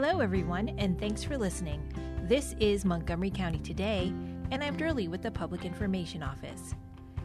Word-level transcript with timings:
Hello, 0.00 0.20
everyone, 0.20 0.68
and 0.78 0.96
thanks 0.96 1.24
for 1.24 1.36
listening. 1.36 1.82
This 2.28 2.54
is 2.60 2.84
Montgomery 2.84 3.30
County 3.30 3.58
Today, 3.58 4.12
and 4.52 4.62
I'm 4.62 4.76
Durley 4.76 5.08
with 5.08 5.22
the 5.22 5.30
Public 5.32 5.64
Information 5.64 6.22
Office. 6.22 6.76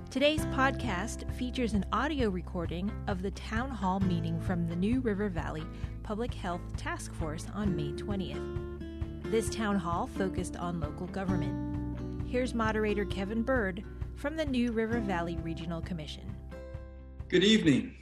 Today's 0.09 0.43
podcast 0.47 1.31
features 1.35 1.73
an 1.73 1.85
audio 1.93 2.29
recording 2.29 2.91
of 3.05 3.21
the 3.21 3.29
town 3.29 3.69
hall 3.69 3.99
meeting 3.99 4.41
from 4.41 4.67
the 4.67 4.75
New 4.75 5.01
River 5.01 5.29
Valley 5.29 5.61
Public 6.01 6.33
Health 6.33 6.61
Task 6.75 7.13
Force 7.13 7.45
on 7.53 7.75
May 7.75 7.91
20th. 7.91 9.21
This 9.29 9.51
town 9.51 9.75
hall 9.75 10.07
focused 10.07 10.55
on 10.55 10.79
local 10.79 11.05
government. 11.05 12.27
Here's 12.27 12.55
moderator 12.55 13.05
Kevin 13.05 13.43
Byrd 13.43 13.83
from 14.15 14.35
the 14.35 14.45
New 14.45 14.71
River 14.71 14.99
Valley 14.99 15.37
Regional 15.43 15.81
Commission. 15.81 16.35
Good 17.27 17.43
evening, 17.43 17.93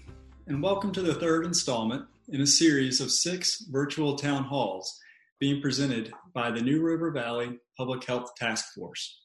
and 0.48 0.64
welcome 0.64 0.94
to 0.94 1.02
the 1.02 1.16
third 1.16 1.46
installment 1.46 2.06
in 2.32 2.40
a 2.40 2.48
series 2.48 3.02
of 3.02 3.12
six 3.12 3.66
virtual 3.70 4.16
town 4.16 4.46
halls 4.46 4.98
being 5.38 5.62
presented 5.62 6.14
by 6.34 6.50
the 6.50 6.62
New 6.62 6.82
River 6.82 7.12
Valley 7.12 7.60
Public 7.78 8.06
Health 8.06 8.32
Task 8.38 8.74
Force. 8.74 9.20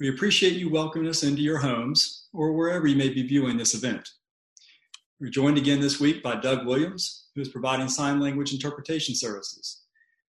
We 0.00 0.08
appreciate 0.08 0.54
you 0.54 0.68
welcoming 0.70 1.08
us 1.08 1.22
into 1.22 1.42
your 1.42 1.58
homes 1.58 2.26
or 2.32 2.52
wherever 2.52 2.88
you 2.88 2.96
may 2.96 3.10
be 3.10 3.22
viewing 3.22 3.56
this 3.56 3.74
event. 3.74 4.08
We're 5.20 5.30
joined 5.30 5.56
again 5.56 5.80
this 5.80 6.00
week 6.00 6.20
by 6.20 6.34
Doug 6.34 6.66
Williams, 6.66 7.28
who 7.36 7.42
is 7.42 7.48
providing 7.48 7.88
sign 7.88 8.18
language 8.18 8.52
interpretation 8.52 9.14
services. 9.14 9.82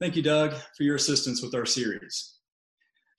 Thank 0.01 0.17
you, 0.17 0.23
Doug, 0.23 0.55
for 0.77 0.83
your 0.83 0.97
assistance 0.97 1.41
with 1.41 1.55
our 1.55 1.67
series. 1.67 2.35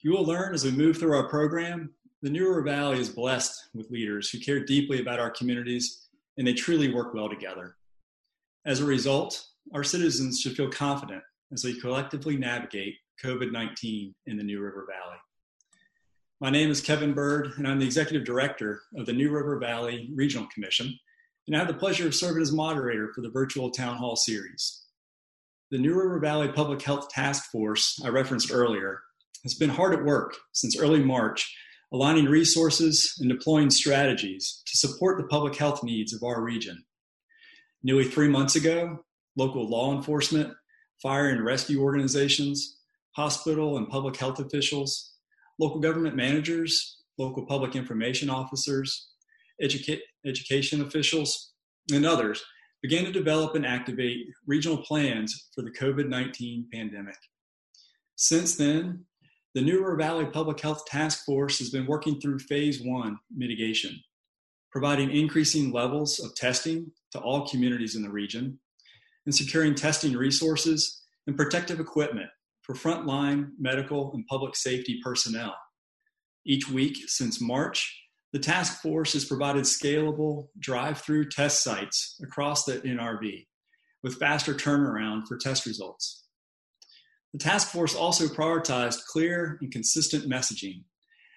You 0.02 0.10
will 0.10 0.26
learn 0.26 0.52
as 0.52 0.64
we 0.64 0.72
move 0.72 0.98
through 0.98 1.16
our 1.16 1.28
program, 1.28 1.94
the 2.20 2.28
New 2.28 2.46
River 2.46 2.62
Valley 2.62 3.00
is 3.00 3.08
blessed 3.08 3.70
with 3.72 3.90
leaders 3.90 4.28
who 4.28 4.40
care 4.40 4.62
deeply 4.62 5.00
about 5.00 5.20
our 5.20 5.30
communities 5.30 6.08
and 6.36 6.46
they 6.46 6.52
truly 6.52 6.92
work 6.92 7.14
well 7.14 7.30
together. 7.30 7.76
As 8.64 8.78
a 8.78 8.84
result, 8.84 9.44
our 9.74 9.82
citizens 9.82 10.38
should 10.38 10.54
feel 10.54 10.70
confident 10.70 11.24
as 11.52 11.64
we 11.64 11.80
collectively 11.80 12.36
navigate 12.36 12.94
COVID 13.24 13.50
19 13.50 14.14
in 14.26 14.36
the 14.36 14.44
New 14.44 14.60
River 14.60 14.86
Valley. 14.88 15.16
My 16.40 16.48
name 16.48 16.70
is 16.70 16.80
Kevin 16.80 17.12
Byrd, 17.12 17.54
and 17.56 17.66
I'm 17.66 17.80
the 17.80 17.84
Executive 17.84 18.24
Director 18.24 18.82
of 18.96 19.06
the 19.06 19.12
New 19.12 19.30
River 19.30 19.58
Valley 19.58 20.10
Regional 20.14 20.46
Commission, 20.54 20.96
and 21.48 21.56
I 21.56 21.58
have 21.58 21.66
the 21.66 21.74
pleasure 21.74 22.06
of 22.06 22.14
serving 22.14 22.40
as 22.40 22.52
moderator 22.52 23.10
for 23.12 23.20
the 23.20 23.30
virtual 23.30 23.68
Town 23.72 23.96
Hall 23.96 24.14
series. 24.14 24.84
The 25.72 25.78
New 25.78 25.94
River 26.00 26.20
Valley 26.20 26.46
Public 26.46 26.82
Health 26.82 27.08
Task 27.08 27.50
Force 27.50 28.00
I 28.04 28.10
referenced 28.10 28.52
earlier 28.52 29.02
has 29.42 29.54
been 29.54 29.70
hard 29.70 29.92
at 29.92 30.04
work 30.04 30.36
since 30.52 30.78
early 30.78 31.02
March, 31.02 31.52
aligning 31.92 32.26
resources 32.26 33.12
and 33.18 33.28
deploying 33.28 33.70
strategies 33.70 34.62
to 34.66 34.78
support 34.78 35.18
the 35.18 35.26
public 35.26 35.56
health 35.56 35.82
needs 35.82 36.14
of 36.14 36.22
our 36.22 36.40
region. 36.40 36.84
Nearly 37.82 38.04
three 38.04 38.28
months 38.28 38.56
ago, 38.56 39.04
local 39.36 39.68
law 39.68 39.94
enforcement, 39.94 40.52
fire 41.02 41.28
and 41.28 41.44
rescue 41.44 41.82
organizations, 41.82 42.78
hospital 43.12 43.76
and 43.76 43.88
public 43.88 44.16
health 44.16 44.38
officials, 44.38 45.14
local 45.58 45.80
government 45.80 46.16
managers, 46.16 46.98
local 47.18 47.44
public 47.44 47.76
information 47.76 48.30
officers, 48.30 49.10
educa- 49.62 50.00
education 50.24 50.82
officials, 50.82 51.52
and 51.92 52.06
others 52.06 52.42
began 52.82 53.04
to 53.04 53.12
develop 53.12 53.54
and 53.54 53.66
activate 53.66 54.26
regional 54.46 54.78
plans 54.78 55.48
for 55.54 55.62
the 55.62 55.70
COVID 55.70 56.08
19 56.08 56.68
pandemic. 56.72 57.16
Since 58.16 58.56
then, 58.56 59.04
the 59.54 59.60
New 59.60 59.78
River 59.78 59.96
Valley 59.96 60.26
Public 60.26 60.60
Health 60.60 60.84
Task 60.86 61.24
Force 61.24 61.58
has 61.58 61.70
been 61.70 61.86
working 61.86 62.20
through 62.20 62.38
phase 62.38 62.80
one 62.82 63.18
mitigation, 63.34 64.00
providing 64.72 65.14
increasing 65.14 65.70
levels 65.70 66.18
of 66.18 66.34
testing 66.34 66.90
to 67.12 67.20
all 67.20 67.46
communities 67.46 67.94
in 67.94 68.02
the 68.02 68.10
region, 68.10 68.58
and 69.26 69.34
securing 69.34 69.74
testing 69.74 70.14
resources 70.14 71.02
and 71.26 71.36
protective 71.36 71.78
equipment 71.78 72.30
for 72.62 72.74
frontline 72.74 73.50
medical 73.58 74.12
and 74.14 74.26
public 74.26 74.56
safety 74.56 74.98
personnel. 75.04 75.54
Each 76.44 76.68
week 76.68 76.96
since 77.06 77.40
March, 77.40 78.02
the 78.32 78.38
task 78.38 78.80
force 78.80 79.12
has 79.12 79.26
provided 79.26 79.64
scalable 79.64 80.48
drive 80.58 80.98
through 80.98 81.28
test 81.28 81.62
sites 81.62 82.18
across 82.22 82.64
the 82.64 82.80
NRV 82.80 83.46
with 84.02 84.18
faster 84.18 84.54
turnaround 84.54 85.26
for 85.28 85.36
test 85.36 85.66
results. 85.66 86.24
The 87.32 87.38
task 87.38 87.68
force 87.68 87.94
also 87.94 88.26
prioritized 88.26 89.04
clear 89.06 89.58
and 89.60 89.70
consistent 89.70 90.28
messaging 90.28 90.82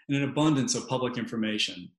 and 0.08 0.18
an 0.18 0.24
abundance 0.30 0.74
of 0.74 0.88
public 0.88 1.18
information 1.18 1.92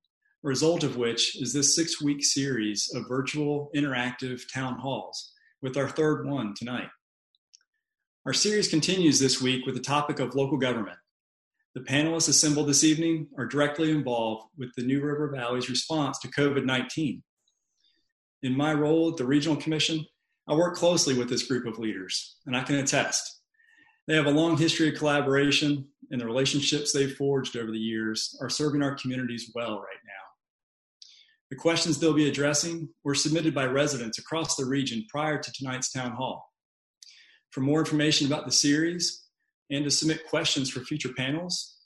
result 0.43 0.85
of 0.85 0.97
which 0.97 1.41
is 1.41 1.53
this 1.53 1.75
six 1.75 2.01
week 2.01 2.25
series 2.25 2.91
of 2.95 3.09
virtual 3.09 3.71
interactive 3.75 4.43
town 4.53 4.79
halls, 4.79 5.33
with 5.63 5.77
our 5.77 5.89
third 5.89 6.27
one 6.27 6.55
tonight. 6.57 6.89
Our 8.27 8.33
series 8.33 8.69
continues 8.69 9.19
this 9.19 9.41
week 9.41 9.67
with 9.67 9.75
the 9.75 9.81
topic 9.81 10.19
of 10.19 10.35
local 10.35 10.59
government. 10.59 10.99
The 11.75 11.83
panelists 11.83 12.29
assembled 12.29 12.69
this 12.69 12.85
evening 12.85 13.29
are 13.37 13.47
directly 13.47 13.91
involved 13.91 14.49
with 14.57 14.71
the 14.77 14.83
New 14.83 15.03
River 15.03 15.29
Valley's 15.29 15.71
response 15.71 16.19
to 16.21 16.29
COVID 16.29 16.65
19. 16.65 17.23
In 18.43 18.57
my 18.57 18.73
role 18.73 19.11
at 19.11 19.17
the 19.17 19.27
Regional 19.27 19.57
Commission, 19.57 20.05
I 20.49 20.55
work 20.55 20.77
closely 20.77 21.15
with 21.15 21.29
this 21.29 21.47
group 21.47 21.67
of 21.67 21.79
leaders, 21.79 22.37
and 22.47 22.57
I 22.57 22.63
can 22.63 22.77
attest. 22.77 23.41
They 24.07 24.15
have 24.15 24.27
a 24.27 24.31
long 24.31 24.57
history 24.57 24.89
of 24.89 24.95
collaboration, 24.95 25.89
and 26.11 26.21
the 26.21 26.27
relationships 26.27 26.93
they've 26.93 27.17
forged 27.17 27.57
over 27.57 27.71
the 27.71 27.79
years 27.79 28.39
are 28.41 28.49
serving 28.49 28.83
our 28.83 28.95
communities 28.95 29.51
well 29.55 29.79
right 29.79 30.03
now. 30.05 30.26
The 31.51 31.57
questions 31.57 31.99
they'll 31.99 32.13
be 32.13 32.29
addressing 32.29 32.91
were 33.05 33.15
submitted 33.15 33.55
by 33.55 33.67
residents 33.67 34.19
across 34.19 34.57
the 34.57 34.65
region 34.65 35.07
prior 35.09 35.39
to 35.39 35.53
tonight's 35.53 35.93
town 35.93 36.11
hall. 36.13 36.51
For 37.51 37.61
more 37.61 37.79
information 37.79 38.27
about 38.27 38.47
the 38.47 38.53
series 38.53 39.25
and 39.71 39.85
to 39.85 39.91
submit 39.91 40.27
questions 40.27 40.71
for 40.71 40.81
future 40.81 41.13
panels, 41.17 41.77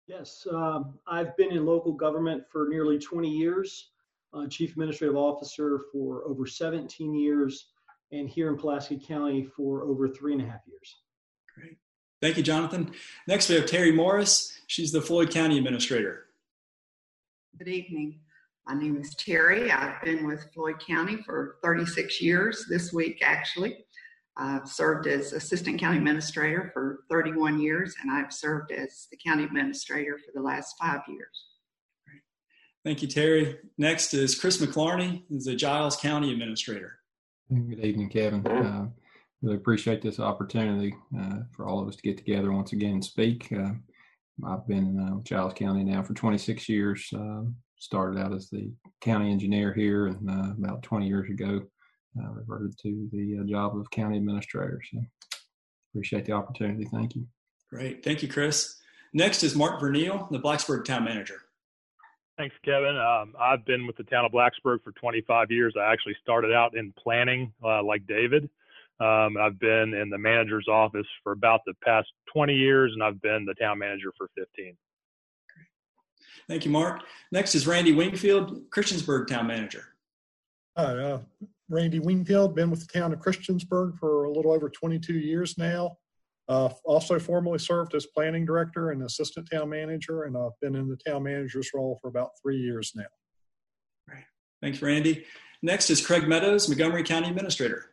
Yes, 0.06 0.46
um, 0.52 0.98
I've 1.06 1.34
been 1.36 1.52
in 1.52 1.64
local 1.64 1.92
government 1.92 2.44
for 2.50 2.68
nearly 2.68 2.98
20 2.98 3.28
years, 3.28 3.90
uh, 4.34 4.46
Chief 4.48 4.72
Administrative 4.72 5.16
Officer 5.16 5.80
for 5.90 6.24
over 6.26 6.46
17 6.46 7.14
years, 7.14 7.68
and 8.12 8.28
here 8.28 8.48
in 8.48 8.58
Pulaski 8.58 8.98
County 8.98 9.44
for 9.44 9.82
over 9.82 10.08
three 10.08 10.34
and 10.34 10.42
a 10.42 10.44
half 10.44 10.60
years. 10.66 10.96
Great. 11.54 11.78
Thank 12.20 12.36
you, 12.36 12.42
Jonathan. 12.42 12.92
Next, 13.26 13.48
we 13.48 13.54
have 13.54 13.66
Terry 13.66 13.92
Morris. 13.92 14.58
She's 14.66 14.92
the 14.92 15.00
Floyd 15.00 15.30
County 15.30 15.56
Administrator. 15.56 16.26
Good 17.58 17.68
evening. 17.68 18.20
My 18.66 18.74
name 18.74 18.96
is 18.96 19.14
Terry. 19.14 19.70
I've 19.70 20.02
been 20.02 20.26
with 20.26 20.46
Floyd 20.52 20.76
County 20.86 21.18
for 21.22 21.56
36 21.62 22.20
years 22.20 22.66
this 22.68 22.92
week, 22.92 23.20
actually. 23.22 23.84
I've 24.36 24.68
served 24.68 25.06
as 25.06 25.32
Assistant 25.32 25.78
County 25.78 25.98
Administrator 25.98 26.70
for 26.72 27.00
31 27.08 27.60
years, 27.60 27.94
and 28.02 28.10
I've 28.10 28.32
served 28.32 28.72
as 28.72 29.06
the 29.10 29.16
County 29.24 29.44
Administrator 29.44 30.18
for 30.18 30.32
the 30.34 30.42
last 30.42 30.74
five 30.80 31.02
years. 31.08 31.46
Thank 32.84 33.00
you, 33.00 33.08
Terry. 33.08 33.58
Next 33.78 34.12
is 34.12 34.38
Chris 34.38 34.58
McKlarney, 34.58 35.22
who's 35.28 35.44
the 35.44 35.54
Giles 35.54 35.96
County 35.96 36.32
Administrator. 36.32 36.98
Good 37.48 37.84
evening, 37.84 38.10
Kevin. 38.10 38.46
Uh, 38.46 38.88
really 39.40 39.56
appreciate 39.56 40.02
this 40.02 40.18
opportunity 40.18 40.94
uh, 41.18 41.40
for 41.52 41.66
all 41.66 41.80
of 41.80 41.88
us 41.88 41.96
to 41.96 42.02
get 42.02 42.18
together 42.18 42.52
once 42.52 42.72
again 42.72 42.94
and 42.94 43.04
speak. 43.04 43.52
Uh, 43.52 43.72
I've 44.44 44.66
been 44.66 44.98
uh, 44.98 45.16
with 45.16 45.24
Giles 45.24 45.54
County 45.54 45.84
now 45.84 46.02
for 46.02 46.14
26 46.14 46.68
years. 46.68 47.08
Uh, 47.16 47.42
started 47.78 48.18
out 48.18 48.32
as 48.32 48.48
the 48.50 48.72
county 49.00 49.30
engineer 49.30 49.72
here, 49.72 50.06
and 50.06 50.28
uh, 50.28 50.52
about 50.58 50.82
20 50.82 51.06
years 51.06 51.28
ago, 51.30 51.62
uh, 52.18 52.30
reverted 52.30 52.76
to 52.82 53.08
the 53.12 53.44
job 53.46 53.76
of 53.76 53.90
county 53.90 54.16
administrator. 54.16 54.80
So 54.92 55.00
appreciate 55.92 56.24
the 56.24 56.32
opportunity. 56.32 56.84
Thank 56.84 57.14
you. 57.14 57.26
Great. 57.70 58.04
Thank 58.04 58.22
you, 58.22 58.28
Chris. 58.28 58.76
Next 59.12 59.42
is 59.42 59.54
Marc 59.54 59.80
Verniel, 59.80 60.30
the 60.30 60.40
Blacksburg 60.40 60.84
Town 60.84 61.04
Manager. 61.04 61.40
Thanks, 62.36 62.54
Kevin. 62.64 62.96
Um, 62.96 63.34
I've 63.40 63.64
been 63.64 63.86
with 63.86 63.96
the 63.96 64.02
town 64.04 64.24
of 64.24 64.32
Blacksburg 64.32 64.82
for 64.82 64.92
25 65.00 65.52
years. 65.52 65.74
I 65.78 65.92
actually 65.92 66.16
started 66.20 66.52
out 66.52 66.76
in 66.76 66.92
planning, 66.98 67.52
uh, 67.64 67.82
like 67.82 68.06
David. 68.08 68.50
Um, 69.00 69.36
I've 69.36 69.58
been 69.58 69.94
in 69.94 70.10
the 70.10 70.18
manager's 70.18 70.66
office 70.68 71.06
for 71.22 71.32
about 71.32 71.60
the 71.66 71.74
past 71.84 72.08
20 72.32 72.54
years, 72.54 72.92
and 72.92 73.02
I've 73.02 73.20
been 73.22 73.44
the 73.44 73.54
town 73.54 73.78
manager 73.78 74.12
for 74.16 74.28
15. 74.36 74.76
Thank 76.48 76.64
you, 76.64 76.70
Mark. 76.70 77.02
Next 77.32 77.54
is 77.54 77.66
Randy 77.66 77.92
Wingfield, 77.92 78.68
Christiansburg 78.70 79.28
Town 79.28 79.46
Manager. 79.46 79.84
Hi, 80.76 80.84
uh, 80.84 81.20
Randy 81.68 81.98
Wingfield, 81.98 82.54
been 82.54 82.70
with 82.70 82.86
the 82.86 82.98
town 82.98 83.12
of 83.12 83.20
Christiansburg 83.20 83.98
for 83.98 84.24
a 84.24 84.30
little 84.32 84.52
over 84.52 84.68
22 84.68 85.14
years 85.14 85.56
now. 85.56 85.96
Uh, 86.46 86.68
also 86.84 87.18
formerly 87.18 87.58
served 87.58 87.94
as 87.94 88.04
planning 88.06 88.44
director 88.44 88.90
and 88.90 89.02
assistant 89.02 89.48
town 89.50 89.70
manager, 89.70 90.24
and 90.24 90.36
I've 90.36 90.58
been 90.60 90.74
in 90.74 90.88
the 90.88 90.96
town 90.96 91.22
manager's 91.22 91.70
role 91.74 91.98
for 92.02 92.08
about 92.08 92.30
three 92.42 92.58
years 92.58 92.92
now. 92.94 93.04
Right. 94.06 94.24
Thanks, 94.60 94.82
Randy. 94.82 95.24
Next 95.62 95.88
is 95.88 96.04
Craig 96.04 96.28
Meadows, 96.28 96.68
Montgomery 96.68 97.02
County 97.02 97.30
Administrator. 97.30 97.86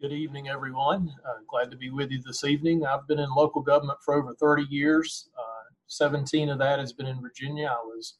Good 0.00 0.12
evening, 0.12 0.48
everyone. 0.48 1.12
Uh, 1.28 1.40
glad 1.46 1.70
to 1.70 1.76
be 1.76 1.90
with 1.90 2.10
you 2.10 2.22
this 2.22 2.42
evening. 2.42 2.86
I've 2.86 3.06
been 3.06 3.18
in 3.18 3.28
local 3.34 3.60
government 3.60 3.98
for 4.02 4.14
over 4.14 4.34
30 4.34 4.64
years. 4.70 5.28
Uh, 5.38 5.74
17 5.88 6.48
of 6.48 6.58
that 6.58 6.78
has 6.78 6.94
been 6.94 7.06
in 7.06 7.20
Virginia. 7.20 7.66
I 7.66 7.84
was 7.84 8.16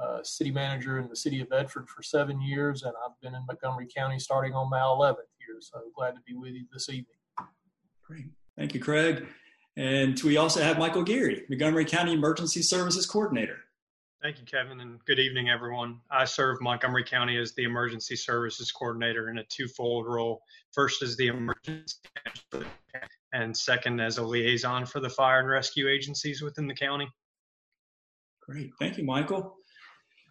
uh, 0.00 0.22
city 0.22 0.50
manager 0.50 0.98
in 0.98 1.08
the 1.08 1.16
city 1.16 1.40
of 1.40 1.48
Bedford 1.50 1.88
for 1.88 2.02
seven 2.02 2.40
years, 2.40 2.82
and 2.82 2.92
I've 3.04 3.20
been 3.20 3.34
in 3.34 3.44
Montgomery 3.46 3.88
County 3.94 4.18
starting 4.18 4.54
on 4.54 4.70
my 4.70 4.78
11th 4.78 5.16
year. 5.40 5.58
So 5.60 5.80
glad 5.96 6.12
to 6.12 6.20
be 6.26 6.34
with 6.34 6.52
you 6.52 6.64
this 6.72 6.88
evening. 6.88 7.06
Great. 8.04 8.26
Thank 8.56 8.74
you, 8.74 8.80
Craig. 8.80 9.26
And 9.76 10.20
we 10.22 10.36
also 10.36 10.62
have 10.62 10.78
Michael 10.78 11.02
Geary, 11.02 11.44
Montgomery 11.48 11.84
County 11.84 12.12
Emergency 12.12 12.62
Services 12.62 13.06
Coordinator. 13.06 13.58
Thank 14.20 14.40
you, 14.40 14.44
Kevin, 14.44 14.80
and 14.80 14.98
good 15.04 15.20
evening, 15.20 15.48
everyone. 15.48 16.00
I 16.10 16.24
serve 16.24 16.60
Montgomery 16.60 17.04
County 17.04 17.38
as 17.38 17.54
the 17.54 17.62
Emergency 17.62 18.16
Services 18.16 18.72
Coordinator 18.72 19.30
in 19.30 19.38
a 19.38 19.44
twofold 19.44 20.06
role. 20.08 20.42
First, 20.72 21.02
as 21.02 21.16
the 21.16 21.28
emergency 21.28 21.98
and 23.32 23.56
second, 23.56 24.00
as 24.00 24.18
a 24.18 24.24
liaison 24.24 24.86
for 24.86 24.98
the 24.98 25.08
fire 25.08 25.38
and 25.38 25.48
rescue 25.48 25.88
agencies 25.88 26.42
within 26.42 26.66
the 26.66 26.74
county. 26.74 27.08
Great. 28.42 28.72
Thank 28.80 28.98
you, 28.98 29.04
Michael. 29.04 29.58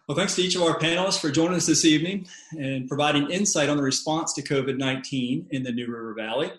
Well, 0.08 0.16
thanks 0.16 0.36
to 0.36 0.42
each 0.42 0.56
of 0.56 0.62
our 0.62 0.78
panelists 0.78 1.20
for 1.20 1.30
joining 1.30 1.58
us 1.58 1.66
this 1.66 1.84
evening 1.84 2.26
and 2.52 2.88
providing 2.88 3.30
insight 3.30 3.68
on 3.68 3.76
the 3.76 3.82
response 3.82 4.32
to 4.34 4.42
COVID 4.42 4.78
19 4.78 5.48
in 5.50 5.62
the 5.62 5.70
New 5.70 5.86
River 5.86 6.14
Valley. 6.14 6.50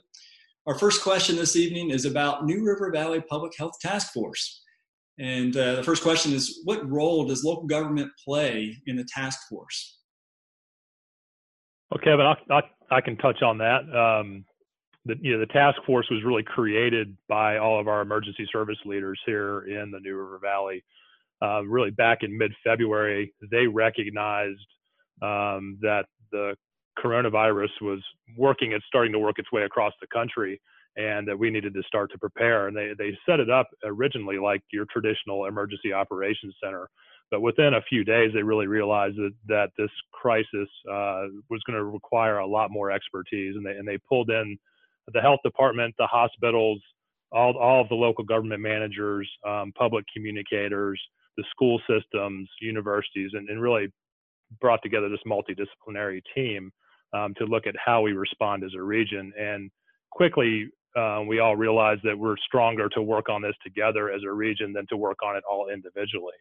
Our 0.68 0.78
first 0.78 1.02
question 1.02 1.36
this 1.36 1.56
evening 1.56 1.90
is 1.90 2.06
about 2.06 2.46
New 2.46 2.64
River 2.64 2.92
Valley 2.92 3.22
Public 3.22 3.58
Health 3.58 3.80
Task 3.82 4.14
Force. 4.14 4.62
And 5.18 5.58
uh, 5.58 5.78
the 5.78 5.84
first 5.84 6.04
question 6.04 6.32
is 6.32 6.62
What 6.64 6.88
role 6.88 7.26
does 7.26 7.44
local 7.44 7.66
government 7.66 8.12
play 8.24 8.78
in 8.86 8.98
the 8.98 9.04
task 9.04 9.40
force? 9.50 9.98
Well, 11.90 12.02
Kevin, 12.04 12.28
I, 12.28 12.36
I, 12.54 12.98
I 12.98 13.02
can 13.02 13.18
touch 13.18 13.42
on 13.42 13.58
that. 13.58 13.80
Um, 13.92 14.46
the, 15.06 15.16
you 15.22 15.34
know, 15.34 15.40
the 15.40 15.52
task 15.52 15.80
force 15.88 16.06
was 16.12 16.24
really 16.24 16.44
created 16.44 17.18
by 17.28 17.58
all 17.58 17.80
of 17.80 17.88
our 17.88 18.02
emergency 18.02 18.48
service 18.52 18.78
leaders 18.86 19.20
here 19.26 19.62
in 19.62 19.90
the 19.90 20.00
New 20.00 20.16
River 20.16 20.38
Valley. 20.40 20.84
Uh, 21.42 21.64
really, 21.66 21.92
back 21.92 22.20
in 22.22 22.38
mid 22.38 22.54
February, 22.64 23.34
they 23.52 23.66
recognized 23.68 24.60
um, 25.22 25.78
that 25.82 26.06
the 26.32 26.56
coronavirus 26.98 27.70
was 27.82 28.04
working, 28.38 28.74
it's 28.74 28.86
starting 28.88 29.14
to 29.14 29.20
work 29.20 29.40
its 29.40 29.52
way 29.52 29.64
across 29.64 29.94
the 30.02 30.08
country, 30.08 30.60
and 30.98 31.28
that 31.28 31.38
we 31.38 31.50
needed 31.50 31.74
to 31.74 31.84
start 31.84 32.12
to 32.12 32.18
prepare. 32.18 32.68
And 32.68 32.76
they, 32.76 32.92
they 32.98 33.18
set 33.26 33.40
it 33.40 33.50
up 33.50 33.68
originally 33.86 34.38
like 34.38 34.62
your 34.72 34.86
traditional 34.92 35.46
emergency 35.46 35.94
operations 35.94 36.56
center. 36.62 36.90
But 37.32 37.42
within 37.42 37.76
a 37.76 37.82
few 37.88 38.04
days, 38.04 38.32
they 38.34 38.42
really 38.42 38.68
realized 38.68 39.16
that, 39.18 39.34
that 39.48 39.70
this 39.78 39.92
crisis 40.12 40.68
uh, 40.92 41.28
was 41.50 41.62
going 41.66 41.78
to 41.78 41.86
require 41.86 42.40
a 42.40 42.48
lot 42.48 42.72
more 42.72 42.92
expertise. 42.92 43.56
And 43.56 43.66
they, 43.66 43.72
and 43.72 43.88
they 43.88 44.00
pulled 44.10 44.30
in 44.32 44.58
the 45.14 45.22
health 45.22 45.40
department, 45.44 45.94
the 45.98 46.08
hospitals, 46.08 46.82
all, 47.32 47.56
all 47.58 47.82
of 47.82 47.90
the 47.90 47.96
local 47.96 48.24
government 48.24 48.62
managers, 48.62 49.30
um, 49.48 49.72
public 49.78 50.06
communicators, 50.14 51.00
the 51.40 51.46
school 51.52 51.80
systems, 51.90 52.50
universities, 52.62 53.32
and, 53.34 53.48
and 53.50 53.62
really 53.62 53.88
brought 54.60 54.82
together 54.84 55.08
this 55.10 55.20
multidisciplinary 55.26 56.22
team 56.36 56.72
um, 57.14 57.34
to 57.38 57.46
look 57.46 57.66
at 57.66 57.76
how 57.84 58.02
we 58.02 58.12
respond 58.12 58.64
as 58.64 58.72
a 58.78 58.82
region. 58.82 59.32
And 59.40 59.72
quickly, 60.12 60.68
uh, 60.98 61.22
we 61.26 61.40
all 61.40 61.56
realized 61.56 62.02
that 62.04 62.18
we're 62.18 62.36
stronger 62.46 62.90
to 62.90 63.02
work 63.02 63.30
on 63.30 63.42
this 63.42 63.56
together 63.64 64.12
as 64.12 64.22
a 64.28 64.32
region 64.32 64.74
than 64.74 64.86
to 64.90 64.98
work 64.98 65.20
on 65.24 65.38
it 65.38 65.44
all 65.50 65.70
individually. 65.70 66.36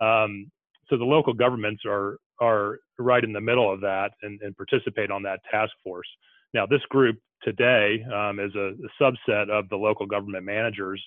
Um, 0.00 0.50
so 0.88 0.96
the 0.98 1.04
local 1.04 1.32
governments 1.32 1.82
are 1.86 2.18
are 2.40 2.80
right 2.98 3.22
in 3.22 3.32
the 3.32 3.40
middle 3.40 3.72
of 3.72 3.80
that 3.82 4.10
and, 4.22 4.40
and 4.42 4.56
participate 4.56 5.12
on 5.12 5.22
that 5.22 5.38
task 5.48 5.72
force. 5.84 6.08
Now, 6.54 6.66
this 6.66 6.80
group 6.90 7.16
today 7.44 8.04
um, 8.12 8.40
is 8.40 8.52
a, 8.56 8.72
a, 8.72 9.02
subset 9.02 9.48
of 9.48 9.68
the 9.68 9.76
local 9.76 10.06
government 10.06 10.44
managers 10.44 11.00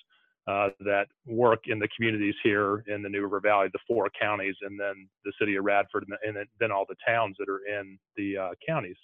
uh, 0.48 0.68
that 0.80 1.06
work 1.26 1.64
in 1.66 1.78
the 1.78 1.88
communities 1.96 2.34
here 2.42 2.84
in 2.86 3.02
the 3.02 3.08
New 3.08 3.22
River 3.22 3.40
Valley, 3.40 3.68
the 3.72 3.80
four 3.86 4.08
counties, 4.20 4.54
and 4.62 4.78
then 4.78 5.08
the 5.24 5.32
city 5.40 5.56
of 5.56 5.64
Radford, 5.64 6.06
and, 6.24 6.36
then 6.60 6.70
all 6.70 6.84
the 6.88 6.94
towns 7.06 7.36
that 7.38 7.48
are 7.48 7.60
in 7.66 7.98
the 8.16 8.36
uh, 8.36 8.50
counties. 8.66 8.96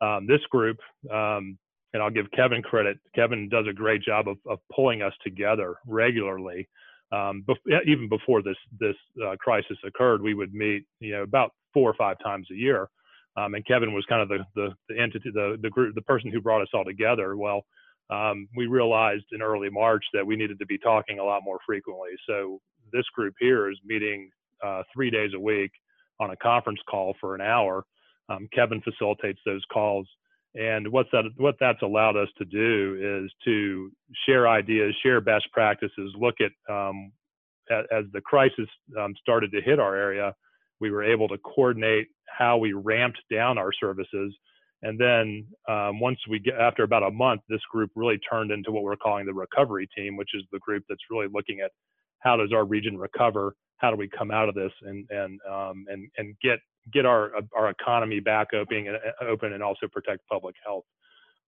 Um, 0.00 0.26
this 0.26 0.40
group, 0.50 0.76
um, 1.10 1.56
and 1.94 2.02
I'll 2.02 2.10
give 2.10 2.30
Kevin 2.32 2.62
credit. 2.62 2.98
Kevin 3.14 3.48
does 3.48 3.66
a 3.68 3.72
great 3.72 4.02
job 4.02 4.28
of, 4.28 4.36
of 4.46 4.58
pulling 4.74 5.00
us 5.00 5.14
together 5.22 5.76
regularly. 5.86 6.68
Um, 7.12 7.46
even 7.86 8.08
before 8.08 8.42
this 8.42 8.56
this 8.78 8.96
uh, 9.24 9.36
crisis 9.38 9.78
occurred, 9.86 10.20
we 10.20 10.34
would 10.34 10.52
meet, 10.52 10.84
you 11.00 11.12
know, 11.12 11.22
about 11.22 11.52
four 11.72 11.88
or 11.88 11.94
five 11.94 12.16
times 12.22 12.48
a 12.50 12.56
year. 12.56 12.88
Um, 13.36 13.54
and 13.54 13.66
Kevin 13.66 13.92
was 13.92 14.04
kind 14.08 14.22
of 14.22 14.28
the, 14.28 14.38
the, 14.54 14.70
the 14.88 15.00
entity, 15.00 15.30
the 15.32 15.56
the 15.62 15.70
group, 15.70 15.94
the 15.94 16.02
person 16.02 16.30
who 16.30 16.40
brought 16.40 16.62
us 16.62 16.68
all 16.74 16.84
together. 16.84 17.36
Well, 17.36 17.64
um, 18.10 18.48
we 18.56 18.66
realized 18.66 19.24
in 19.32 19.42
early 19.42 19.70
March 19.70 20.04
that 20.12 20.26
we 20.26 20.36
needed 20.36 20.58
to 20.58 20.66
be 20.66 20.78
talking 20.78 21.18
a 21.18 21.24
lot 21.24 21.42
more 21.44 21.58
frequently. 21.66 22.10
So 22.28 22.60
this 22.92 23.04
group 23.14 23.34
here 23.40 23.70
is 23.70 23.78
meeting 23.84 24.30
uh, 24.64 24.82
three 24.92 25.10
days 25.10 25.30
a 25.34 25.40
week 25.40 25.70
on 26.20 26.30
a 26.30 26.36
conference 26.36 26.80
call 26.88 27.14
for 27.20 27.34
an 27.34 27.40
hour. 27.40 27.84
Um, 28.28 28.48
Kevin 28.54 28.80
facilitates 28.82 29.40
those 29.44 29.64
calls, 29.72 30.06
and 30.54 30.88
what's 30.88 31.10
that? 31.12 31.24
What 31.36 31.56
that's 31.60 31.82
allowed 31.82 32.16
us 32.16 32.28
to 32.38 32.44
do 32.44 33.24
is 33.24 33.30
to 33.44 33.90
share 34.26 34.48
ideas, 34.48 34.94
share 35.02 35.20
best 35.20 35.46
practices, 35.52 36.14
look 36.18 36.36
at 36.40 36.52
um, 36.72 37.12
as, 37.70 37.84
as, 37.92 38.04
the 38.12 38.20
crisis 38.20 38.68
um, 38.98 39.14
started 39.20 39.50
to 39.52 39.60
hit 39.60 39.78
our 39.78 39.96
area. 39.96 40.34
We 40.80 40.90
were 40.90 41.02
able 41.02 41.28
to 41.28 41.38
coordinate 41.38 42.08
how 42.26 42.56
we 42.56 42.72
ramped 42.72 43.20
down 43.30 43.58
our 43.58 43.72
services 43.72 44.34
and 44.84 45.00
then 45.00 45.46
um, 45.66 45.98
once 45.98 46.18
we 46.28 46.38
get 46.38 46.54
after 46.60 46.82
about 46.82 47.02
a 47.02 47.10
month, 47.10 47.40
this 47.48 47.62
group 47.72 47.90
really 47.96 48.18
turned 48.18 48.50
into 48.50 48.70
what 48.70 48.82
we're 48.82 48.96
calling 48.96 49.24
the 49.24 49.32
recovery 49.32 49.88
team, 49.96 50.16
which 50.16 50.30
is 50.34 50.42
the 50.52 50.58
group 50.58 50.84
that's 50.88 51.00
really 51.10 51.26
looking 51.32 51.60
at 51.60 51.70
how 52.20 52.36
does 52.36 52.52
our 52.52 52.66
region 52.66 52.98
recover, 52.98 53.54
how 53.78 53.90
do 53.90 53.96
we 53.96 54.08
come 54.08 54.30
out 54.30 54.48
of 54.48 54.54
this, 54.54 54.72
and 54.82 55.08
and 55.10 55.40
um, 55.50 55.86
and 55.88 56.08
and 56.18 56.36
get 56.42 56.58
get 56.92 57.06
our 57.06 57.32
our 57.56 57.70
economy 57.70 58.20
back 58.20 58.48
open 58.52 58.86
and 58.86 58.96
uh, 58.96 59.24
open 59.24 59.54
and 59.54 59.62
also 59.62 59.88
protect 59.90 60.20
public 60.30 60.54
health. 60.64 60.84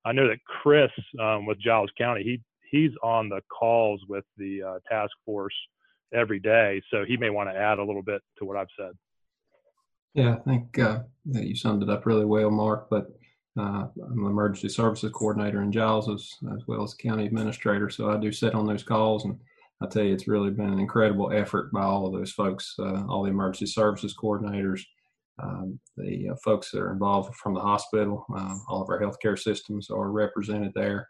I 0.07 0.12
know 0.12 0.26
that 0.28 0.38
Chris 0.62 0.90
um, 1.21 1.45
with 1.45 1.61
Giles 1.61 1.90
County, 1.99 2.23
he 2.23 2.40
he's 2.71 2.93
on 3.02 3.28
the 3.28 3.43
calls 3.57 4.00
with 4.09 4.25
the 4.38 4.62
uh, 4.62 4.78
task 4.90 5.12
force 5.26 5.55
every 6.14 6.40
day, 6.40 6.81
so 6.90 7.05
he 7.07 7.19
may 7.19 7.28
want 7.28 7.50
to 7.50 7.55
add 7.55 7.78
a 7.78 7.85
little 7.85 8.02
bit 8.02 8.23
to 8.38 8.47
what 8.47 8.57
I've 8.57 8.66
said. 8.78 8.93
Yeah, 10.14 10.37
I 10.37 10.38
think 10.49 10.78
uh, 10.78 11.00
that 11.26 11.45
you 11.45 11.55
summed 11.55 11.83
it 11.83 11.90
up 11.90 12.07
really 12.07 12.25
well, 12.25 12.50
Marc. 12.50 12.88
But 12.88 13.09
uh, 13.58 13.86
I'm 14.10 14.25
an 14.25 14.30
emergency 14.30 14.68
services 14.68 15.10
coordinator 15.12 15.62
in 15.62 15.72
Giles 15.72 16.10
as, 16.10 16.34
as 16.54 16.66
well 16.66 16.82
as 16.82 16.94
county 16.94 17.26
administrator. 17.26 17.88
So 17.88 18.10
I 18.10 18.18
do 18.18 18.30
sit 18.30 18.54
on 18.54 18.66
those 18.66 18.82
calls, 18.82 19.25
and 19.25 19.38
I 19.82 19.86
tell 19.86 20.04
you, 20.04 20.12
it's 20.12 20.28
really 20.28 20.50
been 20.50 20.72
an 20.72 20.78
incredible 20.78 21.32
effort 21.32 21.72
by 21.72 21.82
all 21.82 22.06
of 22.06 22.12
those 22.12 22.32
folks, 22.32 22.75
uh, 22.78 23.04
all 23.08 23.22
the 23.22 23.30
emergency 23.30 23.66
services 23.66 24.14
coordinators, 24.14 24.82
um, 25.42 25.78
the 25.96 26.30
uh, 26.30 26.36
folks 26.44 26.70
that 26.70 26.80
are 26.80 26.92
involved 26.92 27.34
from 27.36 27.54
the 27.54 27.60
hospital. 27.60 28.26
Uh, 28.34 28.56
all 28.68 28.82
of 28.82 28.90
our 28.90 29.00
healthcare 29.00 29.38
systems 29.38 29.90
are 29.90 30.10
represented 30.10 30.72
there. 30.75 31.08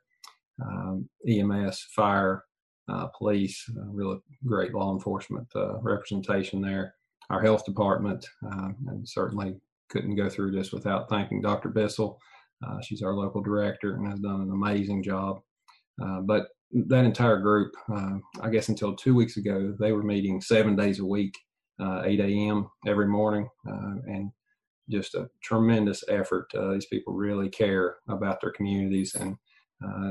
Um, 0.65 1.09
EMS, 1.29 1.87
fire, 1.95 2.45
uh, 2.89 3.09
police, 3.19 3.69
uh, 3.77 3.87
really 3.87 4.19
great 4.47 4.73
law 4.73 4.93
enforcement 4.93 5.49
representation 5.83 6.61
there. 6.61 6.95
Our 7.29 7.43
health 7.43 7.65
department, 7.65 8.25
and 8.43 9.09
certainly 9.09 9.57
couldn't 9.89 10.15
go 10.15 10.29
through 10.29 10.53
this 10.53 10.73
without 10.73 11.09
thanking 11.09 11.43
Dr. 11.43 11.69
Bissell 11.69 12.21
Uh, 12.65 12.81
she's 12.81 13.03
our 13.03 13.15
local 13.15 13.43
director 13.43 13.95
and 13.95 14.09
has 14.09 14.21
done 14.21 14.43
an 14.43 14.51
amazing 14.51 15.03
job. 15.03 15.41
Uh, 16.03 16.21
but 16.21 16.49
that 16.73 17.05
entire 17.05 17.39
group, 17.39 17.73
uh, 17.93 18.17
I 18.41 18.51
guess 18.51 18.69
until 18.69 18.95
two 18.95 19.15
weeks 19.15 19.37
ago, 19.37 19.75
they 19.79 19.93
were 19.93 20.03
meeting 20.03 20.41
seven 20.41 20.77
days 20.77 21.01
a 21.01 21.07
week, 21.07 21.35
uh, 21.81 22.03
8 22.05 22.21
a.m. 22.21 22.69
every 22.87 23.09
morning, 23.09 23.49
uh, 23.69 23.95
and 24.07 24.31
just 24.91 25.15
a 25.15 25.29
tremendous 25.43 26.05
effort. 26.09 26.47
Uh, 26.55 26.73
these 26.73 26.87
people 26.87 27.15
really 27.15 27.49
care 27.49 27.97
about 28.09 28.41
their 28.41 28.53
communities, 28.53 29.15
and 29.15 29.37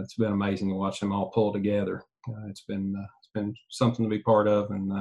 it's 0.01 0.15
been 0.15 0.31
amazing 0.31 0.69
to 0.69 0.75
watch 0.75 0.99
them 0.99 1.11
all 1.11 1.31
pull 1.31 1.51
together. 1.53 2.03
it's 2.47 2.61
been 2.61 2.93
it's 3.19 3.29
been 3.33 3.53
something 3.69 4.05
to 4.05 4.09
be 4.09 4.21
part 4.21 4.47
of, 4.47 4.71
and 4.71 4.91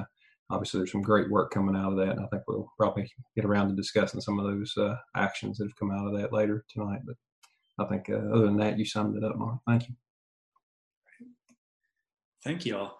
obviously 0.51 0.79
there's 0.79 0.93
some 0.93 1.03
great 1.03 1.31
work 1.31 1.51
coming 1.51 1.77
out 1.77 1.93
of 1.93 1.99
that. 1.99 2.17
And 2.17 2.21
I 2.21 2.27
think 2.29 2.43
we'll 2.47 2.71
probably 2.79 3.11
get 3.37 3.45
around 3.45 3.69
to 3.69 3.75
discussing 3.75 4.21
some 4.21 4.39
of 4.39 4.45
those 4.45 4.75
actions 5.17 5.59
that 5.59 5.65
have 5.65 5.77
come 5.77 5.91
out 5.91 6.07
of 6.07 6.19
that 6.19 6.33
later 6.33 6.65
tonight. 6.71 7.01
But 7.07 7.17
I 7.79 7.85
think 7.85 8.09
other 8.09 8.47
than 8.47 8.57
that, 8.59 8.79
you 8.79 8.85
summed 8.85 9.17
it 9.17 9.25
up, 9.25 9.37
Marc. 9.37 9.59
Thank 9.67 9.89
you. 9.89 9.95
Thank 12.45 12.67
you 12.67 12.77
all. 12.77 12.99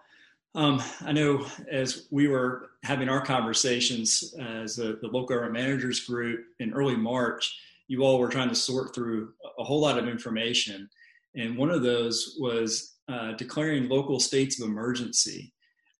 Um, 0.55 0.81
I 1.01 1.11
know 1.11 1.45
as 1.69 2.07
we 2.11 2.27
were 2.27 2.69
having 2.83 3.09
our 3.09 3.21
conversations 3.21 4.33
as 4.39 4.77
the, 4.77 4.97
local 5.03 5.25
government 5.25 5.53
managers 5.53 5.99
group 5.99 6.39
in 6.59 6.73
early 6.73 6.95
March, 6.95 7.53
you 7.87 8.01
all 8.01 8.19
were 8.19 8.29
trying 8.29 8.49
to 8.49 8.55
sort 8.55 8.95
through 8.95 9.33
a 9.59 9.63
whole 9.63 9.81
lot 9.81 9.97
of 9.97 10.07
information. 10.07 10.89
And 11.35 11.57
one 11.57 11.69
of 11.69 11.83
those 11.83 12.37
was 12.39 12.95
uh, 13.09 13.33
declaring 13.33 13.89
local 13.89 14.19
states 14.19 14.59
of 14.59 14.67
emergency. 14.67 15.53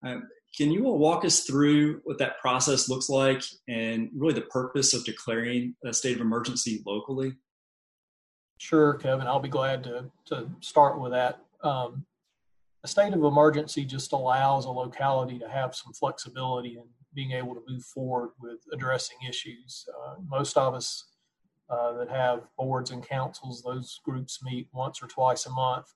Um, 0.05 0.27
can 0.58 0.72
you 0.72 0.86
all 0.86 0.98
walk 0.98 1.25
us 1.25 1.41
through 1.41 2.00
what 2.05 2.17
that 2.20 2.39
process 2.39 2.88
looks 2.88 3.10
like 3.10 3.44
and 3.67 4.10
really 4.15 4.34
the 4.34 4.41
purpose 4.41 4.94
of 4.94 5.03
declaring 5.03 5.75
a 5.86 5.94
state 5.94 6.15
of 6.15 6.22
emergency 6.22 6.82
locally? 6.86 7.34
Sure, 8.58 8.94
Kevin. 8.96 9.28
I'll 9.28 9.40
be 9.40 9.50
glad 9.50 9.84
to, 9.84 10.06
to 10.28 10.50
start 10.62 11.00
with 11.00 11.12
that. 11.12 11.40
Um, 11.62 12.06
a 12.84 12.88
state 12.88 13.14
of 13.14 13.24
emergency 13.24 13.84
just 13.84 14.14
allows 14.14 14.66
a 14.66 14.72
locality 14.72 15.40
to 15.40 15.50
have 15.50 15.76
some 15.76 15.92
flexibility 15.94 16.78
in 16.78 16.84
being 17.14 17.32
able 17.32 17.56
to 17.56 17.64
move 17.68 17.84
forward 17.84 18.32
with 18.40 18.60
addressing 18.72 19.18
issues. 19.28 19.88
Uh, 19.90 20.16
most 20.30 20.58
of 20.58 20.74
us 20.74 21.06
uh, 21.70 21.94
that 21.94 22.10
have 22.10 22.44
boards 22.58 22.92
and 22.92 23.08
councils, 23.08 23.64
those 23.64 24.00
groups 24.04 24.44
meet 24.44 24.68
once 24.72 25.02
or 25.02 25.08
twice 25.08 25.46
a 25.48 25.50
month. 25.50 25.94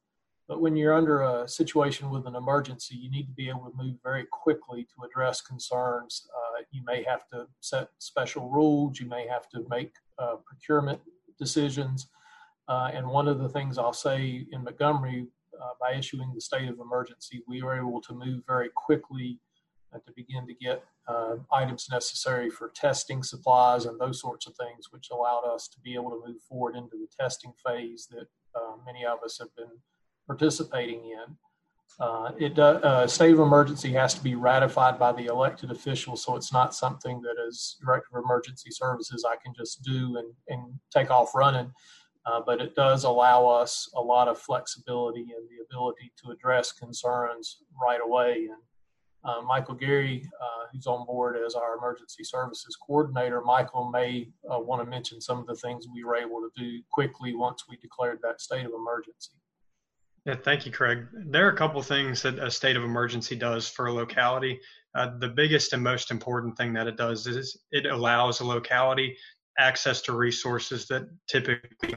But 0.48 0.62
when 0.62 0.75
you're 0.75 0.96
under 0.96 1.22
a 1.22 1.48
situation 1.48 2.10
with 2.10 2.25
an 2.25 2.36
emergency, 2.36 2.96
you 2.96 3.12
need 3.12 3.28
to 3.28 3.34
be 3.34 3.50
able 3.50 3.70
to 3.70 3.78
move 3.78 3.98
very 4.04 4.25
quickly 4.32 4.84
to 4.84 5.06
address 5.06 5.42
concerns. 5.42 6.28
Uh, 6.36 6.63
you 6.72 6.84
may 6.84 7.04
have 7.04 7.28
to 7.28 7.46
set 7.60 7.89
special 8.00 8.50
rules, 8.50 9.00
you 9.00 9.08
may 9.08 9.28
have 9.28 9.48
to 9.50 9.63
make 9.70 9.92
uh, 10.18 10.38
procurement 10.44 11.00
decisions. 11.38 12.08
Uh, 12.70 12.92
and 12.94 13.08
one 13.08 13.28
of 13.28 13.40
the 13.40 13.50
things 13.50 13.78
I'll 13.78 13.94
say 13.94 14.46
in 14.52 14.64
Montgomery, 14.64 15.28
uh, 15.60 15.74
by 15.82 15.98
issuing 15.98 16.32
the 16.34 16.40
state 16.40 16.70
of 16.70 16.80
emergency, 16.80 17.42
we 17.48 17.64
were 17.64 17.76
able 17.76 18.00
to 18.02 18.14
move 18.14 18.44
very 18.48 18.70
quickly 18.76 19.40
uh, 19.94 19.98
to 20.06 20.14
begin 20.16 20.46
to 20.46 20.54
get 20.54 20.84
uh, 21.08 21.38
items 21.52 21.88
necessary 21.92 22.50
for 22.50 22.70
testing 22.70 23.24
supplies 23.24 23.86
and 23.86 24.00
those 24.00 24.22
sorts 24.22 24.46
of 24.46 24.54
things, 24.56 24.92
which 24.92 25.10
allowed 25.12 25.42
us 25.42 25.68
to 25.68 25.80
be 25.80 25.96
able 25.96 26.12
to 26.12 26.22
move 26.26 26.40
forward 26.48 26.76
into 26.76 26.96
the 26.96 27.08
testing 27.20 27.52
phase 27.66 28.08
that 28.12 28.28
uh, 28.56 28.74
many 28.86 29.04
of 29.04 29.18
us 29.26 29.40
have 29.40 29.54
been 29.56 29.72
participating 30.28 31.06
in. 31.06 31.36
Uh, 32.00 32.32
it 32.38 32.58
uh, 32.60 33.08
state 33.08 33.34
of 33.34 33.40
emergency 33.40 33.92
has 33.92 34.14
to 34.14 34.24
be 34.24 34.36
ratified 34.36 35.00
by 35.00 35.12
the 35.12 35.26
elected 35.26 35.72
officials, 35.72 36.24
so 36.24 36.36
it's 36.36 36.54
not 36.54 36.76
something 36.76 37.20
that 37.22 37.36
as 37.48 37.76
director 37.84 38.18
of 38.18 38.24
emergency 38.24 38.70
services 38.72 39.26
I 39.28 39.36
can 39.44 39.54
just 39.58 39.82
do 39.84 40.18
and, 40.18 40.34
and 40.48 40.80
take 40.94 41.10
off 41.10 41.34
running. 41.34 41.74
Uh, 42.26 42.42
but 42.46 42.62
it 42.62 42.76
does 42.76 43.06
allow 43.06 43.48
us 43.48 43.90
a 43.96 44.02
lot 44.02 44.28
of 44.28 44.38
flexibility 44.38 45.22
and 45.36 45.48
the 45.50 45.64
ability 45.64 46.12
to 46.22 46.32
address 46.32 46.72
concerns 46.72 47.64
right 47.82 48.02
away. 48.04 48.48
And 48.52 48.62
uh, 49.24 49.42
Michael 49.42 49.76
Geary, 49.76 50.24
uh, 50.42 50.68
who's 50.72 50.86
on 50.86 51.06
board 51.06 51.38
as 51.46 51.56
our 51.56 51.78
emergency 51.78 52.24
services 52.24 52.76
coordinator, 52.76 53.42
Michael 53.42 53.90
may 53.90 54.30
uh, 54.54 54.60
want 54.60 54.84
to 54.84 54.90
mention 54.90 55.20
some 55.20 55.40
of 55.40 55.48
the 55.48 55.56
things 55.56 55.88
we 55.94 56.04
were 56.04 56.16
able 56.16 56.40
to 56.42 56.50
do 56.56 56.82
quickly 56.92 57.34
once 57.34 57.66
we 57.70 57.78
declared 57.78 58.20
that 58.22 58.42
state 58.42 58.66
of 58.66 58.72
emergency. 58.74 59.32
Yeah, 60.26 60.36
thank 60.36 60.66
you, 60.66 60.72
Craig. 60.72 61.08
There 61.14 61.48
are 61.48 61.52
a 61.52 61.58
couple 61.58 61.82
things 61.82 62.22
that 62.22 62.40
a 62.40 62.52
state 62.52 62.76
of 62.76 62.84
emergency 62.84 63.36
does 63.36 63.68
for 63.68 63.88
a 63.88 63.94
locality. 63.94 64.60
Uh, 64.94 65.18
the 65.18 65.30
biggest 65.30 65.74
and 65.74 65.84
most 65.84 66.12
important 66.12 66.58
thing 66.58 66.74
that 66.74 66.88
it 66.88 66.98
does 66.98 67.26
is 67.26 67.58
it 67.72 67.86
allows 67.86 68.40
a 68.40 68.46
locality 68.46 69.16
access 69.60 70.01
to 70.01 70.13
resources 70.13 70.88
that 70.88 71.04
typically 71.28 71.96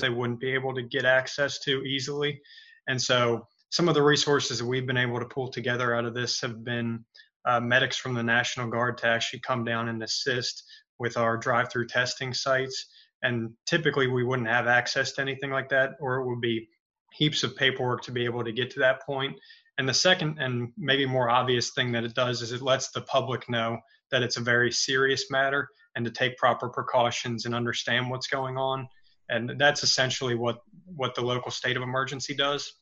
they 0.00 0.08
wouldn't 0.08 0.40
be 0.40 0.52
able 0.52 0.74
to 0.74 0.82
get 0.82 1.04
access 1.04 1.58
to 1.60 1.82
easily. 1.82 2.40
And 2.86 3.00
so 3.00 3.46
some 3.70 3.88
of 3.88 3.94
the 3.94 4.02
resources 4.02 4.58
that 4.58 4.64
we've 4.64 4.86
been 4.86 4.96
able 4.96 5.18
to 5.18 5.26
pull 5.26 5.48
together 5.48 5.94
out 5.94 6.04
of 6.04 6.14
this 6.14 6.40
have 6.40 6.64
been 6.64 7.04
uh, 7.44 7.60
medics 7.60 7.96
from 7.96 8.14
the 8.14 8.22
National 8.22 8.68
Guard 8.68 8.98
to 8.98 9.08
actually 9.08 9.40
come 9.40 9.64
down 9.64 9.88
and 9.88 10.02
assist 10.02 10.64
with 10.98 11.16
our 11.16 11.36
drive 11.36 11.70
through 11.70 11.86
testing 11.86 12.32
sites. 12.32 12.86
And 13.22 13.50
typically 13.66 14.06
we 14.06 14.24
wouldn't 14.24 14.48
have 14.48 14.68
access 14.68 15.12
to 15.12 15.20
anything 15.20 15.50
like 15.50 15.68
that, 15.70 15.92
or 16.00 16.16
it 16.16 16.26
would 16.26 16.40
be 16.40 16.68
heaps 17.12 17.42
of 17.42 17.56
paperwork 17.56 18.02
to 18.02 18.12
be 18.12 18.24
able 18.24 18.44
to 18.44 18.52
get 18.52 18.70
to 18.72 18.80
that 18.80 19.02
point. 19.04 19.36
And 19.76 19.88
the 19.88 19.94
second 19.94 20.38
and 20.38 20.72
maybe 20.76 21.04
more 21.04 21.30
obvious 21.30 21.70
thing 21.70 21.92
that 21.92 22.04
it 22.04 22.14
does 22.14 22.42
is 22.42 22.52
it 22.52 22.62
lets 22.62 22.90
the 22.90 23.00
public 23.02 23.48
know 23.48 23.78
that 24.10 24.22
it's 24.22 24.36
a 24.36 24.40
very 24.40 24.72
serious 24.72 25.30
matter 25.30 25.68
and 25.98 26.04
to 26.04 26.12
take 26.12 26.36
proper 26.36 26.68
precautions 26.68 27.44
and 27.44 27.56
understand 27.56 28.08
what's 28.08 28.28
going 28.28 28.56
on. 28.56 28.88
And 29.30 29.54
that's 29.58 29.82
essentially 29.82 30.36
what, 30.36 30.62
what 30.94 31.16
the 31.16 31.22
local 31.22 31.50
state 31.50 31.76
of 31.76 31.82
emergency 31.82 32.36
does. 32.36 32.72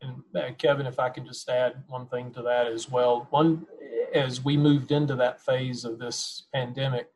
And 0.00 0.22
uh, 0.34 0.52
Kevin, 0.56 0.86
if 0.86 0.98
I 0.98 1.10
can 1.10 1.26
just 1.26 1.46
add 1.50 1.84
one 1.86 2.06
thing 2.06 2.32
to 2.32 2.42
that 2.44 2.66
as 2.66 2.88
well. 2.88 3.26
One, 3.28 3.66
as 4.14 4.42
we 4.42 4.56
moved 4.56 4.90
into 4.90 5.16
that 5.16 5.42
phase 5.42 5.84
of 5.84 5.98
this 5.98 6.46
pandemic, 6.54 7.08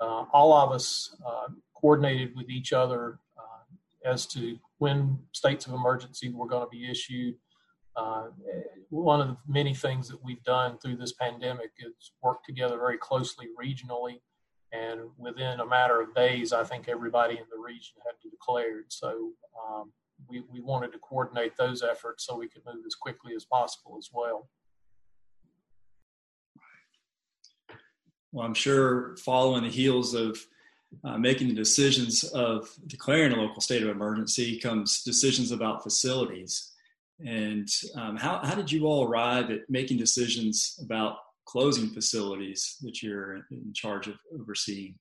uh, 0.00 0.26
all 0.32 0.52
of 0.52 0.70
us 0.70 1.16
uh, 1.26 1.48
coordinated 1.74 2.36
with 2.36 2.48
each 2.48 2.72
other 2.72 3.18
uh, 3.36 4.08
as 4.08 4.24
to 4.26 4.56
when 4.78 5.18
states 5.32 5.66
of 5.66 5.72
emergency 5.72 6.28
were 6.28 6.46
going 6.46 6.64
to 6.64 6.70
be 6.70 6.88
issued, 6.88 7.34
uh, 7.96 8.26
one 8.90 9.20
of 9.20 9.28
the 9.28 9.36
many 9.48 9.74
things 9.74 10.08
that 10.08 10.22
we've 10.22 10.42
done 10.44 10.78
through 10.78 10.96
this 10.96 11.12
pandemic 11.12 11.70
is 11.78 12.12
work 12.22 12.44
together 12.44 12.76
very 12.76 12.98
closely 12.98 13.48
regionally. 13.60 14.20
And 14.72 15.00
within 15.16 15.60
a 15.60 15.66
matter 15.66 16.00
of 16.00 16.14
days, 16.14 16.52
I 16.52 16.64
think 16.64 16.88
everybody 16.88 17.34
in 17.34 17.44
the 17.50 17.58
region 17.58 17.94
had 18.04 18.30
declared. 18.30 18.86
So 18.88 19.30
um, 19.58 19.92
we, 20.28 20.42
we 20.52 20.60
wanted 20.60 20.92
to 20.92 20.98
coordinate 20.98 21.56
those 21.56 21.82
efforts 21.82 22.26
so 22.26 22.36
we 22.36 22.48
could 22.48 22.62
move 22.66 22.84
as 22.86 22.94
quickly 22.94 23.34
as 23.34 23.44
possible 23.44 23.96
as 23.98 24.10
well. 24.12 24.48
Well, 28.32 28.44
I'm 28.44 28.54
sure 28.54 29.16
following 29.24 29.62
the 29.62 29.70
heels 29.70 30.12
of 30.12 30.38
uh, 31.04 31.16
making 31.16 31.48
the 31.48 31.54
decisions 31.54 32.24
of 32.24 32.68
declaring 32.86 33.32
a 33.32 33.36
local 33.36 33.62
state 33.62 33.82
of 33.82 33.88
emergency 33.88 34.58
comes 34.58 35.02
decisions 35.02 35.52
about 35.52 35.82
facilities. 35.82 36.72
And 37.24 37.68
um, 37.94 38.16
how, 38.16 38.40
how 38.44 38.54
did 38.54 38.70
you 38.70 38.86
all 38.86 39.08
arrive 39.08 39.50
at 39.50 39.60
making 39.68 39.98
decisions 39.98 40.78
about 40.82 41.16
closing 41.46 41.88
facilities 41.88 42.76
that 42.82 43.02
you're 43.02 43.36
in 43.50 43.72
charge 43.72 44.06
of 44.06 44.14
overseeing? 44.38 44.96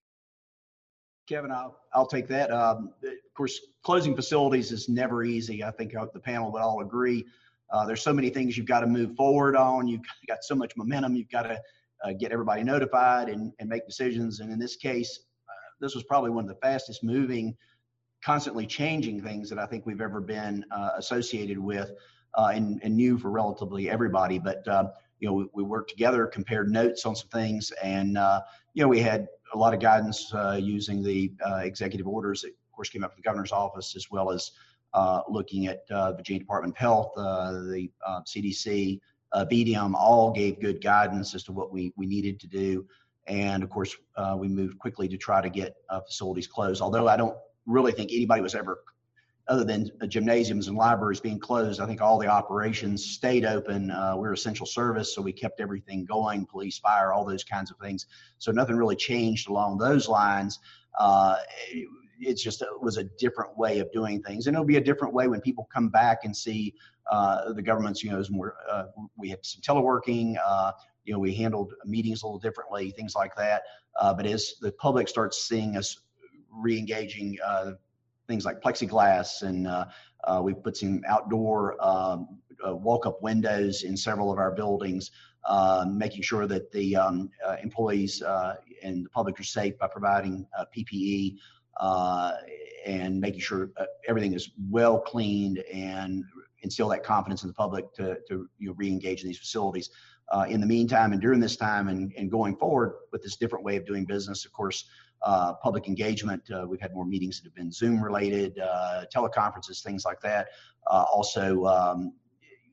Kevin, 1.28 1.52
I'll, 1.52 1.78
I'll 1.94 2.06
take 2.06 2.28
that. 2.28 2.52
Um, 2.52 2.94
of 3.04 3.34
course, 3.36 3.60
closing 3.84 4.16
facilities 4.16 4.72
is 4.72 4.88
never 4.88 5.24
easy. 5.24 5.64
I 5.64 5.72
think 5.72 5.94
the 6.14 6.20
panel 6.20 6.52
would 6.52 6.62
all 6.62 6.82
agree. 6.82 7.26
Uh, 7.72 7.86
there's 7.86 8.04
so 8.04 8.14
many 8.14 8.30
things 8.30 8.56
you've 8.56 8.68
got 8.68 8.82
to 8.82 8.88
move 8.88 9.16
forward 9.16 9.56
on. 9.56 9.88
You've 9.88 10.04
got 10.28 10.44
so 10.44 10.56
much 10.56 10.78
momentum. 10.78 11.16
You've 11.16 11.32
got 11.32 11.44
to 11.44 11.60
uh, 12.04 12.14
get 12.14 12.32
everybody 12.32 12.64
notified 12.64 13.28
and, 13.28 13.52
and 13.60 13.68
make 13.68 13.88
decisions. 13.88 14.40
And 14.40 14.52
in 14.52 14.60
this 14.60 14.76
case, 14.76 15.20
uh, 15.50 15.54
this 15.82 15.96
was 15.96 16.04
probably 16.04 16.30
one 16.30 16.44
of 16.44 16.50
the 16.50 16.62
fastest 16.62 17.04
moving 17.04 17.58
constantly 18.26 18.66
changing 18.66 19.22
things 19.22 19.50
that 19.50 19.60
I 19.60 19.68
think 19.68 19.86
we've 19.86 20.02
ever 20.02 20.20
been 20.20 20.66
uh, 20.72 20.92
associated 20.98 21.60
with 21.60 21.92
uh, 22.34 22.50
and, 22.54 22.82
and 22.84 22.96
new 22.96 23.20
for 23.20 23.30
relatively 23.30 23.88
everybody. 23.88 24.40
But, 24.40 24.68
uh, 24.68 24.86
you 25.20 25.28
know, 25.28 25.34
we, 25.34 25.46
we, 25.54 25.64
worked 25.64 25.92
together, 25.92 26.26
compared 26.26 26.72
notes 26.72 27.06
on 27.06 27.16
some 27.16 27.30
things, 27.30 27.72
and, 27.84 28.18
uh, 28.18 28.42
you 28.74 28.82
know, 28.82 28.88
we 28.90 29.00
had 29.00 29.28
a 29.54 29.58
lot 29.58 29.76
of 29.76 29.80
guidance 29.80 30.34
uh, 30.34 30.60
using 30.60 31.04
the 31.04 31.32
uh, 31.46 31.58
executive 31.58 32.08
orders 32.08 32.42
that, 32.42 32.48
of 32.48 32.72
course, 32.74 32.90
came 32.90 33.04
up 33.04 33.14
from 33.14 33.22
the 33.22 33.30
governor's 33.30 33.52
office, 33.52 33.96
as 33.96 34.10
well 34.10 34.32
as 34.32 34.52
looking 35.30 35.68
at 35.68 35.88
the 35.88 36.14
Virginia 36.18 36.40
Department 36.40 36.74
of 36.74 36.78
Health, 36.78 37.12
the 37.16 37.88
CDC, 38.28 39.00
BDM, 39.36 39.94
all 39.94 40.32
gave 40.32 40.60
good 40.60 40.82
guidance 40.82 41.36
as 41.36 41.44
to 41.44 41.52
what 41.52 41.72
we, 41.72 41.94
we 41.96 42.08
needed 42.08 42.40
to 42.40 42.48
do. 42.48 42.88
And 43.28 43.62
of 43.62 43.70
course, 43.70 43.96
we 44.36 44.48
moved 44.48 44.80
quickly 44.80 45.08
to 45.10 45.18
try 45.18 45.42
to 45.42 45.50
get 45.50 45.76
facilities 46.08 46.48
closed. 46.48 46.82
Although 46.82 47.08
I 47.08 47.18
don't 47.18 47.38
really 47.66 47.92
think 47.92 48.12
anybody 48.12 48.42
was 48.42 48.56
ever, 48.56 48.80
other 49.48 49.64
than 49.64 49.92
gymnasiums 50.08 50.68
and 50.68 50.78
libraries 50.78 51.20
being 51.20 51.40
closed, 51.40 51.80
I 51.80 51.86
think 51.86 52.02
all 52.02 52.18
the 52.18 52.28
operations 52.28 53.06
stayed 53.06 53.46
open. 53.46 53.92
Uh, 53.92 54.16
we're 54.18 54.34
essential 54.34 54.66
service, 54.66 55.14
so 55.14 55.22
we 55.22 55.32
kept 55.32 55.60
everything 55.60 56.06
going 56.06 56.46
police, 56.46 56.80
fire, 56.80 57.14
all 57.14 57.26
those 57.26 57.44
kinds 57.44 57.70
of 57.70 57.78
things. 57.78 58.08
So 58.40 58.52
nothing 58.52 58.76
really 58.76 58.96
changed 58.96 59.48
along 59.48 59.78
those 59.78 60.08
lines. 60.08 60.60
Uh, 61.00 61.36
it's 62.20 62.42
just 62.42 62.62
it 62.62 62.68
was 62.82 62.98
a 62.98 63.04
different 63.04 63.56
way 63.58 63.80
of 63.80 63.92
doing 63.92 64.22
things, 64.24 64.48
and 64.48 64.56
it'll 64.56 64.66
be 64.66 64.78
a 64.78 64.84
different 64.84 65.14
way 65.14 65.28
when 65.28 65.42
people 65.42 65.68
come 65.72 65.90
back 65.90 66.20
and 66.24 66.36
see 66.36 66.74
uh, 67.12 67.54
the 67.54 67.62
government's. 67.62 68.04
You 68.04 68.12
know, 68.12 68.20
is 68.20 68.32
more. 68.32 68.56
Uh, 68.72 68.86
we 69.18 69.30
had 69.30 69.46
some 69.46 69.62
teleworking. 69.62 70.38
Uh, 70.44 70.72
you 71.04 71.14
know, 71.14 71.20
we 71.20 71.36
handled 71.36 71.74
meetings 71.86 72.24
a 72.24 72.26
little 72.26 72.40
differently, 72.40 72.92
things 72.92 73.14
like 73.16 73.36
that. 73.36 73.64
Uh, 74.00 74.14
but 74.14 74.26
as 74.26 74.56
the 74.60 74.72
public 74.72 75.08
starts 75.08 75.48
seeing 75.48 75.78
us 75.78 76.00
re-engaging 76.56 77.38
uh, 77.46 77.72
things 78.28 78.46
like 78.46 78.62
plexiglass, 78.62 79.44
and 79.44 79.68
uh, 79.68 80.42
we 80.42 80.54
put 80.54 80.78
some 80.78 81.02
outdoor 81.08 81.76
um, 81.86 82.40
walk-up 82.64 83.22
windows 83.22 83.84
in 83.84 83.96
several 83.96 84.32
of 84.32 84.40
our 84.40 84.52
buildings. 84.52 85.12
Um, 85.48 86.00
making 86.00 86.24
sure 86.24 86.48
that 86.48 86.72
the 86.72 86.96
um, 86.96 87.30
uh, 87.48 87.58
employees 87.62 88.24
uh, 88.24 88.56
and 88.82 89.06
the 89.06 89.10
public 89.12 89.40
are 89.40 89.44
safe 89.44 89.78
by 89.78 89.88
providing 89.88 90.48
uh, 90.58 90.66
PPE 90.76 91.38
and 92.84 93.20
making 93.20 93.42
sure 93.42 93.70
everything 94.08 94.34
is 94.34 94.52
well 94.70 95.00
cleaned 95.00 95.60
and 95.72 96.24
instill 96.62 96.90
that 96.90 97.04
confidence 97.04 97.44
in 97.44 97.48
the 97.48 97.54
public 97.54 97.94
to, 97.94 98.18
to 98.28 98.50
you 98.58 98.70
know, 98.70 98.74
re-engage 98.76 99.22
in 99.22 99.28
these 99.28 99.38
facilities. 99.38 99.92
Uh, 100.32 100.46
in 100.50 100.60
the 100.60 100.66
meantime 100.66 101.12
and 101.14 101.22
during 101.22 101.40
this 101.40 101.56
time 101.56 101.88
and, 101.88 102.12
and 102.18 102.32
going 102.32 102.56
forward 102.56 102.96
with 103.12 103.22
this 103.22 103.36
different 103.36 103.64
way 103.64 103.76
of 103.76 103.86
doing 103.86 104.06
business, 104.06 104.46
of 104.46 104.52
course, 104.52 104.86
uh, 105.22 105.54
public 105.54 105.88
engagement. 105.88 106.42
Uh, 106.52 106.66
we've 106.68 106.82
had 106.82 106.94
more 106.94 107.06
meetings 107.06 107.40
that 107.40 107.46
have 107.46 107.56
been 107.56 107.72
Zoom 107.72 108.04
related, 108.04 108.60
teleconferences, 109.14 109.82
things 109.84 110.06
like 110.06 110.22
that. 110.22 110.48
also, 110.88 111.66
um, 111.66 112.14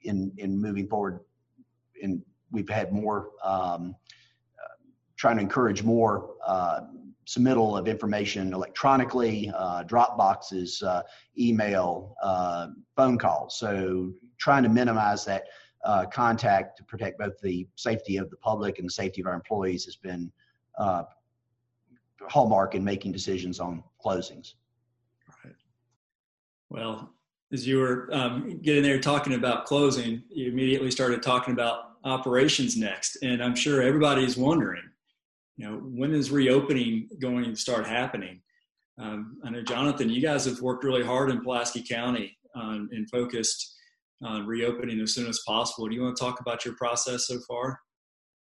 in 0.04 0.32
in 0.38 0.60
moving 0.60 0.88
forward 0.88 1.20
in 2.00 2.22
we've 2.50 2.68
had 2.68 2.92
more 2.92 3.30
um, 3.42 3.96
uh, 4.58 4.74
trying 5.16 5.36
to 5.36 5.42
encourage 5.42 5.82
more 5.82 6.34
uh, 6.46 6.80
submittal 7.26 7.78
of 7.78 7.88
information 7.88 8.52
electronically, 8.52 9.50
uh, 9.56 9.82
drop 9.84 10.18
boxes, 10.18 10.82
uh, 10.82 11.02
email, 11.38 12.14
uh, 12.22 12.68
phone 12.96 13.16
calls. 13.16 13.58
So 13.58 14.12
trying 14.38 14.62
to 14.64 14.68
minimize 14.68 15.24
that 15.24 15.44
uh, 15.84 16.06
contact 16.06 16.76
to 16.78 16.84
protect 16.84 17.18
both 17.18 17.40
the 17.40 17.66
safety 17.76 18.16
of 18.16 18.28
the 18.30 18.36
public 18.36 18.78
and 18.78 18.88
the 18.88 18.92
safety 18.92 19.20
of 19.20 19.26
our 19.26 19.34
employees 19.34 19.84
has 19.84 19.96
been 19.96 20.30
hallmark 22.28 22.74
in 22.74 22.84
making 22.84 23.12
decisions 23.12 23.60
on 23.60 23.82
closings. 24.04 24.54
Right. 25.44 25.54
Well, 26.70 27.12
as 27.52 27.66
you 27.66 27.78
were 27.78 28.08
um, 28.12 28.60
getting 28.62 28.82
there 28.82 28.98
talking 28.98 29.34
about 29.34 29.66
closing, 29.66 30.22
you 30.30 30.50
immediately 30.50 30.90
started 30.90 31.22
talking 31.22 31.52
about 31.52 31.96
operations 32.04 32.76
next. 32.76 33.18
And 33.22 33.42
I'm 33.42 33.54
sure 33.54 33.82
everybody's 33.82 34.36
wondering, 34.36 34.82
you 35.56 35.68
know, 35.68 35.76
when 35.76 36.14
is 36.14 36.30
reopening 36.30 37.08
going 37.20 37.44
to 37.44 37.56
start 37.56 37.86
happening? 37.86 38.40
Um, 38.98 39.38
I 39.44 39.50
know, 39.50 39.62
Jonathan, 39.62 40.08
you 40.08 40.22
guys 40.22 40.44
have 40.46 40.60
worked 40.60 40.84
really 40.84 41.04
hard 41.04 41.30
in 41.30 41.42
Pulaski 41.42 41.82
County 41.82 42.36
um, 42.54 42.88
and 42.92 43.08
focused 43.10 43.74
on 44.22 44.46
reopening 44.46 45.00
as 45.00 45.14
soon 45.14 45.28
as 45.28 45.40
possible. 45.46 45.88
Do 45.88 45.94
you 45.94 46.02
want 46.02 46.16
to 46.16 46.22
talk 46.22 46.40
about 46.40 46.64
your 46.64 46.74
process 46.74 47.26
so 47.26 47.38
far? 47.48 47.80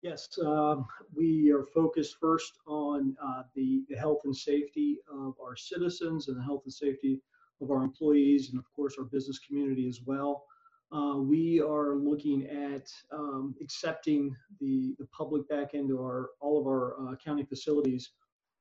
Yes, 0.04 0.28
um, 0.44 0.84
we 1.16 1.50
are 1.50 1.64
focused 1.64 2.18
first 2.20 2.58
on 2.66 3.16
uh, 3.24 3.44
the, 3.54 3.84
the 3.88 3.96
health 3.96 4.20
and 4.24 4.36
safety 4.36 4.98
of 5.10 5.32
our 5.42 5.56
citizens 5.56 6.28
and 6.28 6.36
the 6.36 6.42
health 6.42 6.60
and 6.66 6.74
safety 6.74 7.22
of 7.62 7.70
our 7.70 7.82
employees 7.82 8.50
and, 8.50 8.58
of 8.58 8.70
course, 8.76 8.96
our 8.98 9.06
business 9.06 9.38
community 9.38 9.88
as 9.88 10.02
well. 10.04 10.44
Uh, 10.92 11.16
we 11.16 11.58
are 11.58 11.96
looking 11.96 12.46
at 12.48 12.92
um, 13.14 13.54
accepting 13.62 14.36
the, 14.60 14.94
the 14.98 15.06
public 15.06 15.48
back 15.48 15.72
into 15.72 15.98
our 15.98 16.32
all 16.38 16.60
of 16.60 16.66
our 16.66 16.96
uh, 17.00 17.16
county 17.16 17.42
facilities 17.42 18.10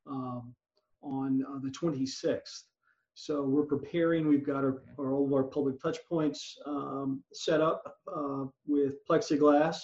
um, 0.08 0.56
on 1.02 1.44
uh, 1.50 1.60
the 1.62 1.70
26th. 1.72 2.68
So 3.16 3.44
we're 3.44 3.66
preparing. 3.66 4.30
We've 4.30 4.46
got 4.46 4.64
our, 4.64 4.82
our 4.98 5.12
all 5.12 5.26
of 5.26 5.34
our 5.34 5.44
public 5.44 5.82
touch 5.82 5.98
points 6.08 6.58
um, 6.66 7.22
set 7.34 7.60
up 7.60 7.98
uh, 8.08 8.46
with 8.66 9.06
plexiglass 9.06 9.82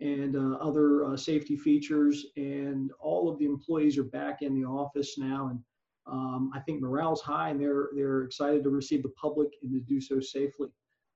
and 0.00 0.36
uh, 0.36 0.56
other 0.56 1.04
uh, 1.04 1.16
safety 1.16 1.56
features, 1.56 2.26
and 2.36 2.90
all 3.00 3.28
of 3.28 3.38
the 3.38 3.44
employees 3.44 3.98
are 3.98 4.04
back 4.04 4.42
in 4.42 4.54
the 4.54 4.66
office 4.66 5.18
now. 5.18 5.48
And 5.48 5.60
um, 6.06 6.50
I 6.54 6.60
think 6.60 6.80
morale's 6.80 7.20
high, 7.20 7.50
and 7.50 7.60
they're 7.60 7.90
they're 7.94 8.22
excited 8.22 8.62
to 8.64 8.70
receive 8.70 9.02
the 9.02 9.10
public 9.10 9.48
and 9.62 9.70
to 9.72 9.80
do 9.80 10.00
so 10.00 10.20
safely 10.20 10.68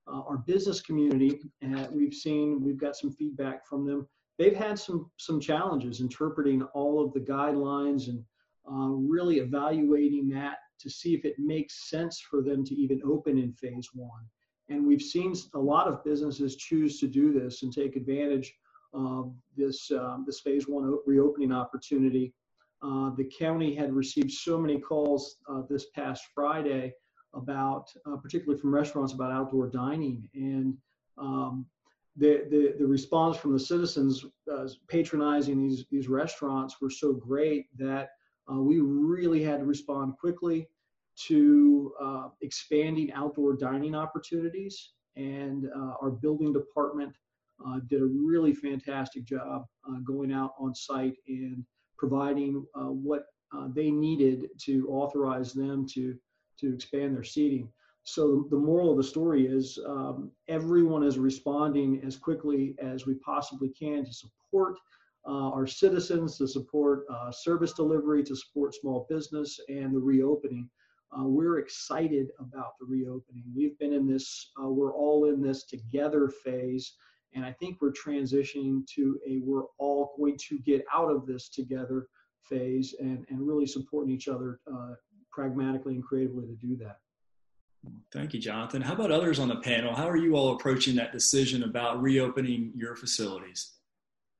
uh, 0.07 0.20
our 0.29 0.38
business 0.38 0.81
community, 0.81 1.40
and 1.62 1.88
we've 1.90 2.14
seen 2.14 2.62
we've 2.62 2.79
got 2.79 2.97
some 2.97 3.11
feedback 3.11 3.66
from 3.66 3.87
them. 3.87 4.07
They've 4.38 4.57
had 4.57 4.79
some 4.79 5.11
some 5.16 5.40
challenges 5.40 6.01
interpreting 6.01 6.62
all 6.75 7.05
of 7.05 7.12
the 7.12 7.20
guidelines 7.20 8.09
and 8.09 8.23
uh, 8.70 8.88
really 8.88 9.38
evaluating 9.38 10.29
that 10.31 10.59
to 10.81 10.90
see 10.90 11.14
if 11.14 11.25
it 11.25 11.37
makes 11.38 11.88
sense 11.88 12.20
for 12.20 12.42
them 12.42 12.64
to 12.64 12.75
even 12.75 13.01
open 13.05 13.38
in 13.38 13.53
phase 13.53 13.88
one. 13.94 14.25
And 14.68 14.87
we've 14.87 15.03
seen 15.03 15.35
a 15.55 15.59
lot 15.59 15.87
of 15.87 16.03
businesses 16.05 16.57
choose 16.57 16.99
to 17.01 17.07
do 17.07 17.33
this 17.33 17.62
and 17.62 17.73
take 17.73 17.97
advantage 17.97 18.55
this 19.57 19.90
um, 19.90 20.24
this 20.26 20.40
phase 20.40 20.66
one 20.68 20.98
reopening 21.07 21.52
opportunity. 21.52 22.33
Uh, 22.85 23.11
the 23.16 23.24
county 23.24 23.74
had 23.74 23.92
received 23.92 24.30
so 24.30 24.59
many 24.59 24.78
calls 24.78 25.37
uh, 25.48 25.62
this 25.70 25.87
past 25.94 26.22
Friday 26.35 26.92
about, 27.33 27.87
uh, 28.07 28.16
particularly 28.16 28.61
from 28.61 28.74
restaurants, 28.74 29.14
about 29.14 29.33
outdoor 29.33 29.68
dining. 29.68 30.28
And 30.35 30.76
um, 31.16 31.66
the, 32.16 32.44
the, 32.50 32.74
the 32.78 32.87
response 32.87 33.38
from 33.38 33.54
the 33.54 33.59
citizens 33.59 34.24
uh, 34.52 34.68
patronizing 34.88 35.66
these, 35.66 35.87
these 35.90 36.09
restaurants 36.09 36.80
were 36.80 36.90
so 36.90 37.14
great 37.14 37.66
that 37.78 38.11
uh, 38.52 38.61
we 38.61 38.80
really 38.80 39.42
had 39.42 39.61
to 39.61 39.64
respond 39.64 40.18
quickly 40.20 40.68
to 41.26 41.92
uh, 42.00 42.28
expanding 42.42 43.12
outdoor 43.12 43.57
dining 43.57 43.94
opportunities. 43.94 44.90
And 45.16 45.68
our 46.02 46.11
building 46.11 46.52
department 46.52 47.14
uh, 47.66 47.81
did 47.88 48.00
a 48.00 48.07
really 48.07 48.55
fantastic 48.55 49.24
job 49.24 49.64
going 50.05 50.33
out 50.33 50.53
on 50.59 50.74
site 50.74 51.16
and 51.29 51.64
providing 51.98 52.64
what 52.72 53.27
they 53.74 53.90
needed 53.90 54.48
to 54.59 54.88
authorize 54.88 55.53
them 55.53 55.87
to 55.87 56.16
to 56.59 56.72
expand 56.74 57.14
their 57.14 57.24
seating. 57.24 57.68
So 58.05 58.46
the 58.50 58.57
moral 58.57 58.90
of 58.90 58.98
the 58.98 59.03
story 59.03 59.46
is 59.46 59.79
um, 59.87 60.31
everyone 60.48 61.03
is 61.03 61.18
responding 61.18 62.03
as 62.05 62.16
quickly 62.16 62.74
as 62.79 63.07
we 63.07 63.14
possibly 63.14 63.70
can 63.70 64.05
to 64.05 64.12
support 64.12 64.77
uh, 65.27 65.48
our 65.48 65.66
citizens, 65.66 66.37
to 66.37 66.46
support 66.46 67.07
uh, 67.11 67.33
service 67.33 67.72
delivery, 67.72 68.22
to 68.24 68.37
support 68.37 68.74
small 68.74 69.07
business 69.09 69.59
and 69.68 69.94
the 69.94 69.98
reopening. 69.98 70.68
Uh, 71.18 71.24
we're 71.24 71.59
excited 71.59 72.29
about 72.38 72.72
the 72.79 72.85
reopening. 72.87 73.44
We've 73.57 73.79
been 73.79 73.94
in 73.94 74.07
this, 74.07 74.50
uh, 74.62 74.68
we're 74.68 74.94
all 74.94 75.24
in 75.24 75.40
this 75.40 75.64
together 75.64 76.29
phase. 76.29 76.92
And 77.35 77.44
I 77.44 77.53
think 77.53 77.79
we're 77.81 77.92
transitioning 77.92 78.87
to 78.94 79.18
a 79.27 79.40
we're 79.44 79.64
all 79.79 80.14
going 80.18 80.37
to 80.49 80.59
get 80.59 80.85
out 80.94 81.11
of 81.11 81.27
this 81.27 81.49
together 81.49 82.07
phase 82.44 82.94
and, 83.01 83.25
and 83.29 83.47
really 83.47 83.66
supporting 83.66 84.14
each 84.14 84.29
other 84.29 84.61
uh, 84.73 84.94
pragmatically 85.33 85.94
and 85.94 86.05
creatively 86.05 86.47
to 86.47 86.55
do 86.55 86.77
that. 86.77 86.99
Thank 88.12 88.33
you, 88.33 88.40
Jonathan. 88.40 88.81
How 88.81 88.94
about 88.94 89.11
others 89.11 89.38
on 89.38 89.49
the 89.49 89.57
panel? 89.57 89.94
How 89.94 90.09
are 90.09 90.16
you 90.16 90.37
all 90.37 90.55
approaching 90.55 90.97
that 90.97 91.12
decision 91.12 91.64
about 91.64 92.01
reopening 92.01 92.73
your 92.75 92.97
facilities? 92.97 93.73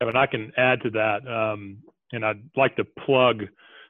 Kevin, 0.01 0.17
I 0.17 0.27
can 0.27 0.53
add 0.57 0.81
to 0.83 0.91
that, 0.91 1.27
um, 1.29 1.79
and 2.13 2.25
I'd 2.25 2.43
like 2.57 2.77
to 2.77 2.85
plug 3.05 3.43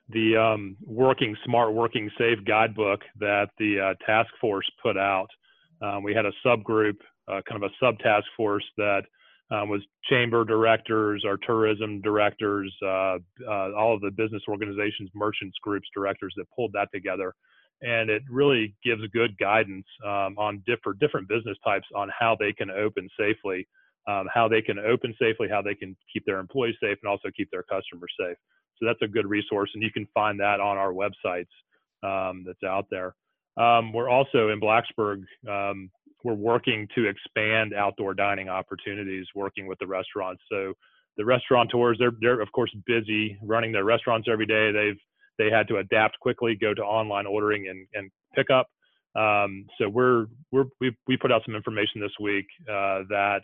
the 0.08 0.36
um, 0.36 0.76
Working 0.84 1.36
Smart, 1.44 1.72
Working 1.72 2.10
Safe 2.18 2.38
guidebook 2.46 3.00
that 3.20 3.48
the 3.58 3.80
uh, 3.80 4.06
task 4.06 4.30
force 4.40 4.68
put 4.82 4.96
out. 4.96 5.28
Um, 5.80 6.02
we 6.02 6.14
had 6.14 6.26
a 6.26 6.32
subgroup, 6.44 6.96
kind 7.28 7.62
of 7.62 7.70
a 7.70 7.74
sub 7.80 7.98
task 7.98 8.26
force 8.36 8.64
that 8.76 9.02
um, 9.50 9.68
was 9.68 9.82
chamber 10.08 10.44
directors, 10.44 11.24
our 11.26 11.36
tourism 11.36 12.00
directors, 12.00 12.74
uh, 12.82 13.18
uh, 13.46 13.72
all 13.76 13.94
of 13.94 14.00
the 14.00 14.10
business 14.10 14.42
organizations, 14.48 15.10
merchants 15.14 15.56
groups 15.62 15.88
directors 15.94 16.32
that 16.36 16.46
pulled 16.56 16.72
that 16.72 16.88
together. 16.94 17.34
And 17.82 18.08
it 18.08 18.22
really 18.30 18.74
gives 18.82 19.02
good 19.12 19.36
guidance 19.38 19.84
um, 20.04 20.36
on 20.38 20.62
different 20.66 20.98
different 21.00 21.28
business 21.28 21.58
types 21.64 21.86
on 21.94 22.10
how 22.18 22.36
they 22.38 22.52
can 22.52 22.70
open 22.70 23.08
safely, 23.18 23.66
um, 24.08 24.26
how 24.32 24.48
they 24.48 24.62
can 24.62 24.78
open 24.78 25.14
safely, 25.20 25.48
how 25.50 25.60
they 25.60 25.74
can 25.74 25.94
keep 26.10 26.24
their 26.24 26.38
employees 26.38 26.76
safe, 26.80 26.96
and 27.02 27.10
also 27.10 27.28
keep 27.36 27.50
their 27.50 27.64
customers 27.64 28.12
safe. 28.18 28.36
So 28.78 28.86
that's 28.86 29.02
a 29.02 29.08
good 29.08 29.26
resource, 29.26 29.70
and 29.74 29.82
you 29.82 29.90
can 29.90 30.06
find 30.14 30.40
that 30.40 30.60
on 30.60 30.78
our 30.78 30.92
websites 30.92 31.52
um, 32.02 32.44
that's 32.46 32.62
out 32.64 32.86
there. 32.90 33.14
Um, 33.56 33.92
we're 33.92 34.08
also 34.08 34.48
in 34.48 34.60
Blacksburg 34.60 35.24
um, 35.48 35.90
we're 36.24 36.34
working 36.34 36.88
to 36.96 37.06
expand 37.06 37.74
outdoor 37.74 38.14
dining 38.14 38.48
opportunities, 38.48 39.26
working 39.34 39.66
with 39.66 39.78
the 39.78 39.86
restaurants. 39.86 40.42
So 40.50 40.72
the 41.16 41.24
restaurateurs, 41.24 41.96
they're 41.98 42.12
they're 42.20 42.40
of 42.40 42.50
course 42.52 42.74
busy 42.86 43.38
running 43.42 43.70
their 43.70 43.84
restaurants 43.84 44.26
every 44.30 44.46
day. 44.46 44.72
They've 44.72 44.98
they 45.38 45.50
had 45.50 45.68
to 45.68 45.78
adapt 45.78 46.18
quickly, 46.20 46.56
go 46.60 46.74
to 46.74 46.82
online 46.82 47.26
ordering 47.26 47.68
and 47.68 47.86
and 47.94 48.10
pickup. 48.34 48.68
Um, 49.14 49.66
so 49.78 49.88
we're 49.88 50.26
we're 50.50 50.64
we 50.80 50.96
we 51.06 51.16
put 51.16 51.30
out 51.30 51.42
some 51.46 51.54
information 51.54 52.00
this 52.00 52.16
week 52.20 52.46
uh, 52.68 53.04
that 53.10 53.42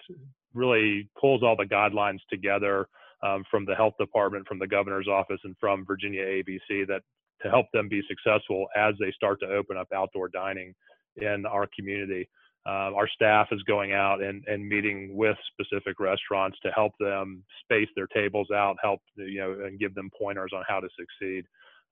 really 0.55 1.09
pulls 1.21 1.43
all 1.43 1.55
the 1.57 1.65
guidelines 1.65 2.19
together 2.29 2.89
um, 3.23 3.45
from 3.51 3.65
the 3.67 3.75
health 3.75 3.95
department, 4.01 4.49
from 4.49 4.59
the 4.59 4.67
governor's 4.67 5.07
office, 5.07 5.41
and 5.45 5.55
from 5.61 5.85
Virginia 5.87 6.25
ABC 6.25 6.87
that 6.89 7.03
to 7.43 7.51
help 7.51 7.67
them 7.73 7.89
be 7.89 8.03
successful 8.09 8.67
as 8.77 8.95
they 8.99 9.13
start 9.13 9.39
to 9.41 9.47
open 9.47 9.77
up 9.77 9.89
outdoor 9.95 10.29
dining 10.29 10.75
in 11.17 11.45
our 11.47 11.69
community. 11.77 12.29
Uh, 12.71 12.95
our 12.95 13.09
staff 13.09 13.49
is 13.51 13.61
going 13.65 13.93
out 13.93 14.23
and, 14.23 14.45
and 14.47 14.69
meeting 14.69 15.11
with 15.17 15.37
specific 15.53 15.99
restaurants 15.99 16.57
to 16.63 16.71
help 16.71 16.93
them 17.01 17.43
space 17.65 17.89
their 17.97 18.07
tables 18.07 18.47
out, 18.55 18.77
help 18.81 19.01
you 19.17 19.41
know, 19.41 19.67
and 19.67 19.81
give 19.81 19.93
them 19.97 20.09
pointers 20.17 20.53
on 20.55 20.63
how 20.69 20.79
to 20.79 20.89
succeed. 20.97 21.45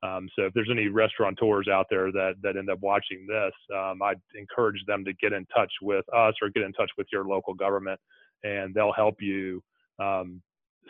Um, 0.05 0.29
so 0.37 0.45
if 0.45 0.55
there's 0.55 0.69
any 0.71 0.87
restaurateurs 0.87 1.67
out 1.67 1.87
there 1.91 2.13
that 2.13 2.35
that 2.43 2.57
end 2.57 2.71
up 2.71 2.79
watching 2.81 3.27
this, 3.27 3.53
um, 3.77 4.01
I'd 4.03 4.21
encourage 4.37 4.81
them 4.87 5.05
to 5.05 5.13
get 5.15 5.33
in 5.33 5.45
touch 5.47 5.73
with 5.83 6.05
us 6.15 6.35
or 6.41 6.49
get 6.49 6.63
in 6.63 6.73
touch 6.75 6.91
with 6.97 7.09
your 7.13 7.25
local 7.25 7.55
government, 7.55 7.99
and 8.45 8.73
they'll 8.73 8.93
help 8.93 9.17
you 9.21 9.61
um, 9.99 10.41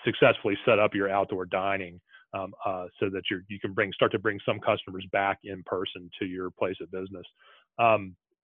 successfully 0.04 0.58
set 0.66 0.78
up 0.78 0.94
your 0.94 1.08
outdoor 1.08 1.46
dining 1.46 1.98
um, 2.34 2.52
uh, 2.66 2.88
so 3.00 3.08
that 3.08 3.22
you 3.30 3.40
you 3.48 3.58
can 3.58 3.72
bring 3.72 3.90
start 3.94 4.12
to 4.12 4.18
bring 4.18 4.38
some 4.44 4.60
customers 4.60 5.06
back 5.12 5.38
in 5.44 5.62
person 5.64 6.10
to 6.18 6.26
your 6.26 6.50
place 6.50 6.76
of 6.82 6.90
business. 6.90 7.24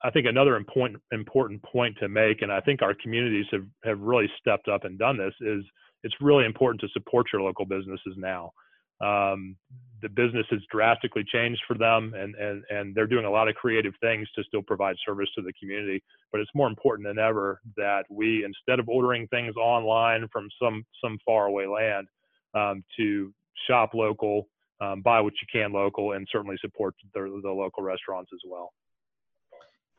I 0.05 0.11
think 0.11 0.27
another 0.27 0.57
important 0.57 1.03
important 1.13 1.63
point 1.63 1.97
to 1.99 2.09
make, 2.09 2.43
and 2.43 2.53
I 2.53 2.61
think 2.61 2.83
our 2.83 2.95
communities 2.95 3.47
have 3.53 3.67
have 3.85 4.01
really 4.01 4.31
stepped 4.39 4.69
up 4.69 4.85
and 4.85 4.99
done 4.99 5.17
this, 5.17 5.35
is 5.41 5.65
it's 6.03 6.15
really 6.21 6.45
important 6.45 6.81
to 6.83 6.89
support 6.93 7.27
your 7.33 7.43
local 7.43 7.65
businesses 7.65 8.15
now. 8.17 8.53
Um, 9.01 9.57
the 10.03 10.09
business 10.11 10.47
has 10.51 10.61
drastically 10.71 11.25
changed 11.25 11.63
for 11.67 11.77
them, 11.77 12.13
and, 12.15 12.35
and, 12.37 12.63
and 12.71 12.95
they're 12.95 13.07
doing 13.07 13.25
a 13.25 13.31
lot 13.31 13.49
of 13.49 13.55
creative 13.55 13.95
things 14.01 14.29
to 14.37 14.45
still 14.45 14.63
provide 14.63 14.97
service 15.05 15.29
to 15.35 15.43
the 15.43 15.53
community. 15.59 16.03
But 16.31 16.43
it's 16.43 16.51
more 16.55 16.69
important 16.69 17.09
than 17.09 17.19
ever 17.19 17.61
that 17.77 18.05
we, 18.11 18.45
instead 18.45 18.79
of 18.79 18.89
ordering 18.89 19.27
things 19.29 19.57
online 19.57 20.29
from 20.31 20.49
some 20.63 20.85
some 21.03 21.19
faraway 21.25 21.67
land, 21.67 22.07
um, 22.55 22.85
to 22.99 23.33
shop 23.67 23.95
local, 23.95 24.49
um, 24.81 25.01
buy 25.01 25.21
what 25.21 25.33
you 25.41 25.49
can 25.51 25.73
local, 25.73 26.13
and 26.13 26.29
certainly 26.31 26.57
support 26.61 26.95
the, 27.15 27.41
the 27.43 27.51
local 27.51 27.83
restaurants 27.83 28.31
as 28.35 28.41
well. 28.47 28.71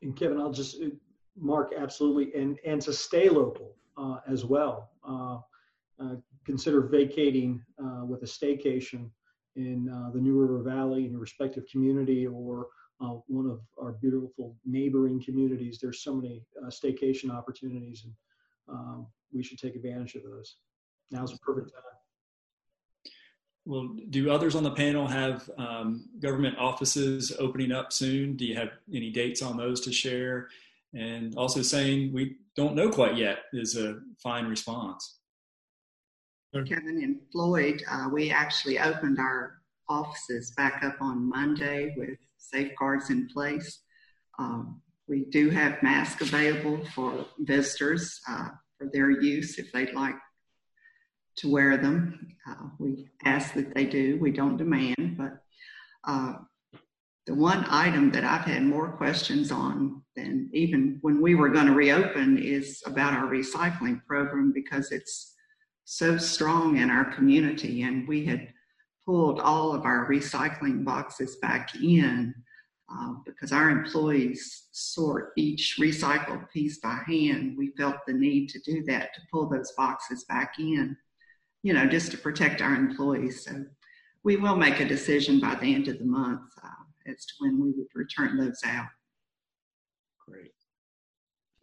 And 0.01 0.15
Kevin, 0.15 0.39
I'll 0.39 0.51
just 0.51 0.81
uh, 0.81 0.87
mark 1.37 1.73
absolutely, 1.77 2.39
and 2.39 2.59
and 2.65 2.81
to 2.81 2.93
stay 2.93 3.29
local 3.29 3.75
uh, 3.97 4.17
as 4.27 4.45
well. 4.45 4.91
Uh, 5.07 5.37
uh, 5.99 6.15
consider 6.45 6.81
vacating 6.81 7.63
uh, 7.83 8.05
with 8.05 8.21
a 8.23 8.25
staycation 8.25 9.09
in 9.55 9.89
uh, 9.89 10.11
the 10.11 10.19
New 10.19 10.37
River 10.37 10.61
Valley 10.61 11.05
in 11.05 11.11
your 11.11 11.21
respective 11.21 11.63
community 11.71 12.27
or 12.27 12.67
one 13.27 13.45
of 13.45 13.59
our 13.81 13.93
beautiful 13.93 14.55
neighboring 14.65 15.21
communities. 15.23 15.79
There's 15.81 16.03
so 16.03 16.13
many 16.15 16.43
staycation 16.67 17.29
opportunities, 17.29 18.03
and 18.05 18.13
um, 18.67 19.07
we 19.33 19.43
should 19.43 19.59
take 19.59 19.75
advantage 19.75 20.15
of 20.15 20.23
those. 20.23 20.57
Now's 21.11 21.31
the 21.31 21.37
perfect 21.39 21.71
time. 21.71 21.94
Well, 23.65 23.95
do 24.11 24.29
others 24.29 24.55
on 24.55 24.63
the 24.63 24.71
panel 24.71 25.07
have 25.07 25.49
um, 25.57 26.07
government 26.19 26.57
offices 26.59 27.33
opening 27.39 27.71
up 27.71 27.91
soon? 27.91 28.35
Do 28.35 28.45
you 28.45 28.55
have 28.55 28.69
any 28.93 29.09
dates 29.09 29.41
on 29.41 29.57
those 29.57 29.81
to 29.81 29.91
share? 29.91 30.49
And 30.93 31.35
also 31.35 31.61
saying 31.63 32.13
we 32.13 32.37
don't 32.55 32.75
know 32.75 32.89
quite 32.89 33.17
yet 33.17 33.39
is 33.53 33.75
a 33.75 33.99
fine 34.21 34.45
response. 34.45 35.17
Kevin 36.53 37.01
and 37.03 37.19
Floyd, 37.33 37.83
uh, 37.91 38.07
we 38.09 38.31
actually 38.31 38.79
opened 38.79 39.19
our 39.19 39.57
offices 39.89 40.51
back 40.51 40.83
up 40.83 40.95
on 41.01 41.27
Monday 41.27 41.93
with 41.97 42.17
safeguards 42.37 43.09
in 43.09 43.27
place. 43.27 43.81
Um, 44.39 44.81
we 45.07 45.25
do 45.25 45.49
have 45.49 45.83
masks 45.83 46.21
available 46.21 46.85
for 46.93 47.25
visitors 47.39 48.21
uh, 48.29 48.49
for 48.77 48.89
their 48.93 49.09
use 49.09 49.59
if 49.59 49.71
they'd 49.73 49.93
like 49.93 50.15
to 51.37 51.51
wear 51.51 51.77
them. 51.77 52.35
Uh, 52.47 52.67
we 52.79 53.09
ask 53.25 53.53
that 53.53 53.73
they 53.73 53.85
do, 53.85 54.17
we 54.19 54.31
don't 54.31 54.57
demand, 54.57 55.15
but 55.17 55.41
uh, 56.05 56.35
the 57.25 57.33
one 57.33 57.65
item 57.69 58.11
that 58.11 58.23
I've 58.23 58.45
had 58.45 58.63
more 58.63 58.89
questions 58.89 59.51
on 59.51 60.03
than 60.15 60.49
even 60.53 60.99
when 61.01 61.21
we 61.21 61.35
were 61.35 61.49
going 61.49 61.65
to 61.65 61.73
reopen 61.73 62.37
is 62.37 62.83
about 62.85 63.13
our 63.13 63.25
recycling 63.25 64.05
program 64.05 64.51
because 64.53 64.91
it's 64.91 65.33
so 65.85 66.17
strong 66.17 66.77
in 66.77 66.89
our 66.89 67.13
community, 67.13 67.83
and 67.83 68.07
we 68.07 68.25
had 68.25 68.47
pulled 69.05 69.39
all 69.39 69.73
of 69.73 69.85
our 69.85 70.09
recycling 70.09 70.83
boxes 70.83 71.37
back 71.37 71.75
in 71.75 72.33
uh, 72.91 73.13
because 73.25 73.51
our 73.51 73.69
employees 73.69 74.67
sort 74.71 75.31
each 75.37 75.77
recycled 75.79 76.49
piece 76.51 76.79
by 76.79 77.01
hand. 77.07 77.55
We 77.57 77.73
felt 77.77 77.97
the 78.05 78.13
need 78.13 78.49
to 78.49 78.59
do 78.59 78.83
that 78.85 79.13
to 79.15 79.21
pull 79.31 79.49
those 79.49 79.71
boxes 79.77 80.23
back 80.25 80.53
in, 80.59 80.95
you 81.65 81.73
know, 81.73 81.87
just 81.87 82.11
to 82.11 82.17
protect 82.17 82.61
our 82.61 82.75
employees. 82.75 83.43
So 83.45 83.65
we 84.23 84.35
will 84.35 84.55
make 84.55 84.79
a 84.79 84.85
decision 84.85 85.39
by 85.39 85.55
the 85.55 85.73
end 85.73 85.87
of 85.87 85.97
the 85.97 86.05
month 86.05 86.43
uh, 86.63 87.11
as 87.11 87.25
to 87.25 87.33
when 87.39 87.59
we 87.59 87.71
would 87.71 87.87
return 87.95 88.37
those 88.37 88.61
out. 88.63 88.85
Great 90.27 90.51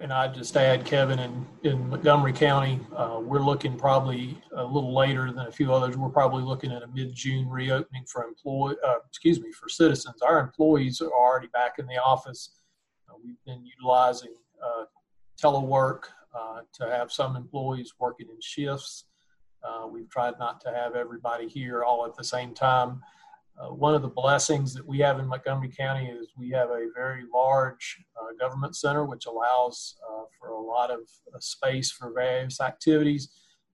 and 0.02 0.12
I'd 0.12 0.34
just 0.34 0.56
add, 0.56 0.84
Kevin, 0.84 1.20
in, 1.20 1.46
in 1.62 1.88
Montgomery 1.88 2.32
County, 2.32 2.80
uh, 2.96 3.20
we're 3.22 3.38
looking 3.38 3.78
probably 3.78 4.36
a 4.56 4.64
little 4.64 4.92
later 4.92 5.30
than 5.30 5.46
a 5.46 5.52
few 5.52 5.72
others. 5.72 5.96
We're 5.96 6.08
probably 6.08 6.42
looking 6.42 6.72
at 6.72 6.82
a 6.82 6.88
mid-June 6.88 7.48
reopening 7.48 8.04
for 8.06 8.24
employee, 8.24 8.74
uh, 8.84 8.96
excuse 9.06 9.40
me, 9.40 9.52
for 9.52 9.68
citizens. 9.68 10.20
Our 10.20 10.40
employees 10.40 11.00
are 11.00 11.10
already 11.10 11.46
back 11.52 11.78
in 11.78 11.86
the 11.86 12.02
office. 12.04 12.50
Uh, 13.08 13.14
we've 13.24 13.36
been 13.46 13.64
utilizing 13.64 14.34
uh, 14.60 14.86
telework 15.40 16.06
uh, 16.36 16.62
to 16.80 16.88
have 16.88 17.12
some 17.12 17.36
employees 17.36 17.92
working 18.00 18.26
in 18.28 18.40
shifts. 18.40 19.04
We've 19.92 20.08
tried 20.08 20.38
not 20.38 20.60
to 20.62 20.72
have 20.72 20.96
everybody 20.96 21.48
here 21.48 21.84
all 21.84 22.06
at 22.06 22.16
the 22.16 22.24
same 22.24 22.54
time. 22.54 23.02
Uh, 23.60 23.68
one 23.68 23.94
of 23.94 24.00
the 24.00 24.08
blessings 24.08 24.72
that 24.74 24.86
we 24.86 24.98
have 24.98 25.18
in 25.18 25.26
Montgomery 25.26 25.68
County 25.68 26.06
is 26.06 26.28
we 26.36 26.50
have 26.50 26.70
a 26.70 26.88
very 26.94 27.24
large 27.32 28.02
uh, 28.20 28.32
government 28.40 28.74
center, 28.74 29.04
which 29.04 29.26
allows 29.26 29.96
uh, 30.08 30.22
for 30.38 30.48
a 30.48 30.60
lot 30.60 30.90
of 30.90 31.00
uh, 31.34 31.38
space 31.38 31.90
for 31.90 32.12
various 32.12 32.60
activities. 32.60 33.30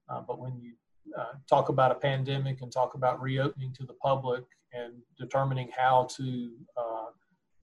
Uh, 0.09 0.21
but 0.27 0.41
when 0.41 0.59
you 0.59 0.73
uh, 1.17 1.35
talk 1.49 1.69
about 1.69 1.93
a 1.93 1.95
pandemic 1.95 2.61
and 2.61 2.73
talk 2.73 2.95
about 2.95 3.23
reopening 3.23 3.73
to 3.75 3.87
the 3.87 3.95
public 3.95 4.45
and 4.73 4.95
determining 5.19 5.71
how 5.77 6.09
to 6.17 6.51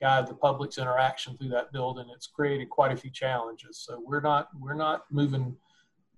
guide 0.02 0.28
the 0.28 0.34
public's 0.34 0.78
interaction 0.78 1.38
through 1.38 1.50
that 1.50 1.72
building, 1.72 2.06
it's 2.14 2.28
created 2.28 2.70
quite 2.70 2.92
a 2.92 2.98
few 2.98 3.10
challenges. 3.10 3.84
So 3.86 4.02
we're 4.06 4.22
not 4.22 4.50
we're 4.60 4.74
not 4.74 5.06
moving 5.12 5.56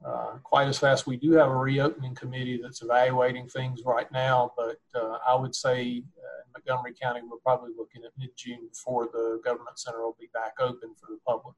uh, 0.06 0.38
quite 0.44 0.68
as 0.68 0.78
fast. 0.78 1.08
We 1.08 1.18
do 1.18 1.32
have 1.34 1.50
a 1.50 1.56
reopening 1.56 2.16
committee 2.16 2.60
that's 2.62 2.82
evaluating 2.82 3.48
things 3.48 3.82
right 3.86 4.12
now, 4.12 4.52
but 4.56 4.80
uh, 4.96 5.18
I 5.28 5.36
would 5.36 5.56
say 5.56 5.72
uh, 5.82 5.84
in 5.84 6.52
Montgomery 6.54 6.94
County, 7.02 7.22
we're 7.24 7.38
probably 7.38 7.72
looking 7.78 8.04
at 8.04 8.12
mid 8.18 8.30
June 8.36 8.68
before 8.70 9.10
the 9.12 9.42
government 9.44 9.80
center 9.80 10.02
will 10.02 10.18
be 10.20 10.30
back 10.34 10.54
open 10.60 10.94
for 11.00 11.08
the 11.10 11.18
public. 11.26 11.56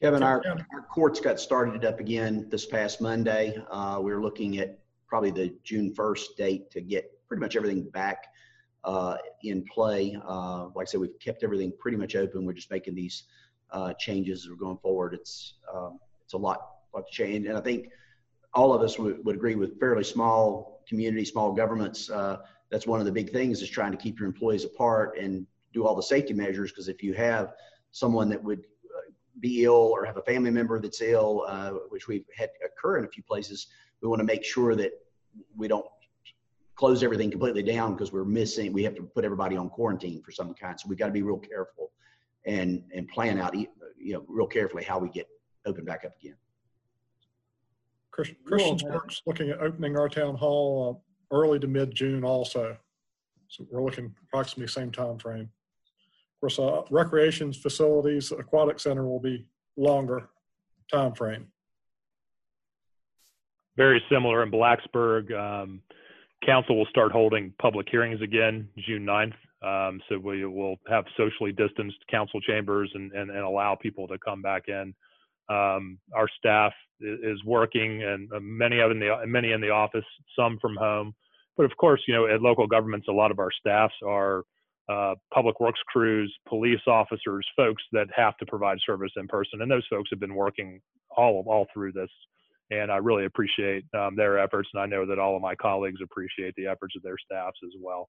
Kevin, 0.00 0.22
our, 0.22 0.42
our 0.72 0.82
courts 0.82 1.20
got 1.20 1.38
started 1.38 1.84
up 1.84 2.00
again 2.00 2.48
this 2.50 2.66
past 2.66 3.00
Monday. 3.00 3.56
Uh, 3.70 4.00
we 4.02 4.10
are 4.10 4.20
looking 4.20 4.58
at 4.58 4.78
probably 5.06 5.30
the 5.30 5.54
June 5.62 5.94
1st 5.94 6.36
date 6.36 6.70
to 6.72 6.80
get 6.80 7.10
pretty 7.28 7.40
much 7.40 7.54
everything 7.54 7.88
back 7.90 8.26
uh, 8.82 9.16
in 9.44 9.64
play. 9.72 10.18
Uh, 10.26 10.66
like 10.74 10.88
I 10.88 10.90
said, 10.90 11.00
we've 11.00 11.18
kept 11.20 11.44
everything 11.44 11.72
pretty 11.78 11.96
much 11.96 12.16
open. 12.16 12.44
We're 12.44 12.52
just 12.52 12.70
making 12.70 12.96
these 12.96 13.24
changes 13.98 14.42
as 14.44 14.50
we're 14.50 14.56
going 14.56 14.78
forward. 14.78 15.14
It's 15.14 15.54
um, 15.72 15.98
it's 16.32 16.40
a 16.40 16.42
lot, 16.42 16.76
lot 16.94 17.06
to 17.06 17.12
change. 17.12 17.46
And 17.46 17.58
I 17.58 17.60
think 17.60 17.90
all 18.54 18.72
of 18.72 18.80
us 18.80 18.98
would, 18.98 19.22
would 19.24 19.36
agree 19.36 19.54
with 19.54 19.78
fairly 19.78 20.04
small 20.04 20.82
community, 20.88 21.24
small 21.24 21.52
governments. 21.52 22.08
Uh, 22.08 22.38
that's 22.70 22.86
one 22.86 23.00
of 23.00 23.06
the 23.06 23.12
big 23.12 23.30
things 23.30 23.60
is 23.60 23.68
trying 23.68 23.92
to 23.92 23.98
keep 23.98 24.18
your 24.18 24.26
employees 24.26 24.64
apart 24.64 25.18
and 25.18 25.46
do 25.74 25.86
all 25.86 25.94
the 25.94 26.02
safety 26.02 26.32
measures. 26.32 26.70
Because 26.70 26.88
if 26.88 27.02
you 27.02 27.12
have 27.12 27.52
someone 27.90 28.30
that 28.30 28.42
would 28.42 28.60
uh, 28.60 29.10
be 29.40 29.64
ill 29.64 29.74
or 29.74 30.06
have 30.06 30.16
a 30.16 30.22
family 30.22 30.50
member 30.50 30.80
that's 30.80 31.02
ill, 31.02 31.44
uh, 31.46 31.72
which 31.90 32.08
we've 32.08 32.24
had 32.34 32.48
occur 32.64 32.98
in 32.98 33.04
a 33.04 33.08
few 33.08 33.22
places, 33.22 33.66
we 34.00 34.08
want 34.08 34.20
to 34.20 34.24
make 34.24 34.42
sure 34.42 34.74
that 34.74 34.92
we 35.54 35.68
don't 35.68 35.86
close 36.76 37.02
everything 37.02 37.30
completely 37.30 37.62
down 37.62 37.92
because 37.92 38.10
we're 38.10 38.24
missing. 38.24 38.72
We 38.72 38.84
have 38.84 38.94
to 38.94 39.02
put 39.02 39.26
everybody 39.26 39.56
on 39.56 39.68
quarantine 39.68 40.22
for 40.22 40.30
some 40.30 40.54
kind. 40.54 40.80
So 40.80 40.88
we've 40.88 40.98
got 40.98 41.06
to 41.06 41.12
be 41.12 41.22
real 41.22 41.38
careful 41.38 41.90
and 42.46 42.82
and 42.94 43.06
plan 43.08 43.38
out, 43.38 43.54
you 43.54 43.68
know, 44.14 44.24
real 44.28 44.46
carefully 44.46 44.82
how 44.82 44.98
we 44.98 45.10
get 45.10 45.28
open 45.66 45.84
back 45.84 46.04
up 46.04 46.12
again. 46.20 46.36
Christiansburg's 48.14 49.22
looking 49.26 49.50
at 49.50 49.60
opening 49.60 49.96
our 49.96 50.08
town 50.08 50.34
hall 50.34 51.02
uh, 51.32 51.36
early 51.36 51.58
to 51.58 51.66
mid 51.66 51.94
June 51.94 52.24
also. 52.24 52.76
So 53.48 53.66
we're 53.70 53.82
looking 53.82 54.14
approximately 54.24 54.68
same 54.68 54.92
time 54.92 55.18
frame. 55.18 55.50
Of 56.36 56.40
course, 56.40 56.58
uh, 56.58 56.82
recreations 56.90 57.56
facilities, 57.56 58.32
aquatic 58.32 58.80
center 58.80 59.06
will 59.06 59.20
be 59.20 59.46
longer 59.76 60.28
time 60.92 61.14
frame. 61.14 61.46
Very 63.76 64.02
similar 64.10 64.42
in 64.42 64.50
Blacksburg. 64.50 65.32
Um, 65.32 65.80
council 66.44 66.76
will 66.76 66.86
start 66.86 67.12
holding 67.12 67.52
public 67.60 67.86
hearings 67.90 68.20
again 68.20 68.68
June 68.86 69.06
9th. 69.06 69.34
Um, 69.62 70.00
so 70.08 70.18
we 70.18 70.44
will 70.44 70.76
have 70.88 71.04
socially 71.16 71.52
distanced 71.52 71.98
council 72.10 72.40
chambers 72.40 72.90
and, 72.94 73.12
and, 73.12 73.30
and 73.30 73.40
allow 73.40 73.76
people 73.80 74.08
to 74.08 74.18
come 74.18 74.42
back 74.42 74.64
in. 74.68 74.92
Um, 75.48 75.98
our 76.14 76.28
staff 76.38 76.72
is 77.00 77.42
working, 77.44 78.02
and 78.04 78.32
uh, 78.32 78.40
many 78.40 78.78
of 78.80 78.90
in 78.90 79.00
the 79.00 79.16
many 79.26 79.52
in 79.52 79.60
the 79.60 79.70
office, 79.70 80.04
some 80.38 80.58
from 80.60 80.76
home, 80.76 81.14
But 81.56 81.64
of 81.64 81.76
course, 81.76 82.00
you 82.06 82.14
know, 82.14 82.26
at 82.26 82.42
local 82.42 82.66
governments, 82.66 83.08
a 83.08 83.12
lot 83.12 83.30
of 83.30 83.38
our 83.38 83.50
staffs 83.52 83.94
are 84.06 84.42
uh, 84.88 85.14
public 85.32 85.60
works 85.60 85.80
crews, 85.86 86.32
police 86.48 86.80
officers, 86.86 87.46
folks 87.56 87.82
that 87.92 88.06
have 88.14 88.36
to 88.38 88.46
provide 88.46 88.78
service 88.84 89.12
in 89.16 89.28
person, 89.28 89.62
and 89.62 89.70
those 89.70 89.86
folks 89.90 90.10
have 90.10 90.20
been 90.20 90.34
working 90.34 90.80
all 91.16 91.44
all 91.46 91.66
through 91.72 91.92
this. 91.92 92.10
And 92.70 92.90
I 92.90 92.96
really 92.96 93.26
appreciate 93.26 93.84
um, 93.94 94.16
their 94.16 94.38
efforts, 94.38 94.68
and 94.72 94.82
I 94.82 94.86
know 94.86 95.04
that 95.06 95.18
all 95.18 95.36
of 95.36 95.42
my 95.42 95.54
colleagues 95.56 96.00
appreciate 96.02 96.54
the 96.56 96.66
efforts 96.66 96.94
of 96.96 97.02
their 97.02 97.18
staffs 97.22 97.58
as 97.64 97.72
well. 97.80 98.08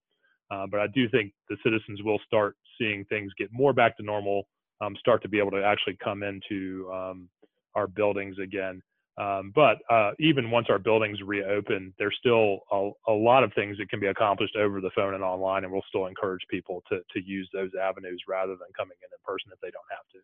Uh, 0.51 0.65
but 0.71 0.79
I 0.79 0.87
do 0.87 1.09
think 1.09 1.33
the 1.49 1.57
citizens 1.63 2.01
will 2.03 2.19
start 2.25 2.55
seeing 2.79 3.03
things 3.05 3.31
get 3.37 3.49
more 3.51 3.73
back 3.73 3.97
to 3.97 4.03
normal, 4.03 4.47
um, 4.83 4.95
start 4.99 5.21
to 5.23 5.29
be 5.29 5.39
able 5.39 5.51
to 5.51 5.63
actually 5.63 5.97
come 6.03 6.23
into 6.23 6.89
um, 6.91 7.29
our 7.75 7.87
buildings 7.87 8.37
again. 8.41 8.81
Um, 9.17 9.51
but 9.53 9.77
uh, 9.91 10.11
even 10.19 10.49
once 10.49 10.67
our 10.69 10.79
buildings 10.79 11.19
reopen, 11.23 11.93
there's 11.99 12.15
still 12.19 12.61
a, 12.71 12.89
a, 13.07 13.13
lot 13.13 13.43
of 13.43 13.53
things 13.53 13.77
that 13.77 13.89
can 13.89 13.99
be 13.99 14.07
accomplished 14.07 14.55
over 14.55 14.81
the 14.81 14.89
phone 14.95 15.13
and 15.13 15.23
online, 15.23 15.63
and 15.63 15.71
we'll 15.71 15.83
still 15.87 16.07
encourage 16.07 16.41
people 16.49 16.81
to, 16.89 16.97
to 16.97 17.23
use 17.23 17.47
those 17.53 17.69
avenues 17.79 18.23
rather 18.27 18.53
than 18.53 18.67
coming 18.75 18.97
in 19.01 19.09
in 19.11 19.19
person 19.23 19.51
if 19.53 19.59
they 19.61 19.69
don't 19.69 19.85
have 19.91 20.07
to. 20.13 20.19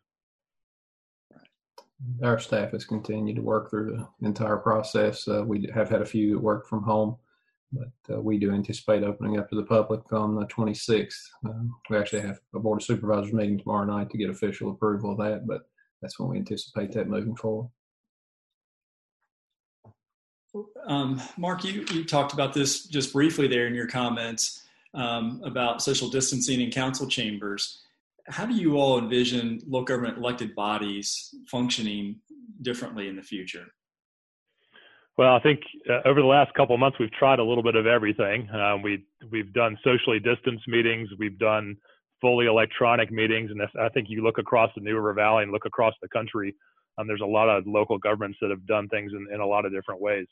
Our 2.25 2.39
staff 2.39 2.71
has 2.71 2.85
continued 2.85 3.35
to 3.35 3.43
work 3.43 3.69
through 3.69 4.07
the 4.19 4.25
entire 4.25 4.57
process. 4.57 5.27
Uh, 5.27 5.43
we 5.45 5.69
have 5.71 5.89
had 5.89 6.01
a 6.01 6.05
few 6.05 6.33
that 6.33 6.39
work 6.39 6.67
from 6.67 6.81
home, 6.81 7.17
but 7.71 8.15
uh, 8.15 8.19
we 8.21 8.37
do 8.37 8.51
anticipate 8.51 9.03
opening 9.03 9.37
up 9.37 9.49
to 9.49 9.55
the 9.55 9.63
public 9.63 10.11
on 10.11 10.35
the 10.35 10.45
26th. 10.47 11.13
Um, 11.45 11.75
we 11.89 11.97
actually 11.97 12.21
have 12.21 12.39
a 12.55 12.59
board 12.59 12.79
of 12.79 12.85
supervisors 12.85 13.33
meeting 13.33 13.59
tomorrow 13.59 13.85
night 13.85 14.09
to 14.09 14.17
get 14.17 14.29
official 14.29 14.71
approval 14.71 15.11
of 15.11 15.17
that, 15.19 15.45
but 15.47 15.61
that's 16.01 16.19
when 16.19 16.29
we 16.29 16.37
anticipate 16.37 16.91
that 16.93 17.07
moving 17.07 17.35
forward. 17.35 17.69
Um, 20.87 21.21
Marc, 21.37 21.63
you, 21.63 21.85
you 21.91 22.03
talked 22.03 22.33
about 22.33 22.53
this 22.53 22.85
just 22.87 23.13
briefly 23.13 23.47
there 23.47 23.67
in 23.67 23.75
your 23.75 23.87
comments 23.87 24.63
um, 24.95 25.41
about 25.43 25.81
social 25.81 26.09
distancing 26.09 26.61
in 26.61 26.71
council 26.71 27.07
chambers. 27.07 27.83
How 28.27 28.45
do 28.45 28.55
you 28.55 28.77
all 28.77 28.97
envision 28.97 29.59
local 29.67 29.85
government 29.85 30.17
elected 30.17 30.55
bodies 30.55 31.33
functioning 31.47 32.19
differently 32.61 33.07
in 33.07 33.15
the 33.15 33.21
future? 33.21 33.65
Well, 35.19 35.35
I 35.35 35.39
think 35.41 35.59
uh, 35.89 35.99
over 36.07 36.21
the 36.21 36.27
last 36.27 36.53
couple 36.53 36.73
of 36.73 36.79
months, 36.79 36.97
we've 36.97 37.11
tried 37.11 37.39
a 37.39 37.43
little 37.43 37.61
bit 37.61 37.75
of 37.75 37.85
everything. 37.85 38.49
Uh, 38.51 38.77
we 38.81 39.03
we've 39.29 39.51
done 39.51 39.77
socially 39.83 40.17
distanced 40.17 40.65
meetings, 40.65 41.09
we've 41.19 41.37
done 41.37 41.75
fully 42.21 42.45
electronic 42.45 43.11
meetings, 43.11 43.51
and 43.51 43.61
I 43.77 43.89
think 43.89 44.07
you 44.09 44.23
look 44.23 44.37
across 44.37 44.71
the 44.75 44.81
New 44.81 44.95
River 44.95 45.11
Valley 45.11 45.43
and 45.43 45.51
look 45.51 45.65
across 45.65 45.93
the 46.01 46.07
country, 46.07 46.55
um, 46.97 47.05
there's 47.05 47.19
a 47.19 47.25
lot 47.25 47.49
of 47.49 47.67
local 47.67 47.97
governments 47.97 48.37
that 48.39 48.49
have 48.49 48.65
done 48.65 48.87
things 48.87 49.11
in, 49.11 49.27
in 49.33 49.41
a 49.41 49.45
lot 49.45 49.65
of 49.65 49.73
different 49.73 49.99
ways. 49.99 50.25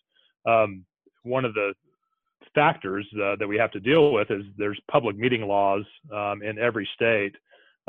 Um, 0.45 0.85
one 1.23 1.43
of 1.43 1.53
the 1.53 1.73
factors 2.55 3.05
uh, 3.21 3.35
that 3.35 3.47
we 3.47 3.57
have 3.57 3.71
to 3.71 3.81
deal 3.81 4.13
with 4.13 4.31
is 4.31 4.45
there's 4.57 4.79
public 4.89 5.17
meeting 5.17 5.41
laws 5.41 5.83
um, 6.15 6.41
in 6.41 6.57
every 6.57 6.87
state 6.95 7.35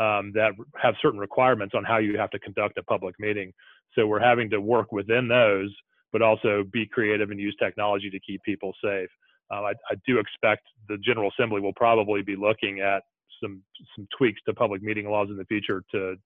um, 0.00 0.32
that 0.34 0.50
have 0.82 0.96
certain 1.00 1.20
requirements 1.20 1.76
on 1.76 1.84
how 1.84 1.98
you 1.98 2.18
have 2.18 2.30
to 2.30 2.40
conduct 2.40 2.76
a 2.76 2.82
public 2.82 3.14
meeting. 3.20 3.52
So 3.94 4.08
we're 4.08 4.18
having 4.18 4.50
to 4.50 4.60
work 4.60 4.90
within 4.90 5.28
those, 5.28 5.72
but 6.12 6.22
also 6.22 6.64
be 6.72 6.86
creative 6.86 7.30
and 7.30 7.40
use 7.40 7.56
technology 7.58 8.10
to 8.10 8.20
keep 8.20 8.42
people 8.42 8.72
safe. 8.82 9.08
Uh, 9.50 9.62
I, 9.62 9.72
I, 9.90 9.94
do 10.06 10.18
expect 10.18 10.62
the 10.88 10.98
General 10.98 11.30
Assembly 11.30 11.60
will 11.60 11.72
probably 11.74 12.22
be 12.22 12.36
looking 12.36 12.80
at 12.80 13.02
some 13.42 13.62
some 13.96 14.06
tweaks 14.16 14.40
to 14.46 14.52
public 14.52 14.82
meeting 14.82 15.08
laws 15.08 15.28
in 15.30 15.36
the 15.36 15.44
future 15.46 15.82
to 15.92 16.16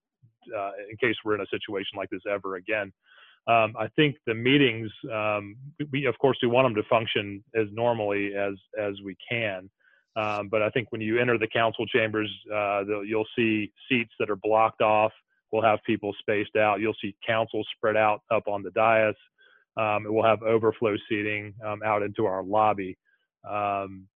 uh, 0.57 0.71
in 0.91 0.97
case 1.01 1.15
we're 1.25 1.37
in 1.37 1.41
a 1.41 1.47
situation 1.47 1.97
like 1.97 2.11
this 2.11 2.23
ever 2.29 2.57
again. 2.57 2.93
Um, 3.49 3.75
I 3.79 3.89
think 3.97 4.17
the 4.27 4.35
meetings, 4.35 4.91
um, 5.13 5.57
we 5.91 6.07
of 6.07 6.17
course 6.19 6.39
we 6.43 6.49
want 6.49 6.67
them 6.67 6.75
to 6.77 6.89
function 6.89 7.43
as 7.55 7.67
normally 7.73 8.35
as 8.35 8.55
as 8.81 8.95
we 9.05 9.17
can. 9.29 9.69
Um, 10.15 10.49
but 10.49 10.63
I 10.63 10.71
think 10.71 10.93
when 10.93 11.01
you 11.01 11.19
enter 11.19 11.39
the 11.39 11.49
council 11.49 11.87
chambers, 11.87 12.31
uh, 12.53 12.83
you'll 13.03 13.27
see 13.35 13.73
seats 13.89 14.13
that 14.19 14.31
are 14.31 14.37
blocked 14.37 14.83
off. 14.83 15.13
We'll 15.51 15.63
have 15.63 15.81
people 15.87 16.15
spaced 16.19 16.57
out. 16.57 16.81
You'll 16.81 16.97
see 17.01 17.15
council 17.27 17.63
spread 17.77 17.97
out 17.97 18.23
up 18.31 18.47
on 18.47 18.63
the 18.63 18.71
dais. 18.71 19.17
Um, 19.77 20.05
we'll 20.07 20.25
have 20.25 20.43
overflow 20.43 20.97
seating 21.09 21.55
um, 21.67 21.81
out 21.85 22.03
into 22.03 22.27
our 22.27 22.43
lobby. 22.43 22.97
Um, 23.49 24.07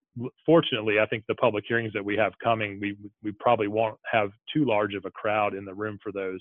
fortunately, 0.44 0.98
I 1.00 1.06
think 1.06 1.24
the 1.28 1.34
public 1.36 1.64
hearings 1.66 1.92
that 1.94 2.04
we 2.04 2.16
have 2.16 2.32
coming, 2.42 2.78
we 2.80 2.96
we 3.22 3.32
probably 3.40 3.68
won't 3.68 3.98
have 4.10 4.30
too 4.52 4.64
large 4.64 4.94
of 4.94 5.04
a 5.04 5.10
crowd 5.10 5.54
in 5.54 5.64
the 5.64 5.74
room 5.74 5.98
for 6.02 6.12
those. 6.12 6.40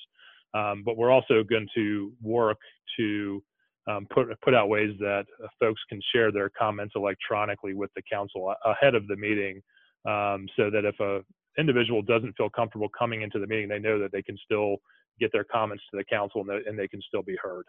Um, 0.54 0.84
but 0.86 0.97
we're 0.97 1.12
also 1.12 1.43
going 1.43 1.67
to 1.75 2.13
work 2.21 2.58
to 2.97 3.43
um, 3.88 4.08
put 4.13 4.28
put 4.41 4.54
out 4.54 4.69
ways 4.69 4.95
that 4.99 5.25
uh, 5.43 5.47
folks 5.60 5.82
can 5.89 6.01
share 6.13 6.32
their 6.32 6.49
comments 6.58 6.93
electronically 6.95 7.73
with 7.73 7.91
the 7.95 8.01
council 8.12 8.54
ahead 8.65 8.95
of 8.95 9.08
the 9.08 9.15
meeting, 9.15 9.62
um, 10.08 10.47
so 10.56 10.69
that 10.69 10.86
if 10.86 10.99
a 10.99 11.21
individual 11.58 12.01
doesn't 12.01 12.36
feel 12.36 12.49
comfortable 12.49 12.89
coming 12.97 13.21
into 13.21 13.39
the 13.39 13.47
meeting, 13.47 13.67
they 13.69 13.80
know 13.80 13.99
that 13.99 14.12
they 14.12 14.21
can 14.21 14.38
still 14.43 14.78
get 15.19 15.32
their 15.32 15.45
comments 15.45 15.84
to 15.89 15.97
the 15.97 16.04
council 16.04 16.41
and, 16.41 16.49
the, 16.49 16.69
and 16.69 16.78
they 16.78 16.88
can 16.88 17.01
still 17.08 17.23
be 17.23 17.38
heard. 17.41 17.63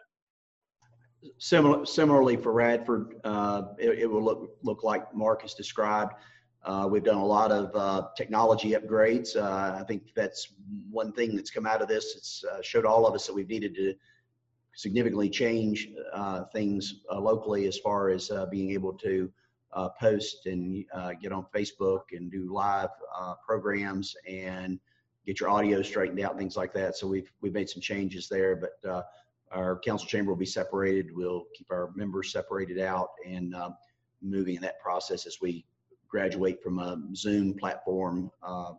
Similar, 1.37 1.85
similarly 1.85 2.37
for 2.37 2.51
Radford, 2.51 3.15
uh, 3.23 3.63
it, 3.77 3.99
it, 3.99 4.05
will 4.07 4.23
look 4.23 4.57
look 4.63 4.83
like 4.83 5.13
Marc 5.13 5.41
has 5.41 5.53
described. 5.53 6.13
Uh, 6.63 6.87
we've 6.89 7.03
done 7.03 7.17
a 7.17 7.25
lot 7.25 7.51
of 7.51 7.71
uh, 7.75 8.09
technology 8.17 8.71
upgrades. 8.71 9.35
Uh, 9.35 9.79
I 9.79 9.83
think 9.83 10.13
that's 10.15 10.53
one 10.89 11.13
thing 11.13 11.35
that's 11.35 11.51
come 11.51 11.65
out 11.65 11.81
of 11.81 11.87
this. 11.87 12.15
It's 12.17 12.43
uh, 12.43 12.61
showed 12.61 12.85
all 12.85 13.05
of 13.05 13.15
us 13.15 13.25
that 13.27 13.33
we've 13.33 13.47
needed 13.47 13.73
to 13.75 13.93
significantly 14.75 15.29
change 15.29 15.89
uh, 16.13 16.43
things 16.53 17.01
locally 17.11 17.67
as 17.67 17.77
far 17.77 18.09
as 18.09 18.31
being 18.51 18.71
able 18.71 18.93
to 18.93 19.31
post 19.99 20.45
and 20.45 20.85
get 21.21 21.31
on 21.31 21.45
Facebook 21.55 22.01
and 22.11 22.31
do 22.31 22.51
live 22.53 22.89
programs 23.45 24.15
and 24.27 24.79
get 25.25 25.39
your 25.39 25.49
audio 25.49 25.81
straightened 25.81 26.19
out, 26.19 26.37
things 26.37 26.57
like 26.57 26.73
that. 26.73 26.95
So 26.95 27.07
we've 27.07 27.31
we've 27.41 27.53
made 27.53 27.69
some 27.69 27.81
changes 27.81 28.27
there, 28.27 28.55
but 28.55 29.05
our 29.51 29.79
council 29.79 30.07
chamber 30.07 30.31
will 30.31 30.37
be 30.37 30.45
separated. 30.45 31.15
We'll 31.15 31.45
keep 31.55 31.67
our 31.71 31.91
members 31.95 32.31
separated 32.31 32.79
out 32.79 33.09
and 33.25 33.55
uh, 33.55 33.71
moving 34.21 34.55
in 34.55 34.61
that 34.61 34.79
process 34.79 35.25
as 35.25 35.37
we 35.41 35.65
graduate 36.07 36.61
from 36.61 36.79
a 36.79 36.99
Zoom 37.15 37.53
platform 37.53 38.31
uh, 38.41 38.73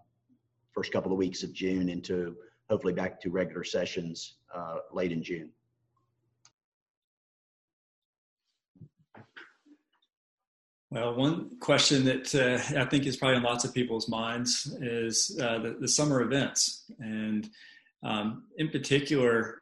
first 0.72 0.92
couple 0.92 1.12
of 1.12 1.18
weeks 1.18 1.42
of 1.42 1.52
June 1.52 1.88
into 1.88 2.37
hopefully 2.68 2.92
back 2.92 3.20
to 3.20 3.31
regular 3.31 3.64
sessions 3.64 4.37
uh, 4.54 4.76
late 4.92 5.12
in 5.12 5.22
June. 5.22 5.50
Well, 10.90 11.14
one 11.14 11.50
question 11.61 12.04
that 12.07 12.35
uh, 12.35 12.81
I 12.81 12.87
think 12.87 13.04
is 13.04 13.18
probably 13.18 13.37
in 13.37 13.42
lots 13.42 13.64
of 13.64 13.74
people's 13.74 14.09
minds 14.09 14.74
is 14.81 15.38
uh, 15.42 15.59
the, 15.59 15.76
the, 15.81 15.88
summer 15.88 16.22
events. 16.22 16.90
And 16.98 17.50
um, 18.02 18.44
in 18.57 18.70
particular, 18.70 19.61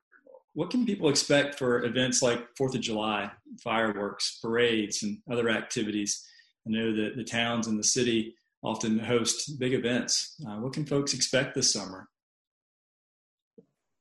what 0.56 0.70
can 0.70 0.86
people 0.86 1.10
expect 1.10 1.58
for 1.58 1.84
events 1.84 2.22
like 2.22 2.48
Fourth 2.56 2.74
of 2.74 2.80
July, 2.80 3.30
fireworks, 3.62 4.38
parades, 4.42 5.02
and 5.02 5.18
other 5.30 5.50
activities? 5.50 6.26
I 6.66 6.70
know 6.70 6.96
that 6.96 7.14
the 7.14 7.24
towns 7.24 7.66
and 7.66 7.78
the 7.78 7.84
city 7.84 8.34
often 8.64 8.98
host 8.98 9.58
big 9.58 9.74
events. 9.74 10.34
Uh, 10.48 10.56
what 10.56 10.72
can 10.72 10.86
folks 10.86 11.12
expect 11.12 11.54
this 11.54 11.70
summer? 11.70 12.08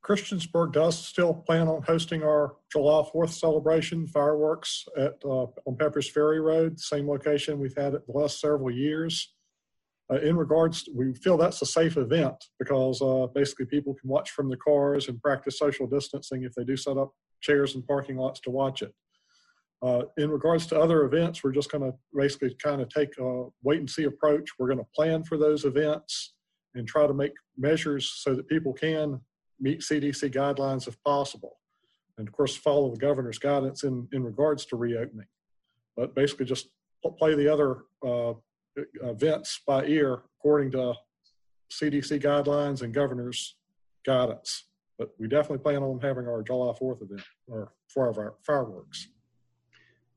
Christiansburg 0.06 0.72
does 0.72 0.98
still 0.98 1.34
plan 1.34 1.68
on 1.68 1.82
hosting 1.82 2.24
our 2.24 2.56
July 2.72 3.04
4th 3.14 3.32
celebration 3.32 4.08
fireworks 4.08 4.86
at 4.96 5.16
uh, 5.26 5.48
on 5.66 5.76
Peppers 5.78 6.10
Ferry 6.10 6.40
Road, 6.40 6.80
same 6.80 7.10
location 7.10 7.60
we've 7.60 7.76
had 7.76 7.96
it 7.96 8.08
the 8.08 8.18
last 8.18 8.40
several 8.40 8.72
years. 8.72 9.35
Uh, 10.12 10.20
in 10.22 10.36
regards, 10.38 10.84
to, 10.84 10.92
we 10.96 11.14
feel 11.16 11.36
that's 11.36 11.62
a 11.62 11.66
safe 11.66 11.98
event 11.98 12.36
because 12.60 13.02
uh, 13.02 13.26
basically 13.34 13.66
people 13.66 13.96
can 13.96 14.10
watch 14.10 14.32
from 14.32 14.50
the 14.50 14.58
cars 14.58 15.08
and 15.08 15.22
practice 15.22 15.58
social 15.58 15.88
distancing 15.88 16.44
if 16.44 16.54
they 16.54 16.64
do 16.64 16.78
set 16.78 16.98
up 16.98 17.12
chairs 17.42 17.76
and 17.76 17.86
parking 17.88 18.18
lots 18.18 18.40
to 18.40 18.52
watch 18.52 18.82
it. 18.82 18.94
Uh, 19.82 20.04
in 20.18 20.30
regards 20.30 20.66
to 20.68 20.80
other 20.80 21.04
events, 21.04 21.44
we're 21.44 21.52
just 21.52 21.72
going 21.72 21.84
to 21.84 21.98
basically 22.16 22.56
kind 22.62 22.82
of 22.82 22.90
take 22.90 23.18
a 23.20 23.46
wait 23.64 23.80
and 23.80 23.90
see 23.90 24.04
approach. 24.04 24.50
We're 24.58 24.68
going 24.68 24.80
to 24.80 24.88
plan 24.96 25.24
for 25.24 25.38
those 25.38 25.66
events 25.66 26.34
and 26.76 26.88
try 26.88 27.08
to 27.08 27.14
make 27.14 27.34
measures 27.58 28.12
so 28.18 28.36
that 28.36 28.48
people 28.48 28.74
can 28.74 29.20
meet 29.60 29.82
CDC 29.82 30.34
guidelines 30.34 30.88
if 30.88 31.02
possible. 31.04 31.58
And 32.18 32.28
of 32.28 32.34
course, 32.34 32.56
follow 32.56 32.92
the 32.92 32.98
governor's 32.98 33.40
guidance 33.40 33.84
in, 33.84 34.08
in 34.12 34.24
regards 34.24 34.66
to 34.68 34.76
reopening. 34.76 35.28
But 35.98 36.16
basically, 36.16 36.46
just 36.46 36.70
play 37.20 37.36
the 37.36 37.52
other 37.52 37.84
uh, 38.78 39.10
events 39.10 39.62
by 39.66 39.86
ear 39.86 40.24
according 40.40 40.72
to 40.72 40.94
CDC 41.72 42.22
guidelines 42.22 42.82
and 42.82 42.94
governor's 42.94 43.56
guidance. 44.06 44.66
But 44.98 45.10
we 45.20 45.28
definitely 45.28 45.60
plan 45.60 45.84
on 45.84 46.00
having 46.00 46.28
our 46.28 46.42
July 46.42 46.74
4th 46.80 47.02
event 47.02 47.22
or 47.48 47.74
our 47.98 48.36
fireworks. 48.46 49.08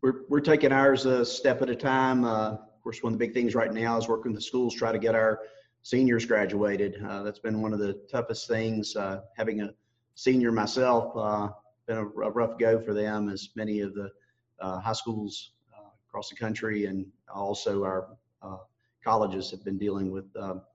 We're, 0.03 0.23
we're 0.29 0.41
taking 0.41 0.71
ours 0.71 1.07
a 1.07 1.25
step 1.25 1.63
at 1.63 1.71
a 1.71 1.75
time. 1.75 2.25
Uh, 2.25 2.53
of 2.53 2.83
course, 2.83 3.03
one 3.03 3.13
of 3.13 3.19
the 3.19 3.25
big 3.25 3.35
things 3.35 3.55
right 3.55 3.73
now 3.73 3.97
is 3.97 4.09
working 4.09 4.33
with 4.33 4.41
the 4.41 4.45
schools, 4.45 4.75
try 4.75 4.93
to 4.93 4.99
get 4.99 5.17
our 5.17 5.41
seniors 5.83 6.25
graduated. 6.25 7.03
Uh, 7.05 7.23
that's 7.23 7.41
been 7.41 7.61
one 7.61 7.73
of 7.73 7.81
the 7.81 7.95
toughest 8.11 8.47
things. 8.47 8.95
Uh, 8.95 9.23
having 9.37 9.63
a 9.63 9.71
senior 10.15 10.53
myself, 10.53 11.17
uh, 11.17 11.49
been 11.87 11.99
a, 11.99 12.05
rough 12.05 12.59
go 12.59 12.79
for 12.79 12.95
them, 12.95 13.29
as 13.29 13.49
many 13.57 13.81
of 13.81 13.95
the 13.95 14.11
uh, 14.61 14.79
high 14.79 14.93
schools 14.93 15.53
uh, 15.77 15.89
across 16.09 16.29
the 16.29 16.37
country, 16.37 16.85
and 16.85 17.07
also 17.35 17.83
our 17.85 18.11
colleges 19.05 19.51
have 19.51 19.65
been 19.65 19.79
dealing 19.79 20.11
with 20.11 20.27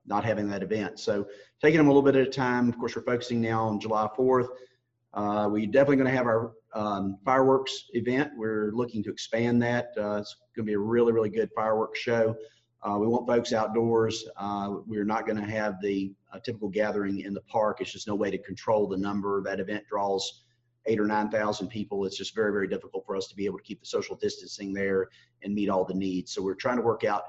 not 0.05 0.25
having 0.25 0.47
that 0.49 0.63
event. 0.63 0.99
So 0.99 1.27
taking 1.61 1.77
them 1.77 1.87
a 1.87 1.89
little 1.89 2.01
bit 2.01 2.15
at 2.15 2.27
a 2.27 2.31
time. 2.31 2.69
Of 2.69 2.77
course, 2.77 2.95
we're 2.95 3.03
focusing 3.03 3.41
now 3.41 3.67
on 3.67 3.79
July 3.79 4.07
4th. 4.17 4.47
Uh, 5.13 5.47
we're 5.51 5.67
definitely 5.67 5.97
going 5.97 6.09
to 6.09 6.17
have 6.17 6.25
our 6.25 6.53
um, 6.73 7.17
fireworks 7.23 7.85
event. 7.93 8.31
We're 8.35 8.71
looking 8.73 9.03
to 9.03 9.11
expand 9.11 9.61
that. 9.61 9.91
Uh, 9.97 10.17
it's 10.17 10.35
going 10.55 10.65
to 10.65 10.71
be 10.71 10.73
a 10.73 10.79
really, 10.79 11.13
really 11.13 11.29
good 11.29 11.49
fireworks 11.55 11.99
show. 11.99 12.35
Uh, 12.81 12.97
we 12.99 13.07
want 13.07 13.27
folks 13.27 13.53
outdoors. 13.53 14.25
Uh, 14.37 14.77
we're 14.87 15.05
not 15.05 15.25
going 15.25 15.37
to 15.37 15.49
have 15.49 15.79
the 15.81 16.11
uh, 16.33 16.39
typical 16.39 16.67
gathering 16.67 17.21
in 17.21 17.33
the 17.33 17.41
park. 17.41 17.79
It's 17.79 17.93
just 17.93 18.07
no 18.07 18.15
way 18.15 18.31
to 18.31 18.37
control 18.39 18.87
the 18.87 18.97
number. 18.97 19.41
That 19.41 19.59
event 19.59 19.85
draws 19.87 20.43
eight 20.87 20.99
or 20.99 21.05
9,000 21.05 21.67
people. 21.69 22.05
It's 22.05 22.17
just 22.17 22.35
very, 22.35 22.51
very 22.51 22.67
difficult 22.67 23.05
for 23.05 23.15
us 23.15 23.27
to 23.27 23.35
be 23.35 23.45
able 23.45 23.59
to 23.59 23.63
keep 23.63 23.79
the 23.79 23.85
social 23.85 24.17
distancing 24.17 24.73
there 24.73 25.07
and 25.43 25.53
meet 25.53 25.69
all 25.69 25.85
the 25.85 25.93
needs. 25.93 26.33
So 26.33 26.41
we're 26.41 26.55
trying 26.55 26.77
to 26.77 26.81
work 26.81 27.05
out 27.05 27.23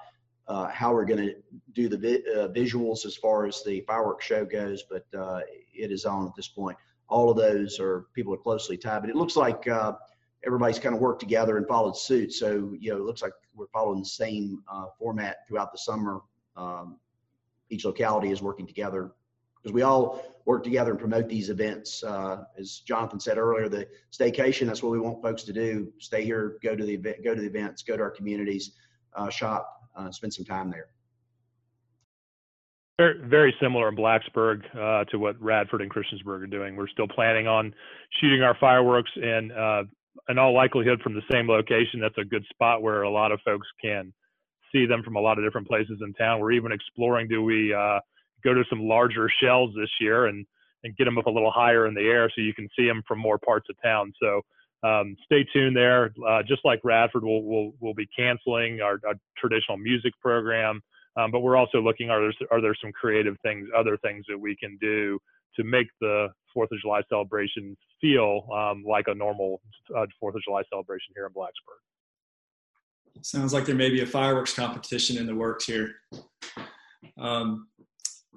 uh, 0.49 0.69
how 0.69 0.93
we're 0.93 1.05
going 1.05 1.27
to 1.27 1.35
do 1.73 1.89
the 1.89 1.97
vi- 1.97 2.33
uh, 2.33 2.49
visuals 2.49 3.07
as 3.07 3.17
far 3.17 3.47
as 3.47 3.63
the 3.65 3.81
fireworks 3.83 4.25
show 4.25 4.45
goes, 4.45 4.85
but 4.91 5.07
uh, 5.19 5.41
it 5.75 5.91
is 5.91 6.05
on 6.05 6.27
at 6.27 6.35
this 6.37 6.49
point. 6.49 6.77
All 7.09 7.31
of 7.31 7.37
those 7.37 7.79
are 7.81 8.07
people 8.15 8.33
are 8.35 8.39
closely 8.39 8.77
tied, 8.77 9.01
but 9.01 9.11
it 9.11 9.17
looks 9.17 9.37
like 9.37 9.67
everybody's 10.47 10.79
kind 10.79 10.95
of 10.95 11.01
worked 11.01 11.21
together 11.21 11.57
and 11.57 11.67
followed 11.67 11.97
suit. 11.97 12.33
So, 12.33 12.75
you 12.79 12.91
know, 12.91 12.97
it 12.97 13.05
looks 13.05 13.23
like 13.23 13.33
we're 13.55 13.67
following 13.69 14.01
the 14.01 14.07
same 14.07 14.63
uh, 14.71 14.87
format 14.99 15.47
throughout 15.47 15.73
the 15.73 15.79
summer. 15.79 16.21
Um, 16.57 16.99
each 17.71 17.85
locality 17.85 18.31
is 18.31 18.43
working 18.43 18.67
together 18.67 19.13
because 19.63 19.73
we 19.73 19.83
all 19.83 20.23
work 20.45 20.63
together 20.63 20.91
and 20.91 21.01
promote 21.01 21.29
these 21.29 21.49
events. 21.49 22.05
Uh, 22.05 22.45
as 22.59 22.83
Jonathan 22.87 23.19
said 23.19 23.39
earlier, 23.39 23.69
the 23.69 23.87
staycation, 24.13 24.67
that's 24.67 24.83
what 24.83 24.93
we 24.93 25.01
want 25.01 25.23
folks 25.23 25.43
to 25.45 25.53
do. 25.53 25.91
Stay 25.99 26.25
here, 26.25 26.59
go 26.63 26.77
to 26.77 26.85
the 26.85 26.95
event, 26.95 27.25
go 27.25 27.35
to 27.35 27.41
the 27.41 27.47
events, 27.47 27.83
go 27.83 27.97
to 27.97 28.03
our 28.03 28.11
communities, 28.11 28.73
uh, 29.17 29.31
shop, 29.31 29.84
uh, 29.97 30.11
spend 30.11 30.35
some 30.35 30.45
time 30.45 30.71
there. 30.71 30.89
Very, 32.99 33.27
very 33.27 33.55
similar 33.61 33.89
in 33.89 33.97
Blacksburg 33.97 34.63
uh, 34.77 35.05
to 35.07 35.19
what 35.19 35.41
Radford 35.43 35.83
and 35.83 35.91
Christiansburg 35.91 36.43
are 36.43 36.47
doing. 36.47 36.77
We're 36.77 36.89
still 36.89 37.09
planning 37.09 37.49
on 37.49 37.75
shooting 38.21 38.43
our 38.43 38.57
fireworks 38.61 39.11
in 39.17 39.51
uh, 39.51 39.83
in 40.29 40.39
all 40.39 40.55
likelihood 40.55 41.01
from 41.03 41.15
the 41.15 41.23
same 41.31 41.49
location. 41.49 42.01
That's 42.01 42.19
a 42.19 42.25
good 42.25 42.45
spot 42.51 42.83
where 42.83 43.03
a 43.03 43.11
lot 43.11 43.33
of 43.33 43.41
folks 43.45 43.67
can 43.83 44.13
see 44.73 44.87
them 44.87 45.03
from 45.03 45.17
a 45.17 45.21
lot 45.21 45.39
of 45.39 45.45
different 45.45 45.67
places 45.67 45.99
in 46.03 46.13
town. 46.15 46.41
We're 46.41 46.53
even 46.53 46.71
exploring 46.71 47.27
do 47.27 47.43
we 47.43 47.75
uh, 47.75 47.99
go 48.45 48.55
to 48.55 48.63
some 48.71 48.87
larger 48.87 49.29
shells 49.43 49.71
this 49.77 49.91
year 50.01 50.27
and 50.27 50.47
and 50.85 50.97
get 50.97 51.05
them 51.05 51.19
up 51.19 51.27
a 51.27 51.31
little 51.31 51.51
higher 51.51 51.87
in 51.87 51.95
the 51.95 52.03
air 52.03 52.31
so 52.31 52.43
you 52.43 52.55
can 52.55 52.69
see 52.79 52.87
them 52.87 53.03
from 53.09 53.19
more 53.19 53.39
parts 53.39 53.67
of 53.71 53.77
town. 53.83 54.13
So 54.21 54.43
um, 54.85 55.17
stay 55.25 55.45
tuned 55.53 55.77
there. 55.77 56.13
Uh, 56.29 56.43
just 56.47 56.65
like 56.65 56.81
Radford, 56.85 57.25
we'll, 57.25 57.43
we'll, 57.43 57.73
we'll 57.81 57.95
be 57.95 58.09
canceling 58.17 58.81
our, 58.81 59.01
our 59.07 59.15
traditional 59.37 59.79
music 59.79 60.13
program, 60.21 60.83
um, 61.17 61.31
but 61.31 61.41
we're 61.41 61.57
also 61.57 61.81
looking 61.81 62.11
are 62.11 62.21
there, 62.21 62.33
are 62.51 62.61
there 62.61 62.75
some 62.81 62.93
creative 62.93 63.37
things, 63.43 63.69
other 63.77 63.97
things 63.99 64.25
that 64.29 64.39
we 64.39 64.57
can 64.57 64.77
do 64.81 65.19
to 65.57 65.65
make 65.65 65.87
the 66.01 66.29
Fourth 66.53 66.71
of 66.71 66.79
July 66.81 67.03
celebration 67.09 67.77
feel 68.01 68.47
um, 68.53 68.85
like 68.87 69.07
a 69.09 69.15
normal 69.15 69.61
uh, 69.97 70.07
Fourth 70.21 70.35
of 70.35 70.43
July 70.43 70.63
celebration 70.71 71.13
here 71.17 71.27
in 71.27 71.33
Blacksburg. 71.33 71.81
Sounds 73.23 73.53
like 73.55 73.65
there 73.65 73.75
may 73.75 73.91
be 73.91 74.03
a 74.03 74.07
fireworks 74.07 74.53
competition 74.53 75.17
in 75.17 75.27
the 75.27 75.35
works 75.35 75.65
here. 75.65 75.95
Um, 77.17 77.69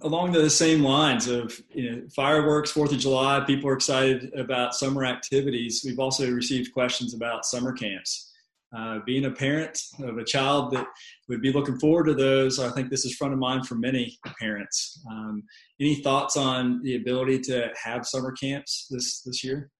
along 0.02 0.32
the 0.32 0.50
same 0.50 0.84
lines 0.84 1.28
of 1.28 1.60
you 1.74 1.92
know, 1.92 2.02
fireworks, 2.16 2.72
Fourth 2.72 2.92
of 2.92 3.00
July, 3.00 3.44
people 3.46 3.70
are 3.70 3.74
excited 3.74 4.34
about 4.36 4.76
summer 4.76 5.06
activities. 5.06 5.82
We've 5.86 6.00
also 6.00 6.30
received 6.32 6.74
questions 6.74 7.14
about 7.14 7.46
summer 7.46 7.74
camps. 7.74 8.32
Uh, 8.76 9.00
being 9.06 9.26
a 9.26 9.32
parent 9.32 9.80
of 10.00 10.18
a 10.18 10.26
child 10.26 10.72
that 10.72 10.86
would 11.30 11.42
be 11.42 11.54
looking 11.54 11.80
forward 11.80 12.06
to 12.06 12.14
those, 12.14 12.60
I 12.60 12.70
think 12.72 12.90
this 12.90 13.06
is 13.06 13.16
front 13.16 13.34
of 13.34 13.40
mind 13.40 13.66
for 13.66 13.76
many 13.76 14.20
parents. 14.40 15.02
Um, 15.10 15.44
any 15.80 15.96
thoughts 15.96 16.36
on 16.36 16.82
the 16.84 16.98
ability 16.98 17.40
to 17.44 17.72
have 17.82 18.06
summer 18.06 18.34
camps 18.34 18.88
this 18.90 19.22
this 19.22 19.42
year? 19.42 19.72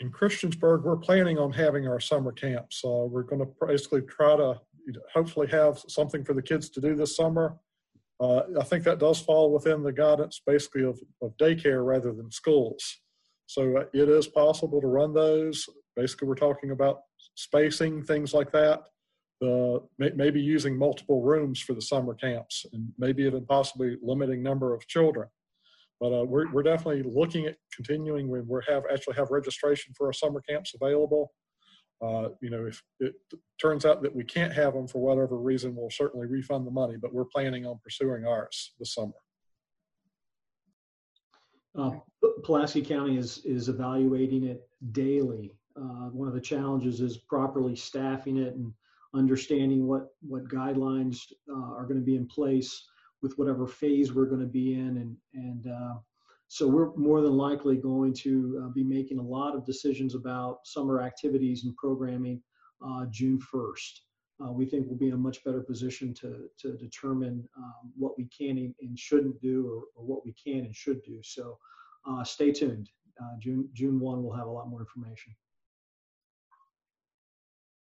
In 0.00 0.10
Christiansburg, 0.10 0.82
we're 0.82 0.96
planning 0.96 1.38
on 1.38 1.52
having 1.52 1.86
our 1.86 2.00
summer 2.00 2.32
camps. 2.32 2.82
Uh, 2.84 3.06
we're 3.06 3.22
going 3.22 3.40
to 3.40 3.66
basically 3.66 4.02
try 4.02 4.36
to 4.36 4.58
hopefully 5.12 5.46
have 5.48 5.78
something 5.88 6.24
for 6.24 6.34
the 6.34 6.42
kids 6.42 6.68
to 6.70 6.80
do 6.80 6.94
this 6.94 7.16
summer. 7.16 7.56
Uh, 8.20 8.42
I 8.60 8.64
think 8.64 8.84
that 8.84 9.00
does 9.00 9.20
fall 9.20 9.52
within 9.52 9.82
the 9.82 9.92
guidance 9.92 10.40
basically 10.46 10.84
of, 10.84 11.00
of 11.20 11.36
daycare 11.36 11.84
rather 11.84 12.12
than 12.12 12.30
schools. 12.30 13.00
So 13.46 13.76
uh, 13.76 13.84
it 13.92 14.08
is 14.08 14.26
possible 14.26 14.80
to 14.80 14.86
run 14.86 15.12
those. 15.12 15.64
Basically, 15.96 16.28
we're 16.28 16.34
talking 16.34 16.70
about 16.70 17.00
spacing, 17.34 18.02
things 18.02 18.32
like 18.32 18.52
that. 18.52 18.84
Maybe 19.98 20.40
using 20.40 20.78
multiple 20.78 21.20
rooms 21.20 21.60
for 21.60 21.74
the 21.74 21.82
summer 21.82 22.14
camps, 22.14 22.64
and 22.72 22.88
maybe 22.96 23.24
even 23.24 23.44
possibly 23.44 23.96
limiting 24.00 24.42
number 24.42 24.72
of 24.72 24.86
children. 24.86 25.28
But 26.00 26.12
uh, 26.12 26.24
we're 26.24 26.50
we're 26.50 26.62
definitely 26.62 27.02
looking 27.02 27.46
at 27.46 27.56
continuing 27.74 28.28
when 28.28 28.46
we 28.48 28.60
have 28.68 28.84
actually 28.90 29.16
have 29.16 29.30
registration 29.30 29.92
for 29.96 30.06
our 30.06 30.12
summer 30.12 30.40
camps 30.48 30.72
available. 30.74 31.32
Uh, 32.02 32.28
you 32.40 32.50
know, 32.50 32.66
if 32.66 32.82
it 33.00 33.14
turns 33.60 33.84
out 33.84 34.02
that 34.02 34.14
we 34.14 34.24
can't 34.24 34.52
have 34.52 34.74
them 34.74 34.86
for 34.86 35.00
whatever 35.00 35.36
reason, 35.38 35.74
we'll 35.74 35.90
certainly 35.90 36.26
refund 36.26 36.66
the 36.66 36.70
money. 36.70 36.96
But 37.00 37.14
we're 37.14 37.24
planning 37.24 37.66
on 37.66 37.78
pursuing 37.82 38.26
ours 38.26 38.72
this 38.78 38.94
summer. 38.94 39.12
Uh, 41.76 41.92
Pulaski 42.44 42.82
County 42.82 43.16
is 43.16 43.38
is 43.44 43.68
evaluating 43.68 44.44
it 44.44 44.68
daily. 44.92 45.56
Uh, 45.76 46.08
one 46.10 46.28
of 46.28 46.34
the 46.34 46.40
challenges 46.40 47.00
is 47.00 47.18
properly 47.18 47.74
staffing 47.74 48.36
it 48.36 48.54
and 48.54 48.72
understanding 49.14 49.86
what 49.86 50.08
what 50.20 50.48
guidelines 50.48 51.20
uh, 51.50 51.74
are 51.74 51.84
going 51.84 51.98
to 51.98 52.04
be 52.04 52.16
in 52.16 52.26
place 52.26 52.86
with 53.22 53.36
whatever 53.38 53.66
phase 53.66 54.12
we're 54.12 54.26
going 54.26 54.40
to 54.40 54.46
be 54.46 54.74
in, 54.74 54.98
and 54.98 55.16
and 55.34 55.66
uh, 55.66 55.94
so 56.54 56.68
we're 56.68 56.94
more 56.94 57.20
than 57.20 57.32
likely 57.32 57.76
going 57.76 58.14
to 58.14 58.62
uh, 58.62 58.68
be 58.68 58.84
making 58.84 59.18
a 59.18 59.22
lot 59.22 59.56
of 59.56 59.66
decisions 59.66 60.14
about 60.14 60.60
summer 60.64 61.02
activities 61.02 61.64
and 61.64 61.74
programming 61.74 62.40
uh, 62.80 63.06
June 63.10 63.40
1st. 63.52 64.52
we 64.52 64.64
think 64.64 64.86
we'll 64.86 64.96
be 64.96 65.08
in 65.08 65.14
a 65.14 65.16
much 65.16 65.42
better 65.42 65.62
position 65.62 66.14
to 66.14 66.48
to 66.60 66.76
determine 66.76 67.44
um, 67.56 67.92
what 67.96 68.16
we 68.16 68.28
can 68.28 68.72
and 68.80 68.96
shouldn't 68.96 69.40
do, 69.40 69.66
or, 69.66 69.78
or 69.96 70.06
what 70.06 70.24
we 70.24 70.32
can 70.32 70.64
and 70.64 70.76
should 70.76 71.02
do. 71.02 71.18
So 71.24 71.58
uh, 72.08 72.22
stay 72.22 72.52
tuned. 72.52 72.88
Uh, 73.20 73.34
June 73.40 73.68
June 73.72 73.98
one, 73.98 74.22
we'll 74.22 74.36
have 74.36 74.46
a 74.46 74.56
lot 74.58 74.68
more 74.68 74.78
information. 74.78 75.34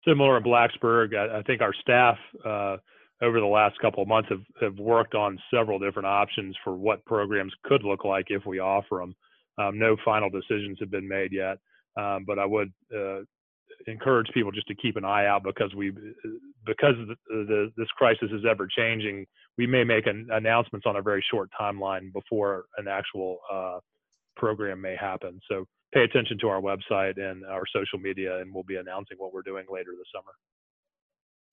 Similar 0.08 0.38
in 0.38 0.44
Blacksburg, 0.44 1.14
I, 1.14 1.40
I 1.40 1.42
think 1.44 1.62
our 1.62 1.74
staff 1.74 2.18
uh, 2.46 2.78
over 3.22 3.40
the 3.40 3.46
last 3.46 3.78
couple 3.80 4.02
of 4.02 4.08
months 4.08 4.30
have, 4.30 4.42
have 4.62 4.80
worked 4.80 5.16
on 5.16 5.40
several 5.54 5.80
different 5.80 6.08
options 6.08 6.56
for 6.64 6.74
what 6.74 7.06
programs 7.06 7.54
could 7.64 7.84
look 7.84 8.04
like 8.04 8.26
if 8.30 8.46
we 8.46 8.60
offer 8.60 9.00
them. 9.02 9.16
Um, 9.58 9.78
no 9.78 9.96
final 10.04 10.30
decisions 10.30 10.78
have 10.80 10.90
been 10.90 11.08
made 11.08 11.32
yet, 11.32 11.58
um, 11.98 12.24
but 12.26 12.40
I 12.40 12.46
would 12.46 12.72
uh, 12.96 13.20
encourage 13.88 14.28
people 14.34 14.52
just 14.52 14.68
to 14.68 14.76
keep 14.76 14.96
an 14.96 15.06
eye 15.06 15.28
out 15.28 15.44
because 15.44 15.74
we 15.76 15.92
because 16.66 16.96
the, 17.08 17.16
the, 17.28 17.72
this 17.78 17.88
crisis 17.98 18.30
is 18.32 18.44
ever 18.50 18.68
changing. 18.76 19.26
We 19.58 19.68
may 19.68 19.84
make 19.84 20.08
an, 20.08 20.28
announcements 20.32 20.86
on 20.88 20.96
a 20.96 21.02
very 21.02 21.24
short 21.32 21.50
timeline 21.60 22.12
before 22.14 22.66
an 22.78 22.88
actual 22.88 23.38
uh, 23.52 23.80
program 24.36 24.82
may 24.82 24.96
happen. 25.00 25.40
So 25.50 25.66
pay 25.94 26.04
attention 26.04 26.38
to 26.40 26.48
our 26.48 26.62
website 26.62 27.20
and 27.20 27.46
our 27.46 27.64
social 27.74 28.00
media, 28.00 28.40
and 28.40 28.54
we'll 28.54 28.64
be 28.64 28.78
announcing 28.78 29.18
what 29.18 29.34
we're 29.34 29.42
doing 29.42 29.66
later 29.72 29.92
this 29.98 30.08
summer. 30.14 30.32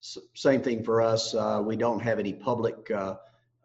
Same 0.01 0.63
thing 0.63 0.85
for 0.85 1.03
us. 1.03 1.35
Uh, 1.35 1.63
we 1.65 1.77
don't 1.77 2.01
have 2.01 2.19
any 2.19 2.33
public 2.33 2.91
uh, 2.91 3.17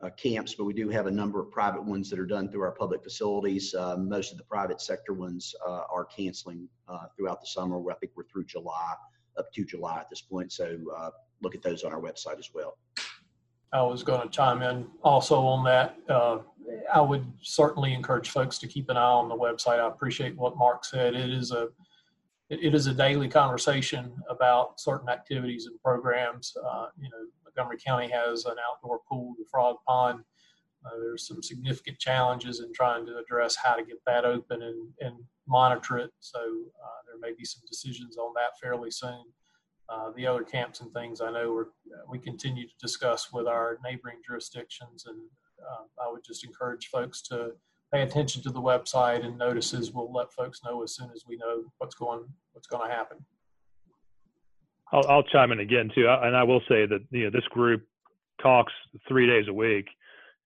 uh, 0.01 0.09
camps, 0.17 0.55
but 0.55 0.65
we 0.65 0.73
do 0.73 0.89
have 0.89 1.05
a 1.05 1.11
number 1.11 1.39
of 1.39 1.51
private 1.51 1.83
ones 1.83 2.09
that 2.09 2.19
are 2.19 2.25
done 2.25 2.49
through 2.49 2.63
our 2.63 2.71
public 2.71 3.03
facilities. 3.03 3.73
Uh, 3.73 3.95
most 3.97 4.31
of 4.31 4.37
the 4.37 4.43
private 4.45 4.81
sector 4.81 5.13
ones 5.13 5.53
uh, 5.65 5.83
are 5.91 6.05
canceling 6.05 6.67
uh, 6.87 7.05
throughout 7.15 7.39
the 7.39 7.47
summer. 7.47 7.79
I 7.91 7.95
think 7.95 8.13
we're 8.15 8.25
through 8.25 8.45
July, 8.45 8.95
up 9.37 9.51
to 9.53 9.63
July 9.63 9.99
at 9.99 10.09
this 10.09 10.21
point. 10.21 10.51
So 10.51 10.79
look 11.41 11.55
at 11.55 11.61
those 11.61 11.83
on 11.83 11.93
our 11.93 12.01
website 12.01 12.39
as 12.39 12.49
well. 12.53 12.77
I 13.71 13.81
was 13.83 14.03
going 14.03 14.21
to 14.21 14.29
chime 14.29 14.61
in 14.61 14.87
also 15.03 15.39
on 15.41 15.63
that. 15.65 15.97
I 16.93 17.01
would 17.01 17.31
certainly 17.41 17.93
encourage 17.93 18.29
folks 18.29 18.57
to 18.59 18.67
keep 18.67 18.89
an 18.89 18.97
eye 18.97 19.01
on 19.01 19.29
the 19.29 19.35
website. 19.35 19.79
I 19.79 19.87
appreciate 19.87 20.35
what 20.35 20.57
Marc 20.57 20.85
said. 20.85 21.13
It 21.15 21.29
is 21.29 21.51
a 21.51 21.67
it 22.61 22.75
is 22.75 22.87
a 22.87 22.93
daily 22.93 23.27
conversation 23.27 24.13
about 24.29 24.79
certain 24.79 25.09
activities 25.09 25.65
and 25.65 25.79
programs. 25.81 26.55
Uh, 26.57 26.87
you 26.99 27.09
know, 27.09 27.17
Montgomery 27.43 27.77
County 27.83 28.09
has 28.09 28.45
an 28.45 28.55
outdoor 28.69 28.99
pool, 29.09 29.33
the 29.37 29.45
Frog 29.49 29.77
Pond. 29.87 30.19
Uh, 30.85 30.99
there's 30.99 31.27
some 31.27 31.41
significant 31.41 31.97
challenges 31.97 32.59
in 32.59 32.73
trying 32.73 33.05
to 33.05 33.17
address 33.17 33.55
how 33.55 33.75
to 33.75 33.83
get 33.83 33.97
that 34.05 34.25
open 34.25 34.61
and, 34.61 34.89
and 34.99 35.15
monitor 35.47 35.97
it. 35.97 36.11
So 36.19 36.39
uh, 36.39 36.99
there 37.07 37.19
may 37.21 37.35
be 37.37 37.45
some 37.45 37.61
decisions 37.69 38.17
on 38.17 38.33
that 38.35 38.59
fairly 38.61 38.91
soon. 38.91 39.23
Uh, 39.89 40.11
the 40.15 40.25
other 40.25 40.43
camps 40.43 40.81
and 40.81 40.91
things 40.93 41.21
I 41.21 41.31
know 41.31 41.51
we're, 41.51 41.65
we 42.09 42.17
continue 42.17 42.67
to 42.67 42.73
discuss 42.81 43.31
with 43.31 43.47
our 43.47 43.77
neighboring 43.83 44.17
jurisdictions, 44.25 45.05
and 45.05 45.19
uh, 45.61 46.03
I 46.03 46.11
would 46.11 46.23
just 46.25 46.43
encourage 46.43 46.87
folks 46.87 47.21
to 47.23 47.51
pay 47.93 48.01
attention 48.01 48.41
to 48.41 48.49
the 48.49 48.61
website 48.61 49.23
and 49.23 49.37
notices. 49.37 49.91
We'll 49.91 50.11
let 50.11 50.33
folks 50.33 50.61
know 50.65 50.81
as 50.83 50.95
soon 50.95 51.11
as 51.13 51.25
we 51.27 51.37
know 51.37 51.63
what's 51.77 51.95
going 51.95 52.25
what's 52.53 52.67
going 52.67 52.89
to 52.89 52.93
happen. 52.93 53.17
I'll, 54.91 55.07
I'll 55.07 55.23
chime 55.23 55.51
in 55.51 55.59
again 55.59 55.89
too, 55.93 56.07
and 56.07 56.35
I 56.35 56.43
will 56.43 56.61
say 56.67 56.85
that 56.85 56.99
you 57.11 57.25
know 57.25 57.29
this 57.29 57.47
group 57.49 57.83
talks 58.41 58.73
three 59.07 59.27
days 59.27 59.45
a 59.47 59.53
week, 59.53 59.85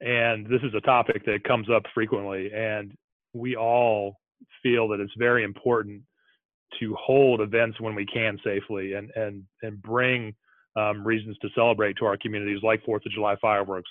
and 0.01 0.45
this 0.45 0.61
is 0.61 0.73
a 0.75 0.81
topic 0.81 1.25
that 1.25 1.43
comes 1.45 1.67
up 1.69 1.83
frequently, 1.93 2.51
and 2.53 2.93
we 3.33 3.55
all 3.55 4.19
feel 4.61 4.87
that 4.89 4.99
it's 4.99 5.13
very 5.17 5.43
important 5.43 6.01
to 6.79 6.95
hold 6.99 7.39
events 7.39 7.79
when 7.79 7.95
we 7.95 8.05
can 8.05 8.37
safely 8.43 8.93
and 8.93 9.09
and 9.15 9.43
and 9.63 9.81
bring 9.81 10.35
um, 10.75 11.05
reasons 11.05 11.37
to 11.41 11.49
celebrate 11.55 11.97
to 11.97 12.05
our 12.05 12.17
communities 12.17 12.59
like 12.61 12.83
Fourth 12.83 13.05
of 13.05 13.11
July 13.13 13.35
fireworks. 13.41 13.89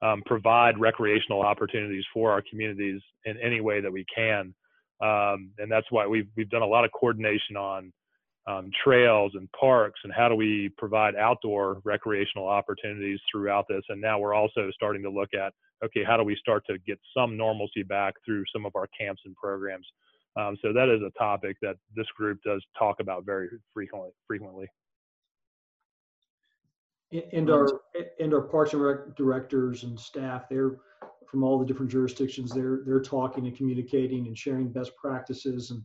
Um, 0.00 0.22
provide 0.26 0.78
recreational 0.78 1.42
opportunities 1.42 2.04
for 2.14 2.30
our 2.30 2.42
communities 2.48 3.00
in 3.24 3.36
any 3.38 3.60
way 3.60 3.80
that 3.80 3.90
we 3.90 4.04
can, 4.14 4.54
um, 5.02 5.50
and 5.58 5.70
that's 5.70 5.86
why 5.90 6.06
we've 6.06 6.28
we've 6.36 6.50
done 6.50 6.62
a 6.62 6.66
lot 6.66 6.84
of 6.84 6.92
coordination 6.92 7.56
on 7.56 7.92
um, 8.48 8.70
trails 8.82 9.32
and 9.34 9.48
parks 9.52 10.00
and 10.04 10.12
how 10.12 10.28
do 10.28 10.34
we 10.34 10.70
provide 10.78 11.14
outdoor 11.16 11.80
recreational 11.84 12.48
opportunities 12.48 13.20
throughout 13.30 13.66
this. 13.68 13.82
And 13.88 14.00
now 14.00 14.18
we're 14.18 14.34
also 14.34 14.70
starting 14.74 15.02
to 15.02 15.10
look 15.10 15.30
at 15.34 15.52
okay, 15.84 16.02
how 16.04 16.16
do 16.16 16.24
we 16.24 16.36
start 16.36 16.64
to 16.66 16.78
get 16.86 16.98
some 17.16 17.36
normalcy 17.36 17.82
back 17.82 18.14
through 18.24 18.44
some 18.52 18.66
of 18.66 18.72
our 18.74 18.88
camps 18.98 19.22
and 19.24 19.36
programs. 19.36 19.86
Um, 20.36 20.56
so 20.62 20.72
that 20.72 20.88
is 20.88 21.00
a 21.02 21.16
topic 21.18 21.56
that 21.62 21.76
this 21.94 22.06
group 22.16 22.38
does 22.44 22.62
talk 22.78 22.96
about 23.00 23.24
very 23.24 23.48
frequently. 23.74 24.10
Frequently. 24.26 24.66
And 27.10 27.50
our 27.50 27.66
and 28.20 28.34
our 28.34 28.42
parks 28.42 28.74
and 28.74 28.82
rec 28.82 29.16
directors 29.16 29.84
and 29.84 29.98
staff, 29.98 30.44
they're 30.50 30.76
from 31.30 31.42
all 31.42 31.58
the 31.58 31.64
different 31.64 31.90
jurisdictions. 31.90 32.52
They're 32.52 32.82
they're 32.84 33.00
talking 33.00 33.46
and 33.46 33.56
communicating 33.56 34.26
and 34.26 34.36
sharing 34.36 34.70
best 34.70 34.92
practices 34.96 35.70
and 35.70 35.82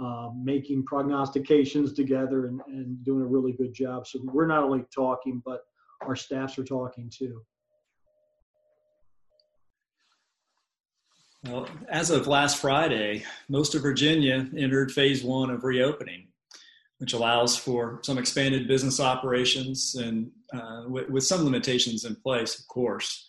uh, 0.00 0.30
making 0.42 0.84
prognostications 0.84 1.92
together 1.92 2.46
and, 2.46 2.60
and 2.66 3.04
doing 3.04 3.22
a 3.22 3.26
really 3.26 3.52
good 3.52 3.72
job. 3.72 4.06
So 4.06 4.18
we're 4.24 4.46
not 4.46 4.64
only 4.64 4.84
talking, 4.92 5.40
but 5.44 5.60
our 6.00 6.16
staffs 6.16 6.58
are 6.58 6.64
talking 6.64 7.08
too. 7.08 7.40
Well, 11.44 11.68
as 11.88 12.10
of 12.10 12.26
last 12.26 12.56
Friday, 12.56 13.24
most 13.48 13.74
of 13.74 13.82
Virginia 13.82 14.48
entered 14.56 14.90
phase 14.90 15.22
one 15.22 15.50
of 15.50 15.62
reopening, 15.62 16.28
which 17.04 17.12
allows 17.12 17.54
for 17.54 18.00
some 18.02 18.16
expanded 18.16 18.66
business 18.66 18.98
operations 18.98 19.94
and 19.94 20.30
uh, 20.54 20.84
with, 20.88 21.10
with, 21.10 21.22
some 21.22 21.44
limitations 21.44 22.06
in 22.06 22.16
place, 22.16 22.58
of 22.58 22.66
course. 22.66 23.28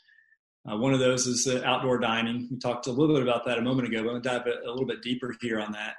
Uh, 0.66 0.78
one 0.78 0.94
of 0.94 1.02
those 1.02 1.28
is 1.28 1.46
outdoor 1.66 1.98
dining. 2.00 2.48
We 2.50 2.58
talked 2.58 2.88
a 2.88 2.92
little 2.92 3.14
bit 3.14 3.22
about 3.22 3.44
that 3.46 3.58
a 3.58 3.62
moment 3.62 3.90
ago, 3.90 3.98
but 3.98 4.16
I'm 4.16 4.22
going 4.22 4.22
to 4.22 4.30
dive 4.30 4.48
a, 4.48 4.66
a 4.66 4.72
little 4.72 4.86
bit 4.86 5.02
deeper 5.02 5.36
here 5.42 5.60
on 5.60 5.74
that. 5.74 5.96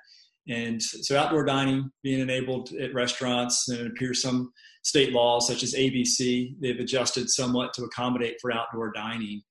And 0.48 0.82
so, 0.82 1.18
outdoor 1.18 1.44
dining 1.44 1.90
being 2.02 2.20
enabled 2.20 2.72
at 2.80 2.94
restaurants, 2.94 3.68
and 3.68 3.80
it 3.80 3.86
appears 3.88 4.22
some 4.22 4.54
state 4.82 5.12
laws, 5.12 5.46
such 5.46 5.62
as 5.62 5.74
ABC, 5.74 6.54
they've 6.58 6.80
adjusted 6.80 7.28
somewhat 7.28 7.74
to 7.74 7.84
accommodate 7.84 8.36
for 8.40 8.54
outdoor 8.54 8.90
dining. 8.90 9.42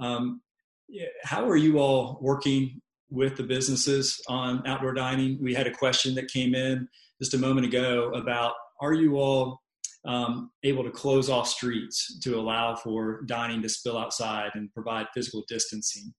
Um, 0.00 0.40
how 1.24 1.46
are 1.46 1.56
you 1.56 1.78
all 1.78 2.18
working 2.22 2.80
with 3.10 3.36
the 3.36 3.42
businesses 3.42 4.18
on 4.28 4.66
outdoor 4.66 4.94
dining? 4.94 5.36
We 5.42 5.52
had 5.52 5.66
a 5.66 5.74
question 5.74 6.14
that 6.14 6.32
came 6.32 6.54
in 6.54 6.88
just 7.20 7.34
a 7.34 7.38
moment 7.38 7.66
ago 7.66 8.12
about 8.14 8.54
are 8.80 8.94
you 8.94 9.18
all 9.18 9.60
um, 10.06 10.50
able 10.64 10.82
to 10.82 10.90
close 10.90 11.28
off 11.28 11.46
streets 11.46 12.18
to 12.20 12.38
allow 12.38 12.74
for 12.74 13.22
dining 13.26 13.60
to 13.62 13.68
spill 13.68 13.98
outside 13.98 14.50
and 14.54 14.72
provide 14.72 15.06
physical 15.14 15.44
distancing? 15.48 16.12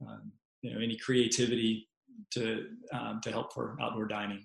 Um, 0.00 0.32
you 0.62 0.72
know, 0.72 0.80
any 0.80 0.96
creativity 0.96 1.88
to 2.32 2.66
um, 2.92 3.20
to 3.22 3.30
help 3.30 3.52
for 3.52 3.76
outdoor 3.80 4.06
dining? 4.06 4.44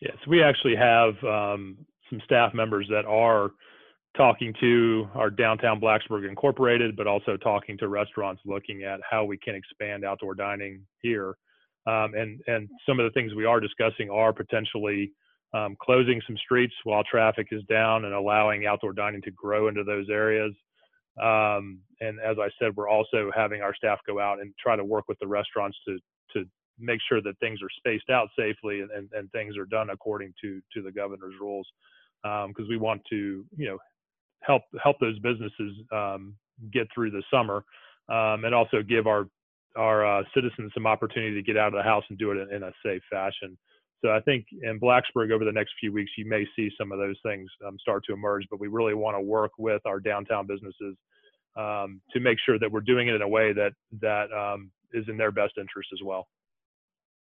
Yes, 0.00 0.16
we 0.28 0.42
actually 0.42 0.76
have 0.76 1.14
um, 1.24 1.78
some 2.10 2.20
staff 2.24 2.52
members 2.54 2.86
that 2.90 3.04
are 3.06 3.50
talking 4.16 4.52
to 4.60 5.08
our 5.14 5.30
downtown 5.30 5.80
Blacksburg 5.80 6.28
Incorporated, 6.28 6.96
but 6.96 7.06
also 7.06 7.36
talking 7.36 7.78
to 7.78 7.88
restaurants 7.88 8.42
looking 8.44 8.82
at 8.82 9.00
how 9.08 9.24
we 9.24 9.38
can 9.38 9.54
expand 9.54 10.04
outdoor 10.04 10.34
dining 10.34 10.82
here. 11.00 11.36
Um, 11.86 12.14
and 12.14 12.40
and 12.46 12.68
some 12.86 13.00
of 13.00 13.04
the 13.04 13.10
things 13.12 13.34
we 13.34 13.44
are 13.44 13.60
discussing 13.60 14.10
are 14.10 14.32
potentially 14.32 15.12
um, 15.54 15.76
closing 15.80 16.20
some 16.26 16.36
streets 16.38 16.74
while 16.84 17.04
traffic 17.04 17.48
is 17.50 17.62
down 17.64 18.04
and 18.04 18.14
allowing 18.14 18.66
outdoor 18.66 18.92
dining 18.92 19.22
to 19.22 19.30
grow 19.30 19.68
into 19.68 19.84
those 19.84 20.08
areas. 20.10 20.52
Um, 21.20 21.80
and 22.00 22.18
as 22.20 22.36
I 22.40 22.48
said, 22.58 22.74
we're 22.74 22.88
also 22.88 23.30
having 23.34 23.60
our 23.60 23.74
staff 23.74 23.98
go 24.06 24.18
out 24.18 24.40
and 24.40 24.54
try 24.58 24.76
to 24.76 24.84
work 24.84 25.04
with 25.08 25.18
the 25.20 25.26
restaurants 25.26 25.76
to 25.86 25.98
to 26.32 26.44
make 26.78 27.00
sure 27.06 27.20
that 27.20 27.38
things 27.38 27.60
are 27.62 27.68
spaced 27.76 28.08
out 28.08 28.28
safely 28.36 28.80
and, 28.80 28.90
and, 28.90 29.10
and 29.12 29.30
things 29.30 29.56
are 29.58 29.66
done 29.66 29.90
according 29.90 30.32
to 30.42 30.60
to 30.72 30.82
the 30.82 30.90
governor's 30.90 31.34
rules 31.38 31.66
because 32.22 32.64
um, 32.64 32.68
we 32.68 32.78
want 32.78 33.02
to 33.10 33.44
you 33.56 33.68
know 33.68 33.78
help 34.40 34.62
help 34.82 34.98
those 35.00 35.18
businesses 35.18 35.76
um, 35.92 36.34
get 36.72 36.86
through 36.94 37.10
the 37.10 37.22
summer, 37.30 37.64
um, 38.08 38.44
and 38.44 38.54
also 38.54 38.82
give 38.82 39.06
our 39.06 39.28
our 39.76 40.04
uh, 40.04 40.22
citizens 40.34 40.70
some 40.74 40.86
opportunity 40.86 41.34
to 41.34 41.42
get 41.42 41.56
out 41.56 41.68
of 41.68 41.72
the 41.74 41.82
house 41.82 42.04
and 42.10 42.18
do 42.18 42.30
it 42.30 42.36
in, 42.36 42.56
in, 42.56 42.62
a 42.62 42.72
safe 42.84 43.02
fashion. 43.10 43.56
So 44.04 44.10
I 44.10 44.20
think 44.20 44.46
in 44.62 44.80
Blacksburg 44.80 45.30
over 45.32 45.44
the 45.44 45.52
next 45.52 45.72
few 45.78 45.92
weeks, 45.92 46.10
you 46.18 46.26
may 46.28 46.46
see 46.56 46.70
some 46.78 46.90
of 46.92 46.98
those 46.98 47.16
things 47.24 47.48
um, 47.66 47.78
start 47.78 48.04
to 48.06 48.12
emerge. 48.12 48.44
But 48.50 48.60
we 48.60 48.68
really 48.68 48.94
want 48.94 49.16
to 49.16 49.20
work 49.20 49.52
with 49.58 49.82
our 49.86 50.00
downtown 50.00 50.46
businesses 50.46 50.96
um, 51.56 52.00
to 52.12 52.20
make 52.20 52.38
sure 52.44 52.58
that 52.58 52.70
we're 52.70 52.80
doing 52.80 53.08
it 53.08 53.14
in 53.14 53.22
a 53.22 53.28
way 53.28 53.52
that 53.52 53.72
that 54.00 54.32
um, 54.32 54.70
is 54.92 55.04
in 55.08 55.16
their 55.16 55.30
best 55.30 55.52
interest 55.58 55.90
as 55.92 56.00
well. 56.04 56.26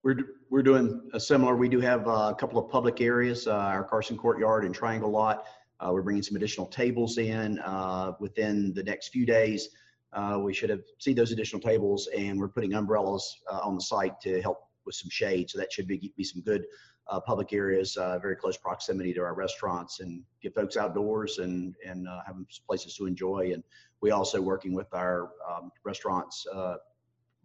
We're, 0.03 0.17
we're 0.49 0.63
doing 0.63 1.11
a 1.13 1.21
similar. 1.21 1.55
We 1.57 1.69
do 1.69 1.81
have 1.81 2.07
a 2.07 2.35
couple 2.35 2.59
of 2.59 2.71
public 2.71 3.03
areas, 3.03 3.47
uh, 3.47 3.53
our 3.53 3.85
Carson 3.85 4.17
Courtyard 4.17 4.65
and 4.65 4.75
Triangle 4.75 5.11
Lot 5.11 5.45
uh, 5.81 5.91
we're 5.93 6.03
bringing 6.03 6.23
some 6.23 6.37
additional 6.37 6.67
tables 6.67 7.19
in 7.19 7.59
uh, 7.61 8.13
within 8.21 8.73
the 8.75 8.83
next 8.83 9.09
few 9.09 9.25
days. 9.25 9.71
Uh, 10.13 10.39
we 10.43 10.53
should 10.53 10.71
have 10.71 10.83
see 10.99 11.13
those 11.13 11.33
additional 11.33 11.61
tables, 11.61 12.09
and 12.17 12.39
we're 12.39 12.49
putting 12.49 12.75
umbrellas 12.75 13.41
uh, 13.51 13.61
on 13.63 13.75
the 13.75 13.81
site 13.81 14.21
to 14.21 14.43
help 14.43 14.59
with 14.87 14.95
some 14.95 15.11
shade. 15.11 15.51
So 15.51 15.59
that 15.59 15.73
should 15.73 15.87
be, 15.87 16.13
be 16.17 16.25
some 16.25 16.43
good 16.43 16.65
uh, 17.09 17.21
public 17.21 17.53
areas, 17.53 17.97
uh, 17.97 18.19
very 18.19 18.37
close 18.37 18.57
proximity 18.57 19.13
to 19.15 19.21
our 19.21 19.35
restaurants, 19.35 20.01
and 20.01 20.23
get 20.43 20.55
folks 20.55 20.77
outdoors 20.77 21.39
and 21.39 21.75
and 21.85 22.07
have 22.27 22.37
places 22.67 22.95
to 22.97 23.07
enjoy. 23.07 23.51
And 23.53 23.65
we 24.01 24.11
also 24.13 24.41
working 24.41 24.75
with 24.75 24.93
our 24.95 25.31
um, 25.49 25.73
restaurants 25.85 26.47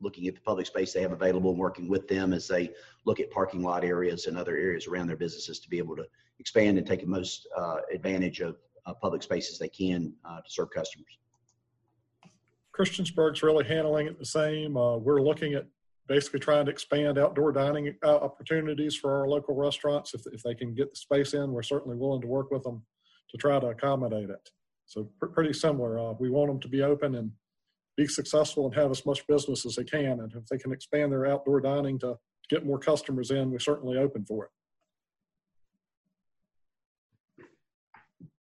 looking 0.01 0.27
at 0.27 0.35
the 0.35 0.41
public 0.41 0.65
space 0.65 0.93
they 0.93 1.01
have 1.01 1.11
available 1.11 1.51
and 1.51 1.59
working 1.59 1.87
with 1.87 2.07
them 2.07 2.33
as 2.33 2.47
they 2.47 2.71
look 3.05 3.19
at 3.19 3.31
parking 3.31 3.61
lot 3.61 3.83
areas 3.83 4.27
and 4.27 4.37
other 4.37 4.57
areas 4.57 4.87
around 4.87 5.07
their 5.07 5.15
businesses 5.15 5.59
to 5.59 5.69
be 5.69 5.77
able 5.77 5.95
to 5.95 6.05
expand 6.39 6.77
and 6.77 6.85
take 6.85 7.01
the 7.01 7.07
most 7.07 7.47
uh, 7.57 7.77
advantage 7.93 8.41
of 8.41 8.57
uh, 8.85 8.93
public 8.93 9.23
spaces 9.23 9.57
they 9.57 9.69
can 9.69 10.13
uh, 10.25 10.37
to 10.37 10.49
serve 10.49 10.69
customers. 10.69 11.17
Christiansburg's 12.77 13.41
really 13.41 13.65
handling 13.65 14.07
it 14.07 14.19
the 14.19 14.25
same. 14.25 14.75
Uh, 14.75 14.97
we're 14.97 15.21
looking 15.21 15.53
at 15.53 15.65
basically 16.07 16.39
trying 16.39 16.65
to 16.65 16.71
expand 16.71 17.17
outdoor 17.17 17.51
dining 17.51 17.95
uh, 18.03 18.17
opportunities 18.17 18.95
for 18.95 19.19
our 19.19 19.27
local 19.27 19.55
restaurants. 19.55 20.13
If, 20.13 20.21
if 20.31 20.43
they 20.43 20.53
can 20.53 20.73
get 20.73 20.91
the 20.91 20.95
space 20.95 21.33
in, 21.33 21.51
we're 21.51 21.63
certainly 21.63 21.97
willing 21.97 22.21
to 22.21 22.27
work 22.27 22.51
with 22.51 22.63
them 22.63 22.83
to 23.31 23.37
try 23.37 23.59
to 23.59 23.67
accommodate 23.67 24.29
it. 24.29 24.49
So 24.85 25.09
pr- 25.19 25.27
pretty 25.27 25.53
similar. 25.53 25.99
Uh, 25.99 26.13
we 26.19 26.29
want 26.29 26.49
them 26.49 26.59
to 26.59 26.67
be 26.67 26.83
open 26.83 27.15
and 27.15 27.31
be 27.97 28.07
successful 28.07 28.65
and 28.65 28.75
have 28.75 28.91
as 28.91 29.05
much 29.05 29.25
business 29.27 29.65
as 29.65 29.75
they 29.75 29.83
can. 29.83 30.19
And 30.19 30.31
if 30.33 30.45
they 30.47 30.57
can 30.57 30.71
expand 30.71 31.11
their 31.11 31.25
outdoor 31.25 31.61
dining 31.61 31.97
to 31.99 32.17
get 32.49 32.65
more 32.65 32.79
customers 32.79 33.31
in, 33.31 33.51
we're 33.51 33.59
certainly 33.59 33.97
open 33.97 34.25
for 34.25 34.45
it. 34.45 34.51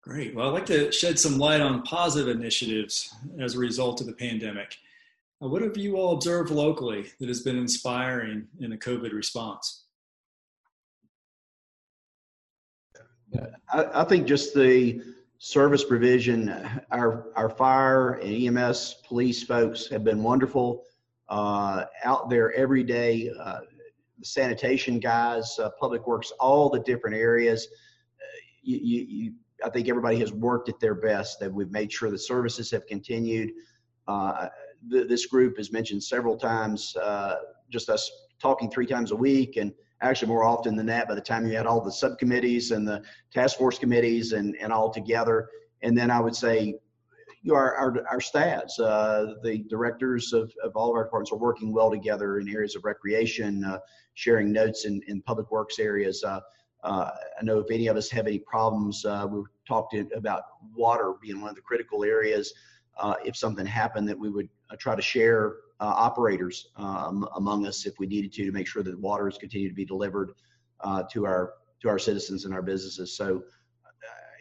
Great. 0.02 0.36
Well, 0.36 0.50
I'd 0.50 0.54
like 0.54 0.66
to 0.66 0.92
shed 0.92 1.18
some 1.18 1.38
light 1.38 1.62
on 1.62 1.82
positive 1.84 2.36
initiatives 2.36 3.16
as 3.40 3.56
a 3.56 3.60
result 3.60 4.02
of 4.02 4.08
the 4.08 4.14
pandemic. 4.14 4.76
What 5.50 5.62
have 5.62 5.78
you 5.78 5.98
all 5.98 6.14
observed 6.14 6.52
locally 6.52 7.06
that 7.20 7.28
has 7.28 7.42
been 7.42 7.58
inspiring 7.58 8.48
in 8.60 8.70
the 8.70 8.78
COVID 8.78 9.14
response? 9.14 9.86
I, 13.74 13.86
I 13.94 14.04
think 14.04 14.28
just 14.28 14.54
the 14.54 15.02
service 15.40 15.84
provision, 15.84 16.54
our, 16.92 17.28
our 17.36 17.50
fire 17.50 18.14
and 18.14 18.58
EMS 18.58 19.02
police 19.06 19.44
folks 19.44 19.88
have 19.90 20.04
been 20.04 20.24
wonderful 20.24 20.84
uh, 21.30 21.86
out 22.04 22.30
there 22.30 22.54
every 22.54 22.84
day. 22.84 23.30
Uh, 23.38 23.60
the 24.20 24.26
sanitation 24.26 25.00
guys, 25.00 25.58
uh, 25.60 25.70
public 25.80 26.08
works, 26.08 26.32
all 26.40 26.70
the 26.70 26.80
different 26.80 27.16
areas. 27.16 27.68
Uh, 28.18 28.40
you, 28.62 29.06
you, 29.08 29.34
I 29.66 29.70
think 29.70 29.90
everybody 29.90 30.20
has 30.20 30.32
worked 30.32 30.70
at 30.70 30.80
their 30.80 30.96
best. 30.96 31.40
That 31.40 31.52
we've 31.52 31.72
made 31.72 31.92
sure 31.92 32.12
the 32.12 32.18
services 32.18 32.72
have 32.72 32.86
continued. 32.86 33.52
Th- 34.92 35.08
this 35.08 35.26
group 35.26 35.60
is 35.60 35.72
mentioned 35.72 36.04
several 36.04 36.38
times, 36.38 36.96
uh, 36.98 37.36
just 37.70 37.90
us 37.90 38.12
talking 38.40 38.70
three 38.70 38.86
times 38.86 39.12
a 39.12 39.16
week, 39.16 39.58
and 39.58 39.74
actually 40.02 40.28
more 40.28 40.44
often 40.44 40.76
than 40.76 40.86
that. 40.88 41.08
By 41.08 41.16
the 41.16 41.22
time 41.22 41.48
you 41.48 41.56
had 41.56 41.66
all 41.66 41.82
the 41.82 41.92
subcommittees 41.92 42.72
and 42.72 42.88
the 42.88 43.02
task 43.32 43.58
force 43.58 43.80
committees 43.80 44.34
and 44.34 44.56
and 44.58 44.74
all 44.74 44.90
together, 44.90 45.50
and 45.82 45.98
then 45.98 46.12
I 46.12 46.20
would 46.20 46.36
say 46.36 46.76
you 47.44 47.52
know, 47.52 47.58
our, 47.58 47.76
our, 47.76 48.08
our 48.10 48.22
staffs, 48.22 48.80
uh, 48.80 49.36
the 49.44 49.60
directors 49.70 50.32
of, 50.32 50.52
of 50.64 50.76
all 50.76 50.90
of 50.90 50.96
our 50.96 51.04
departments 51.04 51.32
are 51.32 51.38
working 51.38 51.74
well 51.74 51.92
together 51.92 52.40
in 52.40 52.48
areas 52.48 52.76
of 52.76 52.86
recreation, 52.86 53.66
uh, 53.66 53.80
sharing 54.14 54.52
notes 54.54 54.86
in, 54.86 55.02
in 55.08 55.22
public 55.22 55.52
works 55.52 55.78
areas. 55.78 56.24
Uh, 56.24 56.40
uh 56.84 57.12
I 57.40 57.44
know 57.44 57.60
if 57.60 57.70
any 57.70 57.88
of 57.88 57.98
us 57.98 58.10
have 58.12 58.28
any 58.28 58.40
problems, 58.40 59.04
uh, 59.06 59.28
we 59.30 59.44
talked 59.68 59.94
about 60.16 60.44
water 60.74 61.14
being 61.22 61.42
one 61.42 61.50
of 61.50 61.56
the 61.56 61.62
critical 61.62 62.04
areas. 62.06 62.54
Uh, 62.98 63.16
if 63.26 63.36
something 63.36 63.66
happened, 63.66 64.08
that 64.08 64.18
we 64.18 64.30
would 64.30 64.48
try 64.78 64.96
to 64.96 65.02
share 65.02 65.56
operators 65.80 66.70
um, 66.78 67.28
among 67.36 67.66
us 67.68 67.86
if 67.86 67.94
we 68.00 68.08
needed 68.08 68.32
to 68.32 68.46
to 68.46 68.52
make 68.52 68.68
sure 68.68 68.84
that 68.84 68.98
water 69.00 69.28
is 69.28 69.38
continued 69.38 69.70
to 69.70 69.76
be 69.76 69.86
delivered 69.86 70.32
to 71.12 71.26
our 71.26 71.54
to 71.82 71.90
our 71.90 72.00
citizens 72.00 72.46
and 72.46 72.54
our 72.54 72.62
businesses. 72.62 73.18
So 73.18 73.44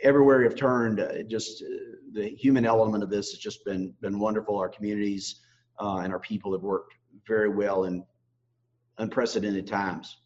everywhere 0.02 0.40
we've 0.40 0.56
turned, 0.56 1.00
uh, 1.00 1.22
just 1.28 1.62
uh, 1.62 1.66
the 2.12 2.28
human 2.30 2.66
element 2.66 3.02
of 3.02 3.10
this 3.10 3.30
has 3.30 3.38
just 3.38 3.64
been 3.64 3.94
been 4.00 4.18
wonderful. 4.18 4.58
Our 4.58 4.68
communities 4.68 5.40
uh, 5.80 5.98
and 5.98 6.12
our 6.12 6.18
people 6.18 6.52
have 6.52 6.62
worked 6.62 6.94
very 7.26 7.48
well 7.48 7.84
in 7.84 8.04
unprecedented 8.98 9.66
times. 9.66 10.18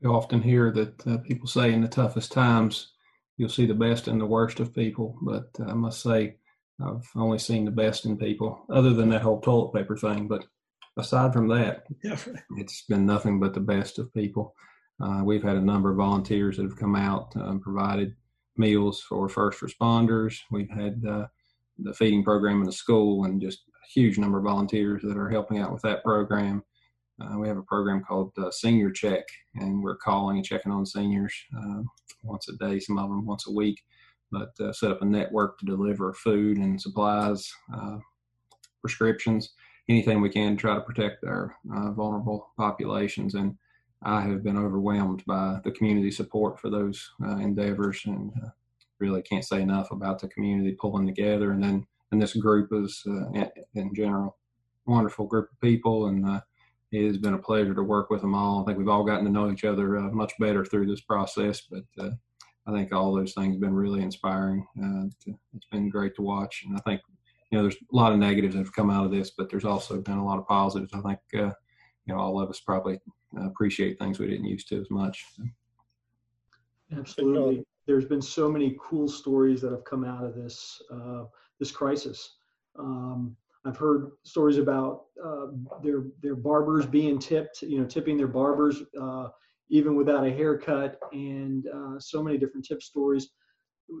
You 0.00 0.14
often 0.14 0.42
hear 0.42 0.70
that 0.72 1.06
uh, 1.06 1.18
people 1.18 1.48
say 1.48 1.72
in 1.72 1.80
the 1.80 1.88
toughest 1.88 2.32
times 2.32 2.92
you'll 3.36 3.48
see 3.48 3.66
the 3.66 3.74
best 3.74 4.08
and 4.08 4.20
the 4.20 4.26
worst 4.26 4.60
of 4.60 4.74
people, 4.74 5.16
but 5.22 5.48
I 5.64 5.74
must 5.74 6.02
say 6.02 6.36
I've 6.84 7.08
only 7.16 7.38
seen 7.38 7.64
the 7.64 7.70
best 7.70 8.04
in 8.04 8.16
people, 8.16 8.64
other 8.70 8.94
than 8.94 9.08
that 9.10 9.22
whole 9.22 9.40
toilet 9.40 9.72
paper 9.72 9.96
thing. 9.96 10.28
But 10.28 10.44
aside 10.96 11.32
from 11.32 11.48
that, 11.48 11.84
yeah. 12.04 12.18
it's 12.56 12.82
been 12.82 13.06
nothing 13.06 13.40
but 13.40 13.54
the 13.54 13.60
best 13.60 13.98
of 13.98 14.12
people. 14.14 14.54
Uh, 15.00 15.22
we've 15.24 15.42
had 15.42 15.56
a 15.56 15.60
number 15.60 15.90
of 15.90 15.96
volunteers 15.96 16.56
that 16.56 16.64
have 16.64 16.76
come 16.76 16.96
out 16.96 17.34
and 17.34 17.44
um, 17.44 17.60
provided 17.60 18.14
meals 18.56 19.00
for 19.00 19.28
first 19.28 19.60
responders. 19.60 20.40
We've 20.50 20.70
had 20.70 21.02
uh, 21.08 21.26
the 21.78 21.94
feeding 21.94 22.24
program 22.24 22.60
in 22.60 22.66
the 22.66 22.72
school 22.72 23.24
and 23.24 23.40
just 23.40 23.60
a 23.68 23.92
huge 23.92 24.18
number 24.18 24.38
of 24.38 24.44
volunteers 24.44 25.02
that 25.02 25.16
are 25.16 25.30
helping 25.30 25.58
out 25.58 25.72
with 25.72 25.82
that 25.82 26.02
program. 26.02 26.62
Uh, 27.20 27.38
we 27.38 27.48
have 27.48 27.56
a 27.56 27.62
program 27.62 28.02
called 28.02 28.32
uh, 28.38 28.50
Senior 28.50 28.90
Check, 28.90 29.24
and 29.56 29.82
we're 29.82 29.96
calling 29.96 30.36
and 30.36 30.46
checking 30.46 30.70
on 30.70 30.86
seniors 30.86 31.34
uh, 31.56 31.82
once 32.22 32.48
a 32.48 32.56
day, 32.56 32.78
some 32.78 32.98
of 32.98 33.08
them 33.08 33.26
once 33.26 33.46
a 33.48 33.52
week, 33.52 33.80
but 34.30 34.50
uh, 34.60 34.72
set 34.72 34.90
up 34.90 35.02
a 35.02 35.04
network 35.04 35.58
to 35.58 35.66
deliver 35.66 36.12
food 36.14 36.58
and 36.58 36.80
supplies, 36.80 37.50
prescriptions, 38.80 39.54
anything 39.88 40.20
we 40.20 40.28
can 40.28 40.56
to 40.56 40.60
try 40.60 40.74
to 40.74 40.80
protect 40.80 41.24
our 41.24 41.54
vulnerable 41.96 42.52
populations. 42.56 43.34
And 43.34 43.56
I 44.02 44.20
have 44.20 44.44
been 44.44 44.56
overwhelmed 44.56 45.24
by 45.26 45.58
the 45.64 45.72
community 45.72 46.10
support 46.10 46.60
for 46.60 46.70
those 46.70 47.10
uh, 47.24 47.38
endeavors, 47.38 48.02
and 48.06 48.32
uh, 48.44 48.50
really 49.00 49.22
can't 49.22 49.44
say 49.44 49.60
enough 49.60 49.90
about 49.90 50.20
the 50.20 50.28
community 50.28 50.76
pulling 50.80 51.06
together. 51.06 51.50
And 51.52 51.62
then, 51.62 51.86
and 52.12 52.22
this 52.22 52.34
group 52.34 52.70
is 52.72 53.02
uh, 53.08 53.44
in 53.74 53.94
general 53.94 54.36
wonderful 54.86 55.26
group 55.26 55.50
of 55.52 55.60
people, 55.60 56.06
and 56.06 56.24
uh, 56.24 56.40
it 56.92 57.06
has 57.06 57.18
been 57.18 57.34
a 57.34 57.38
pleasure 57.38 57.74
to 57.74 57.82
work 57.82 58.08
with 58.08 58.22
them 58.22 58.34
all. 58.34 58.62
I 58.62 58.64
think 58.64 58.78
we've 58.78 58.88
all 58.88 59.04
gotten 59.04 59.24
to 59.24 59.30
know 59.30 59.50
each 59.50 59.64
other 59.64 59.98
uh, 59.98 60.10
much 60.10 60.32
better 60.38 60.64
through 60.64 60.86
this 60.86 61.02
process, 61.02 61.60
but 61.60 61.84
uh, 62.02 62.10
I 62.68 62.72
think 62.72 62.92
all 62.92 63.14
those 63.14 63.32
things 63.32 63.54
have 63.54 63.60
been 63.60 63.74
really 63.74 64.02
inspiring. 64.02 64.66
To, 64.76 65.38
it's 65.54 65.66
been 65.72 65.88
great 65.88 66.14
to 66.16 66.22
watch, 66.22 66.64
and 66.66 66.76
I 66.76 66.80
think 66.80 67.00
you 67.50 67.56
know 67.56 67.62
there's 67.62 67.76
a 67.76 67.96
lot 67.96 68.12
of 68.12 68.18
negatives 68.18 68.54
that 68.54 68.60
have 68.60 68.74
come 68.74 68.90
out 68.90 69.06
of 69.06 69.10
this, 69.10 69.30
but 69.30 69.48
there's 69.48 69.64
also 69.64 70.00
been 70.00 70.18
a 70.18 70.24
lot 70.24 70.38
of 70.38 70.46
positives. 70.46 70.92
I 70.92 71.00
think 71.00 71.18
you 71.32 71.50
know 72.06 72.18
all 72.18 72.40
of 72.40 72.50
us 72.50 72.60
probably 72.60 73.00
appreciate 73.38 73.98
things 73.98 74.18
we 74.18 74.26
didn't 74.26 74.44
used 74.44 74.68
to 74.68 74.80
as 74.80 74.90
much. 74.90 75.24
Absolutely. 76.96 77.64
There's 77.86 78.04
been 78.04 78.22
so 78.22 78.50
many 78.50 78.76
cool 78.80 79.08
stories 79.08 79.62
that 79.62 79.72
have 79.72 79.84
come 79.84 80.04
out 80.04 80.24
of 80.24 80.34
this 80.34 80.82
uh, 80.92 81.24
this 81.58 81.70
crisis. 81.70 82.36
Um, 82.78 83.34
I've 83.64 83.76
heard 83.76 84.12
stories 84.24 84.58
about 84.58 85.06
uh, 85.24 85.46
their 85.82 86.04
their 86.22 86.36
barbers 86.36 86.84
being 86.84 87.18
tipped, 87.18 87.62
you 87.62 87.80
know, 87.80 87.86
tipping 87.86 88.18
their 88.18 88.28
barbers 88.28 88.82
uh, 89.00 89.28
even 89.70 89.94
without 89.96 90.26
a 90.26 90.30
haircut, 90.30 90.98
and 91.12 91.66
uh, 91.68 91.98
so 91.98 92.22
many 92.22 92.38
different 92.38 92.66
tip 92.66 92.82
stories. 92.82 93.30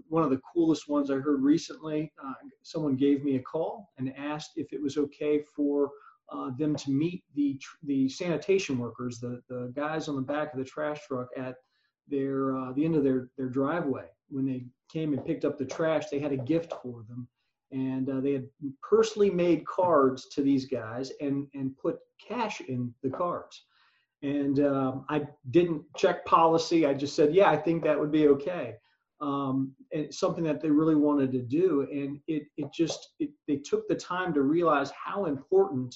One 0.08 0.22
of 0.22 0.30
the 0.30 0.40
coolest 0.54 0.88
ones 0.88 1.10
I 1.10 1.16
heard 1.16 1.42
recently, 1.42 2.12
uh, 2.22 2.34
someone 2.62 2.96
gave 2.96 3.24
me 3.24 3.36
a 3.36 3.42
call 3.42 3.90
and 3.98 4.14
asked 4.16 4.52
if 4.56 4.72
it 4.72 4.82
was 4.82 4.98
okay 4.98 5.42
for 5.56 5.90
uh, 6.30 6.50
them 6.58 6.76
to 6.76 6.90
meet 6.90 7.24
the 7.34 7.58
the 7.84 8.08
sanitation 8.08 8.78
workers, 8.78 9.18
the 9.18 9.40
the 9.48 9.72
guys 9.74 10.08
on 10.08 10.16
the 10.16 10.22
back 10.22 10.52
of 10.52 10.58
the 10.58 10.64
trash 10.64 11.00
truck 11.06 11.28
at 11.36 11.56
their 12.06 12.56
uh, 12.56 12.72
the 12.72 12.84
end 12.84 12.96
of 12.96 13.04
their 13.04 13.30
their 13.36 13.48
driveway. 13.48 14.06
When 14.28 14.44
they 14.44 14.66
came 14.92 15.14
and 15.14 15.24
picked 15.24 15.46
up 15.46 15.56
the 15.56 15.64
trash, 15.64 16.08
they 16.10 16.18
had 16.18 16.32
a 16.32 16.36
gift 16.36 16.74
for 16.82 17.02
them, 17.08 17.26
and 17.72 18.10
uh, 18.10 18.20
they 18.20 18.32
had 18.32 18.46
personally 18.82 19.30
made 19.30 19.66
cards 19.66 20.28
to 20.34 20.42
these 20.42 20.66
guys 20.66 21.12
and 21.20 21.46
and 21.54 21.76
put 21.78 21.98
cash 22.26 22.60
in 22.60 22.92
the 23.02 23.10
cards. 23.10 23.64
And 24.22 24.60
um, 24.60 25.04
I 25.08 25.22
didn't 25.50 25.82
check 25.96 26.24
policy. 26.24 26.86
I 26.86 26.94
just 26.94 27.14
said, 27.14 27.34
yeah, 27.34 27.48
I 27.48 27.56
think 27.56 27.84
that 27.84 27.98
would 27.98 28.10
be 28.10 28.28
okay. 28.28 28.74
Um, 29.20 29.74
and 29.92 30.12
something 30.12 30.44
that 30.44 30.60
they 30.60 30.70
really 30.70 30.94
wanted 30.94 31.32
to 31.32 31.42
do. 31.42 31.86
And 31.90 32.20
it, 32.26 32.44
it 32.56 32.72
just, 32.72 33.14
it, 33.18 33.30
they 33.46 33.56
took 33.56 33.86
the 33.88 33.94
time 33.94 34.32
to 34.34 34.42
realize 34.42 34.90
how 34.90 35.26
important 35.26 35.94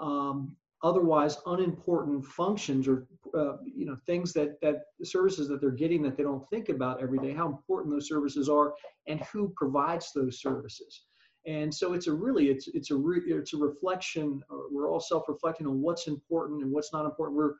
um, 0.00 0.56
otherwise 0.82 1.38
unimportant 1.46 2.24
functions 2.24 2.86
or 2.86 3.06
uh, 3.36 3.56
you 3.64 3.84
know 3.84 3.96
things 4.06 4.32
that 4.32 4.60
that 4.60 4.82
services 5.02 5.48
that 5.48 5.60
they're 5.60 5.70
getting 5.70 6.02
that 6.02 6.16
they 6.16 6.22
don't 6.22 6.48
think 6.50 6.68
about 6.68 7.02
every 7.02 7.18
day 7.18 7.32
how 7.32 7.46
important 7.46 7.92
those 7.92 8.08
services 8.08 8.48
are 8.48 8.74
and 9.06 9.20
who 9.32 9.52
provides 9.56 10.12
those 10.14 10.40
services 10.40 11.02
and 11.48 11.74
so 11.74 11.94
it's 11.94 12.06
a 12.06 12.12
really 12.12 12.48
it's 12.48 12.68
it's 12.68 12.90
a 12.90 12.96
re, 12.96 13.20
it's 13.26 13.54
a 13.54 13.56
reflection 13.56 14.42
we're 14.70 14.90
all 14.90 15.00
self-reflecting 15.00 15.66
on 15.66 15.80
what's 15.80 16.06
important 16.06 16.62
and 16.62 16.70
what's 16.70 16.92
not 16.92 17.04
important 17.04 17.36
we're 17.36 17.54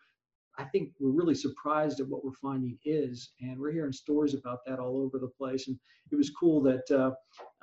i 0.58 0.64
think 0.64 0.90
we're 1.00 1.10
really 1.10 1.34
surprised 1.34 1.98
at 1.98 2.08
what 2.08 2.24
we're 2.24 2.32
finding 2.32 2.78
is 2.84 3.32
and 3.40 3.58
we're 3.58 3.72
hearing 3.72 3.92
stories 3.92 4.34
about 4.34 4.58
that 4.66 4.78
all 4.78 5.00
over 5.00 5.18
the 5.18 5.32
place 5.38 5.68
and 5.68 5.78
it 6.10 6.16
was 6.16 6.30
cool 6.30 6.60
that 6.62 6.90
uh, 6.90 7.10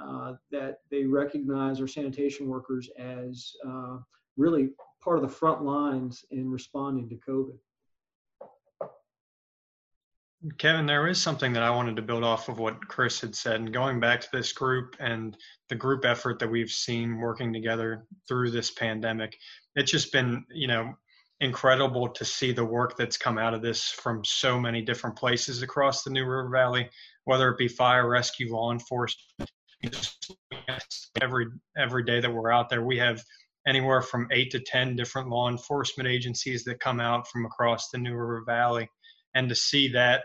uh, 0.04 0.34
that 0.52 0.80
they 0.92 1.04
recognize 1.04 1.82
our 1.82 1.88
sanitation 1.88 2.48
workers 2.48 2.90
as 2.98 3.54
uh, 3.68 3.98
really 4.38 4.70
part 5.04 5.18
of 5.18 5.24
the 5.24 5.30
front 5.30 5.64
lines 5.64 6.26
in 6.32 6.50
responding 6.50 7.08
to 7.10 7.16
COVID. 7.16 7.58
Kevin, 10.58 10.86
there 10.86 11.08
is 11.08 11.22
something 11.22 11.54
that 11.54 11.64
I 11.64 11.70
wanted 11.70 11.96
to 11.96 12.02
build 12.02 12.24
off 12.24 12.50
of 12.50 12.60
what 12.60 12.88
Chris 12.88 13.22
had 13.22 13.36
said, 13.36 13.56
and 13.56 13.74
going 13.74 14.00
back 14.00 14.22
to 14.22 14.28
this 14.32 14.54
group 14.54 14.96
and 15.00 15.36
the 15.70 15.76
group 15.76 16.06
effort 16.06 16.40
that 16.40 16.52
we've 16.52 16.70
seen 16.70 17.20
working 17.20 17.52
together 17.52 18.06
through 18.28 18.52
this 18.52 18.72
pandemic. 18.72 19.36
It's 19.76 19.92
just 19.92 20.12
been, 20.12 20.46
you 20.52 20.68
know, 20.68 20.94
incredible 21.42 22.10
to 22.10 22.24
see 22.24 22.52
the 22.52 22.64
work 22.64 22.96
that's 22.98 23.18
come 23.18 23.38
out 23.38 23.54
of 23.54 23.62
this 23.62 23.90
from 23.90 24.24
so 24.24 24.60
many 24.60 24.82
different 24.82 25.16
places 25.16 25.62
across 25.62 26.04
the 26.04 26.12
New 26.12 26.26
River 26.26 26.50
Valley, 26.50 26.90
whether 27.26 27.50
it 27.50 27.58
be 27.58 27.68
fire, 27.68 28.08
rescue, 28.08 28.54
law 28.54 28.72
enforcement. 28.72 29.50
Every 31.22 31.48
every 31.78 32.04
day 32.04 32.20
that 32.20 32.32
we're 32.32 32.52
out 32.52 32.70
there, 32.70 32.84
we 32.84 32.98
have 32.98 33.24
anywhere 33.68 34.02
from 34.02 34.28
eight 34.32 34.52
to 34.52 34.60
10 34.60 34.96
different 34.96 35.30
law 35.30 35.50
enforcement 35.50 36.08
agencies 36.08 36.64
that 36.66 36.80
come 36.80 37.00
out 37.00 37.28
from 37.28 37.46
across 37.46 37.90
the 37.90 37.98
New 37.98 38.14
River 38.14 38.44
Valley. 38.46 38.88
And 39.36 39.48
to 39.50 39.56
see 39.56 39.90
that 39.90 40.24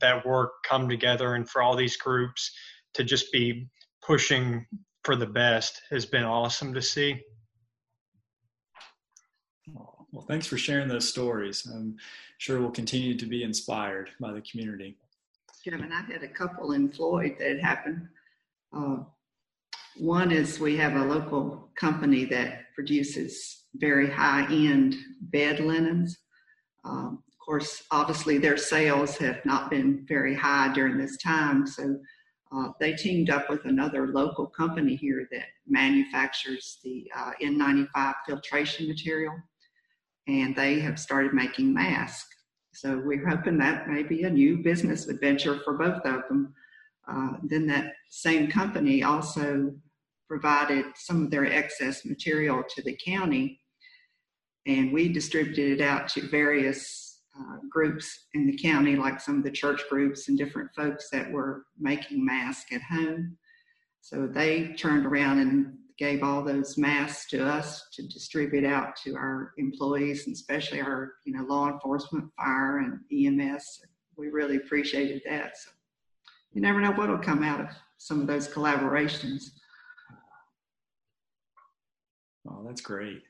that 0.00 0.24
work 0.24 0.52
come 0.64 0.88
together 0.88 1.34
and 1.34 1.48
for 1.48 1.62
all 1.62 1.76
these 1.76 1.96
groups 1.96 2.50
to 2.94 3.04
just 3.04 3.30
be 3.32 3.68
pushing 4.02 4.66
for 5.02 5.16
the 5.16 5.26
best 5.26 5.82
has 5.90 6.06
been 6.06 6.24
awesome 6.24 6.72
to 6.72 6.80
see. 6.80 7.20
Well, 10.14 10.24
thanks 10.28 10.46
for 10.46 10.56
sharing 10.56 10.86
those 10.86 11.08
stories. 11.08 11.66
I'm 11.66 11.96
sure 12.38 12.60
we'll 12.60 12.70
continue 12.70 13.18
to 13.18 13.26
be 13.26 13.42
inspired 13.42 14.10
by 14.20 14.32
the 14.32 14.42
community. 14.42 14.96
Kevin, 15.64 15.90
I 15.90 16.02
had 16.02 16.22
a 16.22 16.28
couple 16.28 16.70
in 16.70 16.88
Floyd 16.88 17.34
that 17.40 17.58
happened. 17.58 18.06
Uh, 18.72 18.98
one 19.96 20.30
is 20.30 20.60
we 20.60 20.76
have 20.76 20.94
a 20.94 21.04
local 21.04 21.68
company 21.74 22.24
that 22.26 22.72
produces 22.76 23.64
very 23.74 24.08
high 24.08 24.46
end 24.52 24.94
bed 25.20 25.58
linens. 25.58 26.16
Um, 26.84 27.23
of 27.44 27.46
course, 27.46 27.82
obviously, 27.90 28.38
their 28.38 28.56
sales 28.56 29.18
have 29.18 29.44
not 29.44 29.68
been 29.68 30.06
very 30.08 30.34
high 30.34 30.72
during 30.72 30.96
this 30.96 31.18
time. 31.18 31.66
So 31.66 31.98
uh, 32.50 32.68
they 32.80 32.94
teamed 32.94 33.28
up 33.28 33.50
with 33.50 33.66
another 33.66 34.08
local 34.08 34.46
company 34.46 34.96
here 34.96 35.28
that 35.30 35.48
manufactures 35.68 36.78
the 36.82 37.04
uh, 37.14 37.32
N95 37.42 38.14
filtration 38.26 38.88
material, 38.88 39.34
and 40.26 40.56
they 40.56 40.80
have 40.80 40.98
started 40.98 41.34
making 41.34 41.74
masks. 41.74 42.34
So 42.72 43.02
we're 43.04 43.28
hoping 43.28 43.58
that 43.58 43.90
may 43.90 44.04
be 44.04 44.22
a 44.22 44.30
new 44.30 44.62
business 44.62 45.08
adventure 45.08 45.60
for 45.64 45.74
both 45.74 46.00
of 46.06 46.22
them. 46.30 46.54
Uh, 47.06 47.32
then 47.42 47.66
that 47.66 47.92
same 48.08 48.50
company 48.50 49.02
also 49.02 49.70
provided 50.28 50.86
some 50.94 51.24
of 51.24 51.30
their 51.30 51.44
excess 51.44 52.06
material 52.06 52.64
to 52.70 52.80
the 52.80 52.98
county, 53.04 53.60
and 54.64 54.94
we 54.94 55.12
distributed 55.12 55.78
it 55.78 55.84
out 55.84 56.08
to 56.08 56.26
various 56.30 57.03
uh, 57.38 57.56
groups 57.68 58.26
in 58.34 58.46
the 58.46 58.56
county, 58.56 58.96
like 58.96 59.20
some 59.20 59.38
of 59.38 59.44
the 59.44 59.50
church 59.50 59.82
groups 59.90 60.28
and 60.28 60.38
different 60.38 60.70
folks 60.76 61.08
that 61.10 61.30
were 61.30 61.66
making 61.78 62.24
masks 62.24 62.72
at 62.72 62.82
home. 62.82 63.36
So 64.00 64.26
they 64.26 64.74
turned 64.74 65.06
around 65.06 65.40
and 65.40 65.74
gave 65.98 66.22
all 66.22 66.42
those 66.42 66.76
masks 66.76 67.28
to 67.30 67.44
us 67.44 67.88
to 67.92 68.06
distribute 68.06 68.64
out 68.64 68.96
to 68.96 69.14
our 69.14 69.52
employees 69.58 70.26
and 70.26 70.34
especially 70.34 70.80
our 70.80 71.12
you 71.24 71.32
know 71.32 71.44
law 71.44 71.68
enforcement 71.68 72.24
fire 72.36 72.78
and 72.78 72.98
ems 73.12 73.80
we 74.16 74.28
really 74.28 74.56
appreciated 74.56 75.22
that. 75.26 75.56
So 75.56 75.70
you 76.52 76.60
never 76.60 76.80
know 76.80 76.92
what 76.92 77.08
will 77.08 77.18
come 77.18 77.42
out 77.42 77.60
of 77.60 77.66
some 77.98 78.20
of 78.20 78.26
those 78.26 78.48
collaborations. 78.48 79.44
Oh 82.48 82.62
that's 82.64 82.80
great 82.80 83.22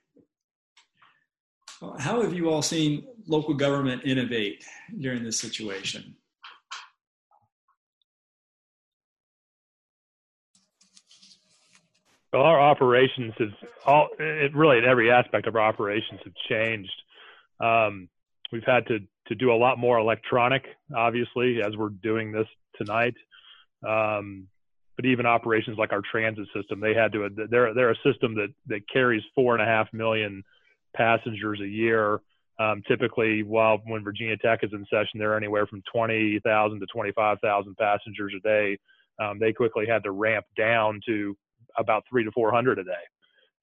how 1.99 2.23
have 2.23 2.35
you 2.35 2.51
all 2.51 2.63
seen 2.63 3.05
local 3.27 3.55
government 3.55 4.03
innovate 4.05 4.65
during 4.99 5.23
this 5.23 5.39
situation 5.39 6.15
Well, 12.35 12.43
our 12.43 12.61
operations 12.61 13.33
has 13.39 13.51
all 13.87 14.09
it 14.19 14.53
really 14.57 14.79
in 14.79 14.85
every 14.85 15.09
aspect 15.09 15.47
of 15.47 15.55
our 15.55 15.63
operations 15.63 16.19
have 16.25 16.33
changed. 16.51 16.91
Um, 17.61 18.09
we've 18.51 18.65
had 18.67 18.89
to 18.89 18.99
to 19.29 19.37
do 19.37 19.53
a 19.53 19.55
lot 19.55 19.79
more 19.79 19.99
electronic, 19.99 20.65
obviously, 20.97 21.63
as 21.63 21.77
we're 21.77 21.91
doing 21.91 22.33
this 22.33 22.49
tonight. 22.77 23.15
Um, 23.87 24.49
but 24.97 25.07
even 25.07 25.27
operations 25.27 25.79
like 25.79 25.93
our 25.93 26.03
transit 26.11 26.49
system, 26.53 26.81
they 26.81 26.93
had 26.93 27.13
to 27.13 27.29
they're 27.49 27.73
they're 27.73 27.93
a 27.93 27.97
system 28.05 28.35
that 28.35 28.53
that 28.67 28.81
carries 28.93 29.23
four 29.37 29.55
and 29.55 29.63
a 29.63 29.67
half 29.67 29.87
million 29.93 30.43
passengers 30.95 31.61
a 31.61 31.69
year. 31.69 32.21
Um, 32.61 32.83
typically, 32.87 33.43
while 33.43 33.79
when 33.87 34.05
Virginia 34.05 34.37
Tech 34.37 34.61
is 34.63 34.71
in 34.73 34.87
session, 34.89 35.19
they're 35.19 35.37
anywhere 35.37 35.67
from 35.67 35.83
20,000 35.93 36.81
to 36.81 36.87
25,000 36.87 37.77
passengers 37.77 38.33
a 38.37 38.41
day. 38.41 38.79
Um, 39.21 39.39
they 39.39 39.53
quickly 39.53 39.87
had 39.87 40.05
to 40.05 40.13
ramp 40.13 40.47
down 40.57 41.01
to 41.07 41.37
about 41.77 42.05
three 42.09 42.25
to 42.25 42.31
400 42.33 42.79
a 42.79 42.85
day. 42.85 42.93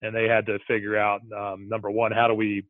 And 0.01 0.15
they 0.15 0.27
had 0.27 0.45
to 0.47 0.59
figure 0.67 0.97
out 0.97 1.21
um, 1.35 1.69
number 1.69 1.89
one, 1.89 2.11
how 2.11 2.27
do 2.27 2.33
we 2.33 2.63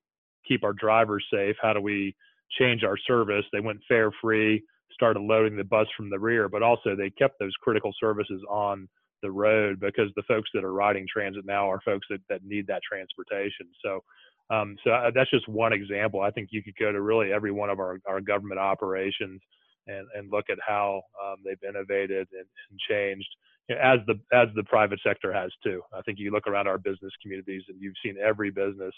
keep 0.47 0.63
our 0.63 0.73
drivers 0.73 1.25
safe? 1.33 1.55
How 1.61 1.73
do 1.73 1.81
we 1.81 2.15
change 2.59 2.83
our 2.83 2.97
service? 3.07 3.45
They 3.51 3.59
went 3.59 3.79
fare 3.87 4.11
free, 4.21 4.63
started 4.93 5.21
loading 5.21 5.57
the 5.57 5.63
bus 5.63 5.87
from 5.95 6.09
the 6.09 6.19
rear, 6.19 6.49
but 6.49 6.61
also 6.61 6.95
they 6.95 7.09
kept 7.09 7.39
those 7.39 7.53
critical 7.61 7.93
services 7.99 8.41
on 8.49 8.87
the 9.21 9.31
road 9.31 9.79
because 9.79 10.09
the 10.15 10.23
folks 10.23 10.49
that 10.53 10.63
are 10.63 10.73
riding 10.73 11.05
transit 11.11 11.45
now 11.45 11.69
are 11.69 11.79
folks 11.85 12.07
that, 12.09 12.21
that 12.29 12.43
need 12.43 12.67
that 12.67 12.81
transportation. 12.87 13.67
So, 13.83 14.03
um, 14.51 14.75
so 14.83 14.91
uh, 14.91 15.11
that's 15.13 15.29
just 15.29 15.47
one 15.47 15.73
example. 15.73 16.21
I 16.21 16.31
think 16.31 16.49
you 16.51 16.61
could 16.61 16.75
go 16.79 16.91
to 16.91 17.01
really 17.01 17.31
every 17.31 17.51
one 17.51 17.69
of 17.69 17.79
our, 17.79 17.99
our 18.07 18.21
government 18.21 18.59
operations 18.59 19.41
and, 19.87 20.07
and 20.15 20.31
look 20.31 20.45
at 20.49 20.57
how 20.65 21.01
um, 21.23 21.37
they've 21.43 21.61
innovated 21.67 22.27
and, 22.33 22.45
and 22.69 22.79
changed 22.89 23.29
as 23.69 23.99
the 24.07 24.19
as 24.33 24.49
the 24.55 24.63
private 24.63 24.99
sector 25.05 25.31
has 25.31 25.51
too. 25.63 25.81
I 25.93 26.01
think 26.01 26.19
you 26.19 26.31
look 26.31 26.47
around 26.47 26.67
our 26.67 26.77
business 26.77 27.11
communities 27.21 27.63
and 27.69 27.79
you've 27.79 27.95
seen 28.03 28.15
every 28.21 28.51
business 28.51 28.93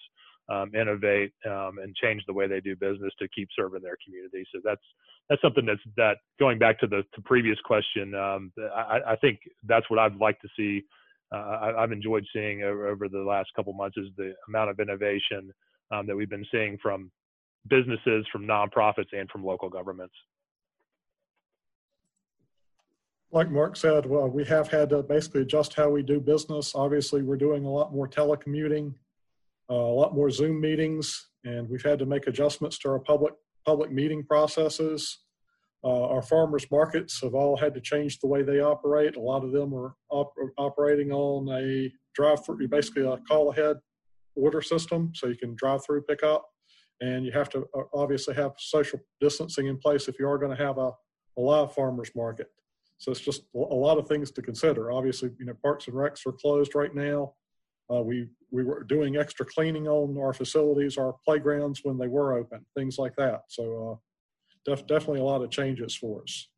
um, 0.50 0.72
innovate 0.74 1.32
um, 1.46 1.78
and 1.82 1.96
change 1.96 2.24
the 2.26 2.34
way 2.34 2.48
they 2.48 2.60
do 2.60 2.76
business 2.76 3.14
to 3.20 3.28
keep 3.30 3.50
serving 3.56 3.82
their 3.82 3.98
community. 4.04 4.46
So 4.54 4.62
that's 4.64 4.82
that's 5.30 5.42
something 5.42 5.66
that's 5.66 5.82
that 5.98 6.18
going 6.40 6.60
back 6.60 6.80
to 6.80 6.88
the 6.88 7.04
to 7.14 7.22
previous 7.22 7.60
question. 7.64 8.16
Um, 8.16 8.52
I, 8.76 9.00
I, 9.10 9.16
think 9.18 9.40
that's 9.68 9.90
what 9.90 10.00
I'd 10.00 10.18
like 10.18 10.40
to 10.42 10.50
see. 10.58 10.84
I, 11.38 11.82
have 11.82 11.92
enjoyed 11.92 12.26
seeing 12.34 12.64
over, 12.64 12.88
over, 12.88 13.10
the 13.10 13.20
last 13.20 13.50
couple 13.56 13.74
months 13.74 13.98
is 13.98 14.08
the 14.18 14.34
amount 14.48 14.70
of 14.70 14.80
innovation 14.80 15.52
um, 15.92 16.06
that 16.08 16.16
we've 16.16 16.30
been 16.30 16.46
seeing 16.52 16.78
from 16.82 17.12
businesses, 17.70 18.26
from 18.32 18.46
nonprofits, 18.46 19.14
and 19.14 19.30
from 19.30 19.44
local 19.44 19.70
governments 19.70 20.14
like 23.34 23.50
Marc 23.50 23.76
said, 23.76 24.06
well, 24.06 24.30
we 24.30 24.46
have 24.46 24.70
had 24.70 24.90
to 24.92 25.02
basically 25.02 25.42
adjust 25.42 25.74
how 25.74 25.90
we 25.90 26.04
do 26.04 26.20
business. 26.20 26.74
Obviously, 26.76 27.24
we're 27.24 27.36
doing 27.36 27.66
a 27.66 27.70
lot 27.70 27.92
more 27.92 28.08
telecommuting, 28.08 28.94
uh, 29.70 29.74
a 29.74 29.76
lot 29.76 30.14
more 30.14 30.30
Zoom 30.30 30.62
meetings, 30.62 31.30
and 31.44 31.68
we've 31.68 31.84
had 31.84 31.98
to 32.00 32.06
make 32.06 32.28
adjustments 32.28 32.78
to 32.80 32.90
our 32.90 33.00
public 33.00 33.34
public 33.66 33.92
meeting 33.92 34.24
processes. 34.24 35.23
Uh, 35.84 36.08
our 36.08 36.22
farmers 36.22 36.66
markets 36.72 37.22
have 37.22 37.34
all 37.34 37.58
had 37.58 37.74
to 37.74 37.82
change 37.82 38.20
the 38.20 38.28
way 38.28 38.42
they 38.42 38.62
operate. 38.62 39.18
A 39.18 39.20
lot 39.20 39.44
of 39.44 39.52
them 39.52 39.74
are 39.74 39.96
op- 40.10 40.34
operating 40.58 41.12
on 41.12 41.50
a 41.50 41.92
drive-through, 42.16 42.68
basically 42.70 43.06
a 43.06 43.18
call-ahead 43.28 43.78
order 44.36 44.62
system, 44.62 45.12
so 45.14 45.28
you 45.28 45.36
can 45.36 45.56
drive 45.56 45.84
through, 45.86 46.02
pick 46.04 46.24
up, 46.24 46.46
and 47.02 47.26
you 47.26 47.32
have 47.32 47.50
to 47.50 47.66
uh, 47.78 47.84
obviously 47.94 48.34
have 48.34 48.54
social 48.58 49.00
distancing 49.20 49.68
in 49.68 49.78
place 49.78 50.08
if 50.08 50.18
you 50.20 50.28
are 50.28 50.38
going 50.38 50.56
to 50.56 50.64
have 50.64 50.78
a, 50.78 50.92
a 51.38 51.42
live 51.42 51.74
farmers 51.74 52.12
market. 52.16 52.48
So 52.98 53.12
it's 53.12 53.20
just 53.20 53.44
a 53.54 53.58
lot 53.58 53.98
of 53.98 54.08
things 54.08 54.32
to 54.32 54.42
consider. 54.42 54.92
Obviously, 54.92 55.32
you 55.38 55.46
know, 55.46 55.54
parks 55.62 55.88
and 55.88 55.96
recs 55.96 56.26
are 56.26 56.32
closed 56.32 56.76
right 56.76 56.96
now. 56.96 57.34
Uh, 57.94 58.02
we 58.02 58.30
we 58.52 58.64
were 58.64 58.84
doing 58.84 59.18
extra 59.18 59.46
cleaning 59.46 59.88
on 59.88 60.18
our 60.18 60.32
facilities, 60.32 60.98
our 60.98 61.16
playgrounds 61.26 61.82
when 61.84 61.98
they 61.98 62.08
were 62.08 62.38
open, 62.38 62.66
things 62.78 62.98
like 62.98 63.16
that. 63.18 63.42
So 63.50 63.64
uh, 63.92 63.96
def- 64.66 64.88
definitely 64.88 65.20
a 65.20 65.24
lot 65.24 65.42
of 65.42 65.50
changes 65.50 65.96
for 65.96 66.22
us. 66.22 66.50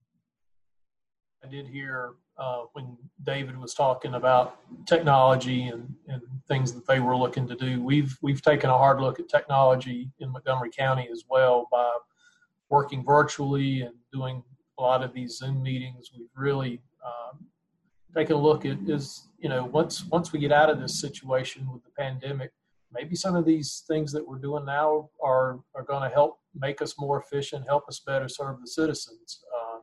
I 1.43 1.47
did 1.47 1.68
hear 1.68 2.14
uh, 2.38 2.64
when 2.74 2.97
David 3.24 3.58
was 3.58 3.74
talking 3.74 4.16
about 4.16 4.60
technology 4.88 5.68
and, 5.68 5.93
and 6.08 6.22
things 6.47 6.74
that 6.74 6.88
they 6.88 6.99
were 6.99 7.16
looking 7.16 7.47
to 7.47 7.56
do. 7.56 7.82
We've 7.82 8.18
we've 8.22 8.41
taken 8.41 8.70
a 8.70 8.78
hard 8.78 8.99
look 8.99 9.20
at 9.20 9.30
technology 9.30 10.12
in 10.20 10.32
Montgomery 10.32 10.72
County 10.76 11.08
as 11.12 11.24
well 11.30 11.68
by 11.72 11.91
working 12.70 13.06
virtually 13.06 13.82
and 13.82 13.95
doing 14.12 14.43
a 14.78 14.82
lot 14.82 15.03
of 15.03 15.14
these 15.14 15.38
Zoom 15.38 15.62
meetings, 15.64 16.12
we've 16.18 16.28
really 16.36 16.82
um, 17.06 17.45
taken 18.16 18.36
a 18.36 18.39
look 18.39 18.66
at 18.66 18.78
is 18.88 19.28
you 19.39 19.49
know 19.49 19.66
once 19.66 20.06
once 20.06 20.32
we 20.32 20.39
get 20.39 20.51
out 20.51 20.70
of 20.70 20.80
this 20.80 20.99
situation 20.99 21.72
with 21.72 21.84
the 21.84 21.91
pandemic, 21.97 22.51
maybe 22.91 23.16
some 23.16 23.36
of 23.36 23.45
these 23.45 23.84
things 23.88 24.12
that 24.12 24.28
we're 24.28 24.39
doing 24.39 24.66
now 24.66 25.10
are 25.24 25.60
are 25.76 25.84
going 25.84 26.03
to 26.03 26.14
help 26.14 26.39
make 26.58 26.82
us 26.82 26.95
more 26.97 27.22
efficient, 27.22 27.66
help 27.68 27.88
us 27.88 27.99
better 27.99 28.28
serve 28.28 28.62
the 28.62 28.68
citizens. 28.68 29.43
Um, 29.56 29.82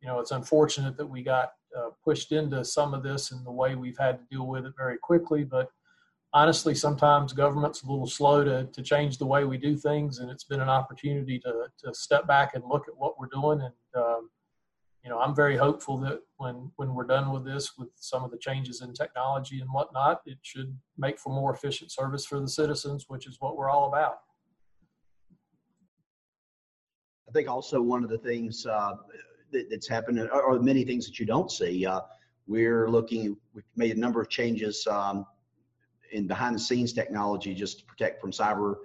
you 0.00 0.08
know, 0.08 0.20
it's 0.20 0.32
unfortunate 0.32 0.96
that 0.96 1.06
we 1.06 1.22
got 1.22 1.52
uh, 1.76 1.90
pushed 2.04 2.32
into 2.32 2.64
some 2.64 2.94
of 2.94 3.02
this 3.02 3.32
in 3.32 3.42
the 3.44 3.50
way 3.50 3.74
we've 3.74 3.98
had 3.98 4.18
to 4.18 4.24
deal 4.30 4.46
with 4.46 4.66
it 4.66 4.74
very 4.76 4.98
quickly, 4.98 5.44
but 5.44 5.70
honestly, 6.32 6.74
sometimes 6.74 7.32
government's 7.32 7.82
a 7.82 7.86
little 7.86 8.06
slow 8.06 8.44
to, 8.44 8.64
to 8.64 8.82
change 8.82 9.18
the 9.18 9.26
way 9.26 9.44
we 9.44 9.56
do 9.56 9.76
things, 9.76 10.18
and 10.18 10.30
it's 10.30 10.44
been 10.44 10.60
an 10.60 10.68
opportunity 10.68 11.38
to, 11.38 11.66
to 11.78 11.94
step 11.94 12.26
back 12.26 12.54
and 12.54 12.64
look 12.64 12.88
at 12.88 12.96
what 12.96 13.18
we're 13.18 13.28
doing. 13.32 13.60
And 13.62 14.02
um, 14.02 14.30
you 15.04 15.10
know, 15.10 15.18
I'm 15.18 15.34
very 15.34 15.56
hopeful 15.56 15.98
that 15.98 16.20
when 16.38 16.70
when 16.76 16.94
we're 16.94 17.06
done 17.06 17.30
with 17.30 17.44
this, 17.44 17.76
with 17.78 17.88
some 17.96 18.24
of 18.24 18.30
the 18.30 18.38
changes 18.38 18.80
in 18.80 18.92
technology 18.94 19.60
and 19.60 19.70
whatnot, 19.70 20.22
it 20.26 20.38
should 20.42 20.76
make 20.96 21.18
for 21.18 21.32
more 21.32 21.54
efficient 21.54 21.92
service 21.92 22.24
for 22.24 22.40
the 22.40 22.48
citizens, 22.48 23.04
which 23.08 23.26
is 23.26 23.36
what 23.38 23.56
we're 23.56 23.70
all 23.70 23.88
about. 23.88 24.18
I 27.28 27.32
think 27.32 27.48
also 27.48 27.80
one 27.80 28.04
of 28.04 28.10
the 28.10 28.18
things 28.18 28.66
uh, 28.66 28.94
that, 29.52 29.70
that's 29.70 29.88
happened, 29.88 30.20
or 30.30 30.58
many 30.60 30.84
things 30.84 31.06
that 31.06 31.18
you 31.18 31.26
don't 31.26 31.50
see. 31.50 31.86
Uh, 31.86 32.00
we're 32.46 32.88
looking. 32.88 33.36
We've 33.54 33.64
made 33.76 33.96
a 33.96 34.00
number 34.00 34.20
of 34.20 34.28
changes 34.28 34.86
um, 34.86 35.26
in 36.12 36.26
behind 36.26 36.54
the 36.54 36.60
scenes 36.60 36.92
technology 36.92 37.54
just 37.54 37.80
to 37.80 37.84
protect 37.86 38.20
from 38.20 38.30
cyber 38.30 38.76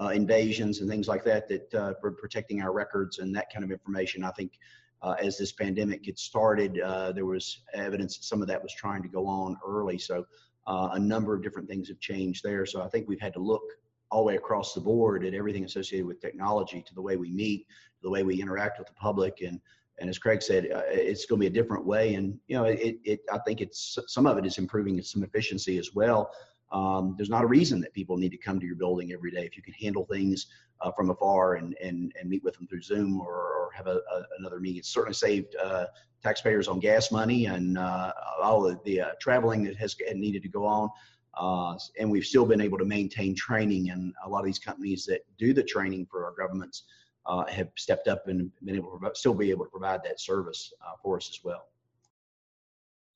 uh, 0.00 0.08
invasions 0.08 0.80
and 0.80 0.90
things 0.90 1.08
like 1.08 1.24
that, 1.24 1.48
that 1.48 1.74
uh, 1.74 1.94
for 2.00 2.12
protecting 2.12 2.60
our 2.60 2.72
records 2.72 3.18
and 3.18 3.34
that 3.34 3.50
kind 3.52 3.64
of 3.64 3.70
information. 3.70 4.22
I 4.22 4.30
think 4.32 4.52
uh, 5.00 5.14
as 5.18 5.38
this 5.38 5.52
pandemic 5.52 6.02
gets 6.02 6.22
started, 6.22 6.78
uh, 6.80 7.12
there 7.12 7.24
was 7.24 7.62
evidence 7.72 8.18
that 8.18 8.24
some 8.24 8.42
of 8.42 8.48
that 8.48 8.62
was 8.62 8.74
trying 8.74 9.02
to 9.02 9.08
go 9.08 9.26
on 9.26 9.56
early. 9.66 9.98
So 9.98 10.26
a 10.66 10.98
number 10.98 11.34
of 11.34 11.42
different 11.42 11.68
things 11.68 11.88
have 11.88 12.00
changed 12.00 12.42
there. 12.44 12.66
So 12.66 12.82
I 12.82 12.88
think 12.88 13.08
we've 13.08 13.20
had 13.20 13.32
to 13.34 13.38
look 13.38 13.62
all 14.10 14.20
the 14.20 14.26
way 14.26 14.36
across 14.36 14.74
the 14.74 14.80
board 14.80 15.24
at 15.24 15.34
everything 15.34 15.64
associated 15.64 16.06
with 16.06 16.20
technology 16.20 16.82
to 16.86 16.94
the 16.94 17.02
way 17.02 17.16
we 17.16 17.30
meet, 17.30 17.66
the 18.02 18.10
way 18.10 18.22
we 18.22 18.40
interact 18.40 18.78
with 18.78 18.88
the 18.88 18.94
public 18.94 19.40
and 19.40 19.60
and 19.98 20.10
as 20.10 20.18
Craig 20.18 20.42
said, 20.42 20.70
uh, 20.70 20.82
it's 20.88 21.24
going 21.24 21.40
to 21.40 21.48
be 21.48 21.58
a 21.58 21.62
different 21.62 21.86
way. 21.86 22.16
And 22.16 22.38
you 22.48 22.56
know, 22.58 22.64
it, 22.64 22.98
it 23.02 23.20
I 23.32 23.38
think 23.46 23.62
it's 23.62 23.98
some 24.08 24.26
of 24.26 24.36
it 24.36 24.44
is 24.44 24.58
improving 24.58 25.00
some 25.00 25.24
efficiency 25.24 25.78
as 25.78 25.94
well 25.94 26.30
um, 26.72 27.14
there's 27.16 27.30
not 27.30 27.44
a 27.44 27.46
reason 27.46 27.80
that 27.80 27.92
people 27.92 28.16
need 28.16 28.30
to 28.30 28.36
come 28.36 28.58
to 28.58 28.66
your 28.66 28.76
building 28.76 29.12
every 29.12 29.30
day. 29.30 29.44
If 29.44 29.56
you 29.56 29.62
can 29.62 29.74
handle 29.74 30.04
things 30.04 30.46
uh, 30.80 30.90
from 30.92 31.10
afar 31.10 31.54
and, 31.54 31.76
and, 31.82 32.12
and 32.18 32.28
meet 32.28 32.42
with 32.42 32.54
them 32.54 32.66
through 32.66 32.82
Zoom 32.82 33.20
or, 33.20 33.34
or 33.34 33.70
have 33.74 33.86
a, 33.86 34.00
a, 34.12 34.22
another 34.38 34.58
meeting, 34.58 34.78
it's 34.78 34.88
certainly 34.88 35.14
saved 35.14 35.54
uh, 35.56 35.86
taxpayers 36.22 36.66
on 36.66 36.80
gas 36.80 37.12
money 37.12 37.46
and 37.46 37.78
uh, 37.78 38.12
all 38.42 38.62
the, 38.62 38.78
the 38.84 39.00
uh, 39.00 39.08
traveling 39.20 39.62
that 39.64 39.76
has 39.76 39.96
needed 40.14 40.42
to 40.42 40.48
go 40.48 40.66
on. 40.66 40.90
Uh, 41.36 41.76
and 41.98 42.10
we've 42.10 42.24
still 42.24 42.46
been 42.46 42.60
able 42.60 42.78
to 42.78 42.84
maintain 42.84 43.34
training, 43.34 43.90
and 43.90 44.14
a 44.24 44.28
lot 44.28 44.40
of 44.40 44.46
these 44.46 44.58
companies 44.58 45.04
that 45.04 45.20
do 45.38 45.52
the 45.52 45.62
training 45.62 46.06
for 46.10 46.24
our 46.24 46.32
governments 46.32 46.84
uh, 47.26 47.44
have 47.46 47.68
stepped 47.76 48.08
up 48.08 48.26
and 48.28 48.50
been 48.64 48.76
able 48.76 48.98
to 48.98 49.10
still 49.14 49.34
be 49.34 49.50
able 49.50 49.64
to 49.64 49.70
provide 49.70 50.00
that 50.04 50.20
service 50.20 50.72
for 51.02 51.16
us 51.16 51.28
as 51.28 51.40
well. 51.44 51.66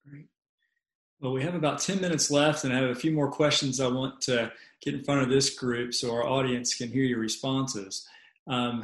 Great. 0.09 0.27
Well, 1.21 1.33
we 1.33 1.43
have 1.43 1.55
about 1.55 1.81
10 1.81 2.01
minutes 2.01 2.31
left, 2.31 2.64
and 2.64 2.73
I 2.73 2.81
have 2.81 2.91
a 2.91 2.95
few 2.95 3.12
more 3.12 3.31
questions 3.31 3.79
I 3.79 3.89
want 3.89 4.23
to 4.23 4.51
get 4.81 4.95
in 4.95 5.05
front 5.05 5.21
of 5.21 5.29
this 5.29 5.51
group 5.51 5.93
so 5.93 6.12
our 6.14 6.27
audience 6.27 6.75
can 6.75 6.89
hear 6.89 7.05
your 7.05 7.18
responses. 7.18 8.07
Um, 8.47 8.83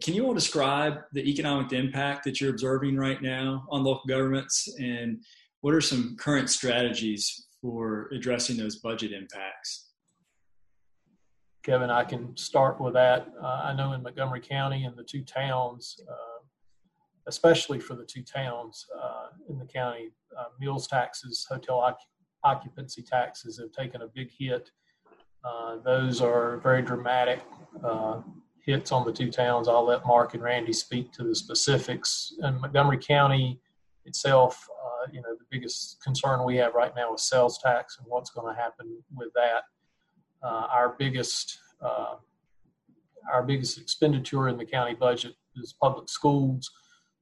can 0.00 0.14
you 0.14 0.24
all 0.24 0.34
describe 0.34 1.00
the 1.12 1.28
economic 1.28 1.72
impact 1.72 2.24
that 2.24 2.40
you're 2.40 2.50
observing 2.50 2.96
right 2.96 3.20
now 3.20 3.66
on 3.68 3.82
local 3.82 4.06
governments 4.06 4.72
and 4.78 5.20
what 5.60 5.74
are 5.74 5.80
some 5.80 6.16
current 6.16 6.48
strategies 6.48 7.47
for 7.60 8.08
addressing 8.12 8.56
those 8.56 8.76
budget 8.76 9.12
impacts? 9.12 9.88
Kevin, 11.62 11.90
I 11.90 12.04
can 12.04 12.36
start 12.36 12.80
with 12.80 12.94
that. 12.94 13.28
Uh, 13.42 13.60
I 13.64 13.74
know 13.74 13.92
in 13.92 14.02
Montgomery 14.02 14.40
County 14.40 14.84
and 14.84 14.96
the 14.96 15.02
two 15.02 15.22
towns, 15.22 16.00
uh, 16.08 16.44
especially 17.26 17.78
for 17.78 17.94
the 17.94 18.04
two 18.04 18.22
towns 18.22 18.86
uh, 18.98 19.26
in 19.50 19.58
the 19.58 19.66
county, 19.66 20.10
uh, 20.38 20.44
meals 20.58 20.86
taxes, 20.86 21.46
hotel 21.48 21.96
occupancy 22.44 23.02
taxes 23.02 23.58
have 23.58 23.72
taken 23.72 24.02
a 24.02 24.06
big 24.06 24.30
hit. 24.38 24.70
Uh, 25.44 25.76
those 25.84 26.20
are 26.20 26.58
very 26.58 26.80
dramatic 26.80 27.42
uh, 27.84 28.20
hits 28.64 28.92
on 28.92 29.04
the 29.04 29.12
two 29.12 29.30
towns. 29.30 29.68
I'll 29.68 29.84
let 29.84 30.06
Marc 30.06 30.34
and 30.34 30.42
Randy 30.42 30.72
speak 30.72 31.12
to 31.12 31.24
the 31.24 31.34
specifics. 31.34 32.32
In 32.42 32.60
Montgomery 32.60 32.98
County 32.98 33.60
itself, 34.04 34.68
you 35.12 35.22
know, 35.22 35.34
the 35.38 35.44
biggest 35.50 36.02
concern 36.02 36.44
we 36.44 36.56
have 36.56 36.74
right 36.74 36.92
now 36.94 37.14
is 37.14 37.22
sales 37.22 37.58
tax 37.58 37.98
and 37.98 38.06
what's 38.08 38.30
going 38.30 38.54
to 38.54 38.60
happen 38.60 39.02
with 39.14 39.28
that. 39.34 39.62
Uh, 40.42 40.66
our 40.70 40.94
biggest 40.98 41.58
uh, 41.82 42.14
our 43.32 43.42
biggest 43.42 43.78
expenditure 43.78 44.48
in 44.48 44.56
the 44.56 44.64
county 44.64 44.94
budget 44.94 45.34
is 45.56 45.74
public 45.80 46.08
schools. 46.08 46.70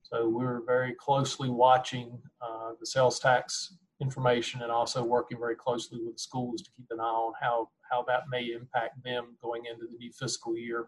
So 0.02 0.28
we're 0.28 0.64
very 0.64 0.94
closely 0.94 1.48
watching 1.48 2.18
uh, 2.40 2.72
the 2.78 2.86
sales 2.86 3.18
tax 3.18 3.74
information 4.00 4.62
and 4.62 4.70
also 4.70 5.02
working 5.02 5.38
very 5.38 5.56
closely 5.56 5.98
with 6.04 6.14
the 6.14 6.18
schools 6.18 6.62
to 6.62 6.70
keep 6.76 6.86
an 6.90 7.00
eye 7.00 7.04
on 7.04 7.32
how, 7.40 7.70
how 7.90 8.04
that 8.04 8.24
may 8.30 8.52
impact 8.52 9.02
them 9.02 9.36
going 9.42 9.64
into 9.66 9.86
the 9.90 9.98
new 9.98 10.12
fiscal 10.12 10.56
year. 10.56 10.86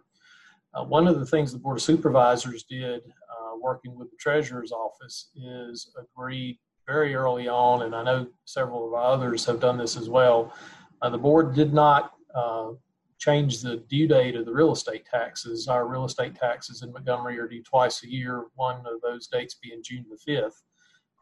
Uh, 0.74 0.84
one 0.84 1.08
of 1.08 1.18
the 1.18 1.26
things 1.26 1.50
the 1.50 1.58
Board 1.58 1.78
of 1.78 1.82
Supervisors 1.82 2.62
did, 2.64 3.00
uh, 3.00 3.56
working 3.60 3.98
with 3.98 4.10
the 4.10 4.16
Treasurer's 4.18 4.70
Office, 4.70 5.30
is 5.34 5.90
agree 5.98 6.60
very 6.88 7.14
early 7.14 7.48
on, 7.48 7.82
and 7.82 7.94
I 7.94 8.02
know 8.02 8.26
several 8.46 8.88
of 8.88 8.94
others 8.94 9.44
have 9.44 9.60
done 9.60 9.76
this 9.76 9.94
as 9.96 10.08
well. 10.08 10.54
Uh, 11.02 11.10
the 11.10 11.18
board 11.18 11.54
did 11.54 11.74
not 11.74 12.14
uh, 12.34 12.70
change 13.18 13.60
the 13.60 13.76
due 13.90 14.08
date 14.08 14.34
of 14.36 14.46
the 14.46 14.52
real 14.52 14.72
estate 14.72 15.04
taxes. 15.04 15.68
Our 15.68 15.86
real 15.86 16.06
estate 16.06 16.34
taxes 16.34 16.82
in 16.82 16.90
Montgomery 16.90 17.38
are 17.38 17.46
due 17.46 17.62
twice 17.62 18.02
a 18.02 18.10
year, 18.10 18.46
one 18.54 18.78
of 18.86 19.02
those 19.02 19.26
dates 19.26 19.56
being 19.62 19.82
June 19.84 20.06
the 20.08 20.32
5th. 20.32 20.62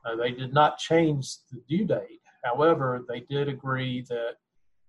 Uh, 0.05 0.15
they 0.15 0.31
did 0.31 0.55
not 0.55 0.79
change 0.79 1.37
the 1.51 1.61
due 1.69 1.85
date. 1.85 2.21
However, 2.45 3.05
they 3.09 3.21
did 3.29 3.49
agree 3.49 4.03
that 4.09 4.37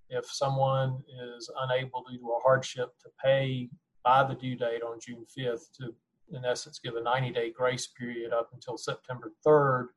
if 0.09 0.25
someone 0.27 1.01
is 1.35 1.49
unable 1.63 2.03
due 2.07 2.19
to 2.19 2.33
a 2.37 2.39
hardship 2.43 2.91
to 3.01 3.09
pay 3.21 3.67
by 4.03 4.23
the 4.23 4.35
due 4.35 4.55
date 4.55 4.83
on 4.83 4.99
June 5.01 5.25
5th, 5.35 5.71
to 5.79 5.95
in 6.33 6.45
essence 6.45 6.79
give 6.79 6.95
a 6.95 7.01
90 7.01 7.31
day 7.31 7.51
grace 7.51 7.87
period 7.87 8.33
up 8.33 8.49
until 8.53 8.77
September 8.77 9.31
3rd, 9.45 9.87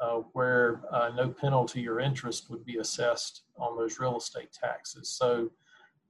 uh, 0.00 0.18
where 0.32 0.82
uh, 0.92 1.10
no 1.16 1.28
penalty 1.28 1.88
or 1.88 2.00
interest 2.00 2.50
would 2.50 2.64
be 2.64 2.78
assessed 2.78 3.42
on 3.58 3.76
those 3.76 3.98
real 3.98 4.16
estate 4.16 4.52
taxes. 4.52 5.10
So 5.10 5.50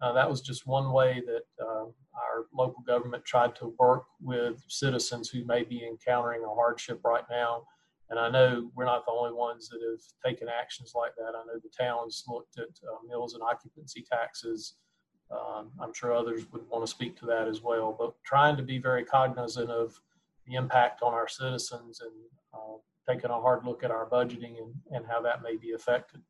uh, 0.03 0.13
that 0.13 0.29
was 0.29 0.41
just 0.41 0.67
one 0.67 0.93
way 0.93 1.23
that 1.27 1.65
uh, 1.65 1.85
our 1.85 2.47
local 2.53 2.83
government 2.87 3.25
tried 3.25 3.55
to 3.57 3.75
work 3.79 4.05
with 4.21 4.63
citizens 4.69 5.29
who 5.29 5.45
may 5.45 5.63
be 5.63 5.87
encountering 5.87 6.45
a 6.45 6.55
hardship 6.55 7.01
right 7.05 7.25
now. 7.31 7.63
And 8.11 8.19
I 8.19 8.29
know 8.31 8.71
we're 8.75 8.85
not 8.85 9.05
the 9.05 9.13
only 9.13 9.33
ones 9.33 9.69
that 9.69 9.81
have 9.83 10.01
taken 10.25 10.49
actions 10.49 10.93
like 10.95 11.13
that. 11.17 11.35
I 11.35 11.45
know 11.47 11.59
the 11.61 11.71
towns 11.77 12.25
looked 12.29 12.59
at 12.59 12.65
uh, 12.65 13.07
mills 13.09 13.35
and 13.35 13.43
occupancy 13.43 14.05
taxes. 14.11 14.75
Um, 15.31 15.73
I'm 15.81 15.93
sure 15.93 16.15
others 16.15 16.45
would 16.53 16.69
want 16.69 16.85
to 16.85 16.91
speak 16.91 17.19
to 17.19 17.27
that 17.27 17.49
as 17.49 17.63
well. 17.63 17.97
But 17.99 18.15
trying 18.25 18.57
to 18.59 18.63
be 18.63 18.79
very 18.79 19.05
cognizant 19.05 19.71
of 19.71 20.01
the 20.47 20.55
impact 20.55 21.03
on 21.03 21.15
our 21.15 21.27
citizens 21.27 22.01
and 22.01 22.13
uh, 22.55 22.77
taking 23.09 23.31
a 23.31 23.41
hard 23.41 23.65
look 23.65 23.85
at 23.85 23.91
our 23.91 24.09
budgeting 24.09 24.59
and, 24.59 24.75
and 24.91 25.07
how 25.07 25.21
that 25.23 25.43
may 25.43 25.57
be 25.57 25.73
affected. 25.73 26.21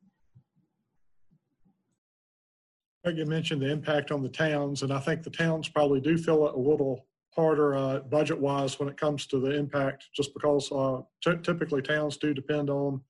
You 3.04 3.24
mentioned 3.24 3.62
the 3.62 3.70
impact 3.70 4.10
on 4.10 4.20
the 4.20 4.28
towns, 4.28 4.82
and 4.82 4.92
I 4.92 4.98
think 4.98 5.22
the 5.22 5.30
towns 5.30 5.68
probably 5.68 6.00
do 6.00 6.18
feel 6.18 6.48
it 6.48 6.54
a 6.54 6.58
little 6.58 7.06
harder 7.36 7.76
uh, 7.76 8.00
budget 8.00 8.38
wise 8.38 8.80
when 8.80 8.88
it 8.88 8.96
comes 8.96 9.26
to 9.28 9.38
the 9.38 9.54
impact, 9.54 10.06
just 10.14 10.34
because 10.34 10.72
uh, 10.72 11.02
t- 11.22 11.40
typically 11.42 11.82
towns 11.82 12.16
do 12.16 12.34
depend 12.34 12.68
on 12.68 13.00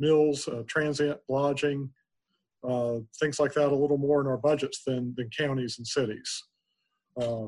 mills, 0.00 0.48
uh, 0.48 0.64
transient 0.66 1.20
lodging, 1.28 1.88
uh, 2.68 2.96
things 3.20 3.38
like 3.38 3.52
that 3.52 3.70
a 3.70 3.76
little 3.76 3.98
more 3.98 4.20
in 4.20 4.26
our 4.26 4.38
budgets 4.38 4.82
than, 4.84 5.14
than 5.16 5.30
counties 5.30 5.78
and 5.78 5.86
cities. 5.86 6.42
Uh, 7.20 7.46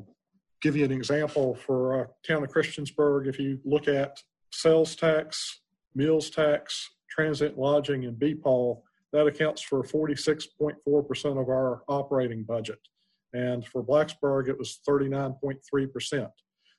give 0.62 0.76
you 0.76 0.84
an 0.84 0.92
example 0.92 1.56
for 1.56 2.02
uh, 2.02 2.06
town 2.26 2.44
of 2.44 2.50
Christiansburg, 2.50 3.26
if 3.26 3.40
you 3.40 3.58
look 3.64 3.88
at 3.88 4.22
sales 4.52 4.94
tax, 4.94 5.60
meals 5.96 6.30
tax, 6.30 6.88
transit 7.10 7.58
lodging, 7.58 8.04
and 8.04 8.20
BPOL, 8.20 8.82
that 9.12 9.26
accounts 9.26 9.62
for 9.62 9.82
46.4% 9.82 11.40
of 11.40 11.48
our 11.48 11.82
operating 11.88 12.44
budget. 12.44 12.78
And 13.32 13.66
for 13.66 13.82
Blacksburg, 13.82 14.48
it 14.48 14.58
was 14.58 14.80
39.3%. 14.88 16.28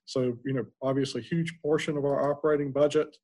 So, 0.05 0.37
you 0.45 0.53
know, 0.53 0.65
obviously, 0.81 1.21
huge 1.21 1.53
portion 1.61 1.97
of 1.97 2.05
our 2.05 2.31
operating 2.31 2.71
budget. 2.71 3.17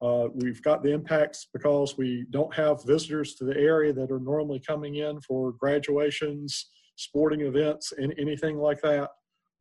Uh, 0.00 0.28
we've 0.34 0.62
got 0.62 0.82
the 0.82 0.90
impacts 0.90 1.48
because 1.52 1.96
we 1.96 2.26
don't 2.30 2.52
have 2.54 2.84
visitors 2.84 3.34
to 3.36 3.44
the 3.44 3.56
area 3.56 3.92
that 3.92 4.10
are 4.10 4.18
normally 4.18 4.58
coming 4.58 4.96
in 4.96 5.20
for 5.20 5.52
graduations, 5.52 6.70
sporting 6.96 7.42
events, 7.42 7.92
and 7.96 8.14
anything 8.18 8.58
like 8.58 8.80
that. 8.82 9.10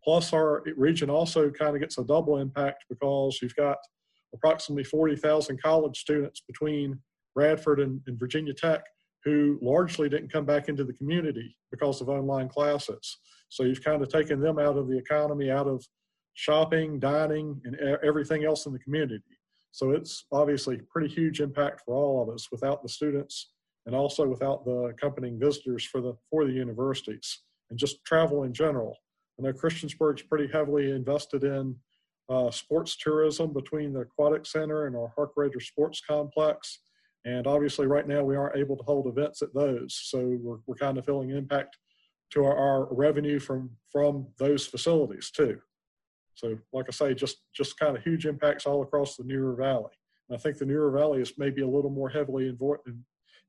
Plus, 0.03 0.33
our 0.33 0.63
region 0.77 1.09
also 1.09 1.49
kind 1.51 1.75
of 1.75 1.81
gets 1.81 1.97
a 1.99 2.03
double 2.03 2.37
impact 2.37 2.85
because 2.89 3.39
you've 3.41 3.55
got 3.55 3.77
approximately 4.33 4.83
40,000 4.83 5.61
college 5.61 5.99
students 5.99 6.41
between 6.47 6.99
Radford 7.35 7.79
and, 7.79 8.01
and, 8.07 8.19
Virginia 8.19 8.53
Tech 8.53 8.83
who 9.23 9.59
largely 9.61 10.09
didn't 10.09 10.31
come 10.31 10.45
back 10.45 10.67
into 10.67 10.83
the 10.83 10.93
community 10.93 11.55
because 11.69 12.01
of 12.01 12.09
online 12.09 12.49
classes. 12.49 13.17
So 13.49 13.63
you've 13.63 13.83
kind 13.83 14.01
of 14.01 14.09
taken 14.09 14.39
them 14.39 14.57
out 14.57 14.77
of 14.77 14.87
the 14.87 14.97
economy, 14.97 15.51
out 15.51 15.67
of 15.67 15.85
shopping, 16.33 16.99
dining, 16.99 17.61
and 17.65 17.75
everything 18.03 18.45
else 18.45 18.65
in 18.65 18.73
the 18.73 18.79
community. 18.79 19.21
So 19.71 19.91
it's 19.91 20.25
obviously 20.31 20.81
pretty 20.89 21.13
huge 21.13 21.39
impact 21.39 21.81
for 21.85 21.95
all 21.95 22.21
of 22.23 22.33
us 22.33 22.51
without 22.51 22.81
the 22.81 22.89
students 22.89 23.51
and 23.85 23.95
also 23.95 24.27
without 24.27 24.65
the 24.65 24.93
accompanying 24.95 25.39
visitors 25.39 25.85
for 25.85 26.01
the 26.01 26.13
for 26.29 26.45
the 26.45 26.51
universities 26.51 27.43
and 27.69 27.79
just 27.79 28.03
travel 28.05 28.43
in 28.43 28.53
general. 28.53 28.95
I 29.39 29.43
know 29.43 29.53
Christiansburg's 29.53 30.23
pretty 30.23 30.51
heavily 30.51 30.91
invested 30.91 31.43
in 31.43 31.75
uh, 32.29 32.51
sports 32.51 32.97
tourism 32.97 33.53
between 33.53 33.93
the 33.93 34.01
Aquatic 34.01 34.45
Center 34.45 34.87
and 34.87 34.95
our 34.95 35.13
Harkrader 35.17 35.61
Sports 35.61 36.01
Complex. 36.07 36.79
And 37.25 37.45
obviously, 37.45 37.87
right 37.87 38.07
now, 38.07 38.23
we 38.23 38.35
aren't 38.35 38.57
able 38.57 38.77
to 38.77 38.83
hold 38.83 39.07
events 39.07 39.41
at 39.41 39.53
those. 39.53 39.99
So 40.03 40.37
we're, 40.41 40.57
we're 40.65 40.75
kind 40.75 40.97
of 40.97 41.05
feeling 41.05 41.31
impact 41.31 41.77
to 42.31 42.45
our, 42.45 42.57
our 42.57 42.93
revenue 42.93 43.39
from, 43.39 43.69
from 43.91 44.27
those 44.39 44.65
facilities 44.65 45.31
too. 45.31 45.59
So, 46.35 46.57
like 46.73 46.85
I 46.87 46.91
say, 46.91 47.13
just, 47.13 47.41
just 47.53 47.77
kind 47.77 47.95
of 47.95 48.03
huge 48.03 48.25
impacts 48.25 48.65
all 48.65 48.81
across 48.81 49.15
the 49.15 49.23
New 49.23 49.39
River 49.39 49.55
Valley. 49.61 49.91
And 50.29 50.37
I 50.37 50.41
think 50.41 50.57
the 50.57 50.65
New 50.65 50.79
River 50.79 50.97
Valley 50.97 51.21
is 51.21 51.33
maybe 51.37 51.61
a 51.61 51.67
little 51.67 51.91
more 51.91 52.09
heavily 52.09 52.51
invo- 52.51 52.77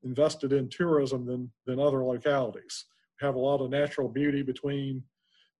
invested 0.03 0.53
in 0.53 0.69
tourism 0.69 1.25
than, 1.25 1.51
than 1.65 1.79
other 1.79 2.03
localities. 2.03 2.85
We 3.21 3.25
have 3.25 3.35
a 3.35 3.39
lot 3.39 3.61
of 3.61 3.69
natural 3.71 4.09
beauty 4.09 4.41
between 4.41 5.01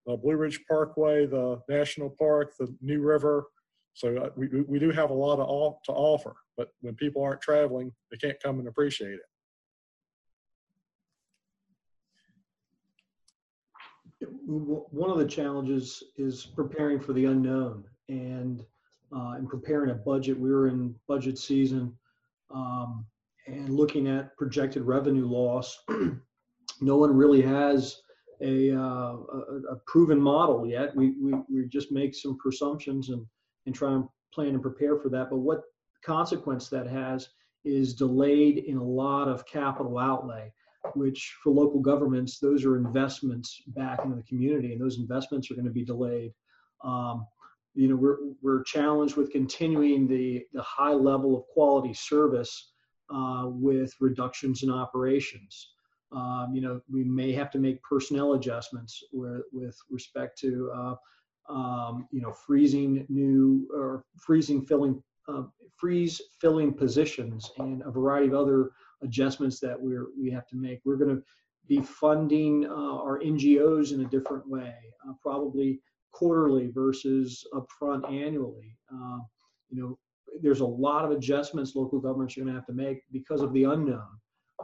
the 0.06 0.18
Blue 0.18 0.36
Ridge 0.36 0.60
Parkway, 0.68 1.26
the 1.26 1.62
National 1.70 2.10
Park, 2.10 2.54
the 2.60 2.74
New 2.82 3.02
River. 3.02 3.46
So 3.94 4.18
uh, 4.18 4.30
we, 4.36 4.48
we 4.68 4.80
do 4.80 4.92
have 4.92 5.12
a 5.12 5.14
lot 5.14 5.40
of 5.40 5.48
all, 5.48 5.80
to 5.86 5.92
offer, 5.92 6.36
but 6.58 6.70
when 6.82 6.96
people 6.96 7.24
aren't 7.24 7.42
traveling, 7.42 7.92
they 8.12 8.18
can't 8.18 8.42
come 8.42 8.60
and 8.60 8.68
appreciate 8.68 9.14
it. 9.14 9.20
One 14.46 15.10
of 15.10 15.18
the 15.18 15.28
challenges 15.28 16.02
is 16.18 16.46
preparing 16.46 17.00
for 17.00 17.14
the 17.14 17.26
unknown 17.26 17.84
and 18.08 18.64
uh, 19.16 19.34
and 19.38 19.48
preparing 19.48 19.92
a 19.92 19.96
budget. 19.96 20.40
We 20.40 20.50
were 20.52 20.68
in 20.68 20.96
budget 21.08 21.38
season 21.38 21.96
um, 22.50 23.06
and 23.48 23.70
looking 23.70 24.08
at 24.08 24.36
projected 24.38 24.84
revenue 24.84 25.28
loss. 25.28 25.78
no 26.82 26.98
one 26.98 27.16
really 27.16 27.42
has 27.42 28.02
a, 28.42 28.72
uh, 28.72 28.80
a, 28.80 29.62
a, 29.72 29.76
proven 29.88 30.20
model 30.20 30.66
yet. 30.66 30.96
We, 30.96 31.12
we, 31.22 31.34
we 31.50 31.68
just 31.68 31.92
make 31.92 32.16
some 32.16 32.38
presumptions 32.38 33.10
and, 33.10 33.26
and 33.66 33.76
try 33.76 33.94
and 33.94 34.06
plan 34.34 34.50
and 34.50 34.62
prepare 34.62 34.98
for 34.98 35.10
that. 35.10 35.30
But 35.30 35.38
what 35.38 35.62
consequence 36.04 36.70
that 36.70 36.88
has 36.88 37.30
is 37.64 37.94
delayed 37.94 38.58
in 38.58 38.78
a 38.78 38.84
lot 38.84 39.28
of 39.28 39.46
capital 39.46 39.98
outlay, 39.98 40.52
which 40.96 41.36
for 41.44 41.52
local 41.52 41.80
governments, 41.80 42.40
those 42.40 42.66
are 42.66 42.76
investments 42.76 43.62
back 43.68 44.00
into 44.04 44.16
the 44.16 44.24
community, 44.24 44.74
and 44.74 44.82
those 44.82 45.00
investments 45.00 45.50
are 45.50 45.56
going 45.56 45.66
to 45.66 45.72
be 45.72 45.86
delayed. 45.86 46.34
Um, 46.84 47.26
you 47.74 47.88
know, 47.88 47.96
we're, 47.96 48.18
we're 48.42 48.64
challenged 48.64 49.16
with 49.16 49.32
continuing 49.32 50.08
the, 50.08 50.46
the 50.54 50.62
high 50.62 50.94
level 50.94 51.38
of 51.38 51.48
quality 51.48 51.94
service 51.94 52.72
uh, 53.14 53.44
with 53.46 53.94
reductions 54.00 54.64
in 54.64 54.70
operations. 54.70 55.73
Um, 56.14 56.52
you 56.54 56.62
know, 56.62 56.82
we 56.92 57.04
may 57.04 57.32
have 57.34 57.50
to 57.52 57.60
make 57.60 57.82
personnel 57.82 58.34
adjustments 58.34 59.04
with, 59.12 59.42
with 59.52 59.78
respect 59.90 60.38
to, 60.40 60.72
uh, 60.76 60.96
um, 61.50 62.08
you 62.12 62.22
know, 62.22 62.32
freezing 62.32 63.06
new 63.10 63.68
or 63.74 64.06
freezing 64.18 64.66
filling, 64.66 65.02
uh, 65.28 65.44
freeze 65.78 66.22
filling 66.40 66.74
positions 66.74 67.52
and 67.58 67.82
a 67.84 67.92
variety 67.92 68.28
of 68.28 68.36
other 68.36 68.72
adjustments 69.02 69.60
that 69.60 69.80
we're 69.80 70.08
we 70.20 70.32
have 70.32 70.48
to 70.48 70.56
make. 70.56 70.80
We're 70.86 70.98
going 70.98 71.16
to 71.16 71.24
be 71.68 71.82
funding 71.82 72.66
uh, 72.66 72.74
our 72.74 73.20
NGOs 73.20 73.94
in 73.94 74.02
a 74.02 74.10
different 74.10 74.48
way, 74.48 74.76
uh, 75.08 75.14
probably 75.22 75.80
quarterly 76.12 76.68
versus 76.68 77.46
upfront 77.54 78.10
annually. 78.12 78.78
Uh, 78.94 79.20
you 79.70 79.82
know, 79.82 79.98
there's 80.42 80.60
a 80.60 80.66
lot 80.66 81.06
of 81.06 81.12
adjustments 81.12 81.76
local 81.76 82.00
governments 82.00 82.38
are 82.38 82.42
going 82.42 82.54
to 82.54 82.60
have 82.60 82.66
to 82.68 82.74
make 82.74 83.02
because 83.12 83.42
of 83.42 83.54
the 83.54 83.64
unknown. 83.64 84.08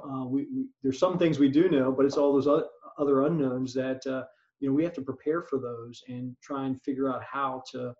Uh, 0.04 0.26
we, 0.26 0.47
we, 0.54 0.66
there's 0.84 1.00
some 1.00 1.18
things 1.18 1.39
we 1.39 1.50
do 1.50 1.70
know, 1.70 1.91
but 1.91 2.06
it's 2.06 2.18
all 2.18 2.34
those 2.34 2.64
other 2.97 3.24
unknowns 3.24 3.74
that 3.74 4.06
uh, 4.08 4.24
you 4.60 4.70
know 4.70 4.74
we 4.74 4.84
have 4.84 4.93
to 4.93 5.02
prepare 5.02 5.41
for 5.41 5.60
those 5.60 6.02
and 6.08 6.36
try 6.41 6.66
and 6.66 6.82
figure 6.84 7.14
out 7.14 7.24
how 7.24 7.64
to 7.72 7.93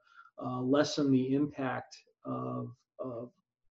uh, 0.44 0.62
lessen 0.62 1.12
the 1.12 1.34
impact 1.34 1.96
of, 2.26 2.70
of 3.00 3.30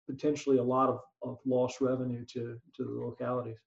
potentially 0.09 0.57
a 0.57 0.63
lot 0.63 0.89
of, 0.89 0.99
of 1.23 1.37
lost 1.45 1.81
revenue 1.81 2.25
to 2.25 2.59
to 2.75 2.83
the 2.83 2.91
localities. 2.91 3.57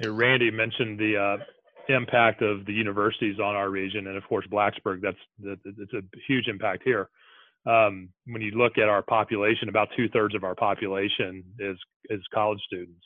Yeah, 0.00 0.10
Randy 0.12 0.50
mentioned 0.50 0.98
the 0.98 1.16
uh, 1.16 1.36
impact 1.88 2.42
of 2.42 2.66
the 2.66 2.72
universities 2.72 3.38
on 3.38 3.54
our 3.54 3.70
region, 3.70 4.08
and 4.08 4.16
of 4.16 4.24
course 4.24 4.46
Blacksburg. 4.50 5.00
That's 5.02 5.16
it's 5.42 5.92
a 5.94 6.02
huge 6.26 6.48
impact 6.48 6.82
here. 6.84 7.08
Um, 7.66 8.10
when 8.26 8.42
you 8.42 8.52
look 8.52 8.78
at 8.78 8.88
our 8.88 9.02
population, 9.02 9.68
about 9.68 9.88
two 9.96 10.08
thirds 10.08 10.34
of 10.34 10.44
our 10.44 10.54
population 10.54 11.42
is 11.58 11.76
is 12.10 12.20
college 12.32 12.60
students, 12.66 13.04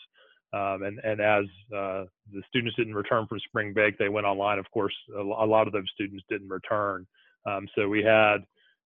um, 0.53 0.83
and 0.83 1.01
and 1.03 1.21
as 1.21 1.45
uh, 1.75 2.05
the 2.33 2.43
students 2.49 2.77
didn't 2.77 2.95
return 2.95 3.27
from 3.27 3.39
spring 3.41 3.73
break, 3.73 3.97
they 3.99 4.11
went 4.11 4.27
online. 4.27 4.59
Of 4.59 4.71
course, 4.71 4.95
a, 5.19 5.23
lot 5.23 5.67
of 5.67 5.73
those 5.73 5.91
students 5.95 6.25
didn't 6.29 6.49
return. 6.49 7.07
Um, 7.47 7.69
so 7.75 7.89
we 7.89 8.03
had 8.03 8.39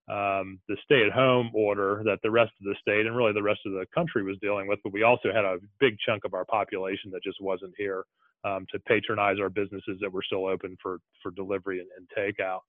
um, 0.09 0.61
the 0.69 0.77
stay-at-home 0.85 1.51
order 1.55 2.03
that 2.05 2.19
the 2.23 2.31
rest 2.31 2.53
of 2.61 2.67
the 2.67 2.77
state 2.81 3.07
and 3.07 3.17
really 3.17 3.33
the 3.33 3.43
rest 3.43 3.61
of 3.67 3.73
the 3.73 3.87
country 3.93 4.23
was 4.23 4.37
dealing 4.41 4.69
with, 4.69 4.79
but 4.85 4.93
we 4.93 5.03
also 5.03 5.33
had 5.33 5.45
a 5.45 5.59
big 5.81 5.97
chunk 6.07 6.25
of 6.25 6.35
our 6.35 6.45
population 6.45 7.11
that 7.11 7.25
just 7.25 7.41
wasn't 7.41 7.75
here 7.77 8.05
um, 8.45 8.67
to 8.71 8.79
patronize 8.81 9.39
our 9.41 9.49
businesses 9.49 9.99
that 10.01 10.13
were 10.13 10.23
still 10.23 10.47
open 10.47 10.77
for 10.81 10.99
for 11.23 11.33
delivery 11.33 11.81
and, 11.81 11.89
and 11.97 12.07
takeout. 12.17 12.61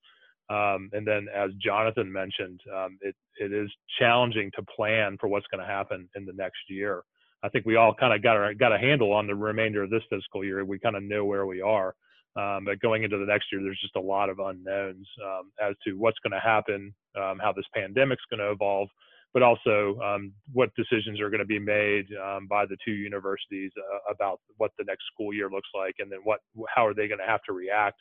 Um, 0.48 0.90
and 0.92 1.06
then, 1.06 1.26
as 1.34 1.50
Jonathan 1.64 2.10
mentioned, 2.10 2.60
um, 2.74 2.98
it 3.00 3.16
it 3.38 3.52
is 3.52 3.68
challenging 3.98 4.50
to 4.54 4.62
plan 4.74 5.16
for 5.20 5.28
what's 5.28 5.46
going 5.50 5.60
to 5.60 5.70
happen 5.70 6.08
in 6.14 6.24
the 6.24 6.32
next 6.32 6.60
year. 6.68 7.02
I 7.42 7.48
think 7.48 7.66
we 7.66 7.76
all 7.76 7.94
kind 7.94 8.14
of 8.14 8.22
got 8.22 8.36
a, 8.36 8.54
got 8.54 8.72
a 8.72 8.78
handle 8.78 9.12
on 9.12 9.26
the 9.26 9.34
remainder 9.34 9.82
of 9.82 9.90
this 9.90 10.02
fiscal 10.08 10.44
year. 10.44 10.64
We 10.64 10.78
kind 10.78 10.96
of 10.96 11.02
know 11.02 11.24
where 11.24 11.46
we 11.46 11.60
are. 11.60 11.94
Um, 12.36 12.66
but 12.66 12.80
going 12.80 13.02
into 13.02 13.18
the 13.18 13.26
next 13.26 13.46
year, 13.50 13.62
there's 13.62 13.80
just 13.80 13.96
a 13.96 14.00
lot 14.00 14.28
of 14.28 14.38
unknowns 14.38 15.06
um, 15.24 15.50
as 15.60 15.74
to 15.86 15.94
what's 15.94 16.18
going 16.22 16.32
to 16.32 16.40
happen, 16.40 16.94
um, 17.16 17.38
how 17.40 17.52
this 17.52 17.64
pandemic's 17.74 18.24
going 18.30 18.40
to 18.40 18.50
evolve, 18.50 18.88
but 19.32 19.42
also 19.42 19.98
um, 20.04 20.32
what 20.52 20.70
decisions 20.76 21.18
are 21.20 21.30
going 21.30 21.40
to 21.40 21.46
be 21.46 21.58
made 21.58 22.06
by 22.48 22.66
the 22.66 22.76
two 22.84 22.92
universities 22.92 23.72
uh, 23.78 24.12
about 24.12 24.40
what 24.58 24.70
the 24.78 24.84
next 24.84 25.04
school 25.12 25.32
year 25.32 25.48
looks 25.50 25.68
like, 25.74 25.94
and 25.98 26.12
then 26.12 26.20
what 26.24 26.40
how 26.74 26.86
are 26.86 26.94
they 26.94 27.08
going 27.08 27.20
to 27.20 27.26
have 27.26 27.42
to 27.44 27.52
react 27.52 27.96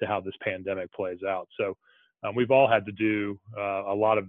to 0.00 0.06
how 0.06 0.20
this 0.20 0.34
pandemic 0.42 0.92
plays 0.92 1.18
out. 1.28 1.48
So 1.58 1.76
um, 2.24 2.34
we've 2.34 2.50
all 2.50 2.68
had 2.68 2.84
to 2.86 2.92
do 2.92 3.38
uh, 3.56 3.84
a 3.86 3.94
lot 3.94 4.18
of 4.18 4.26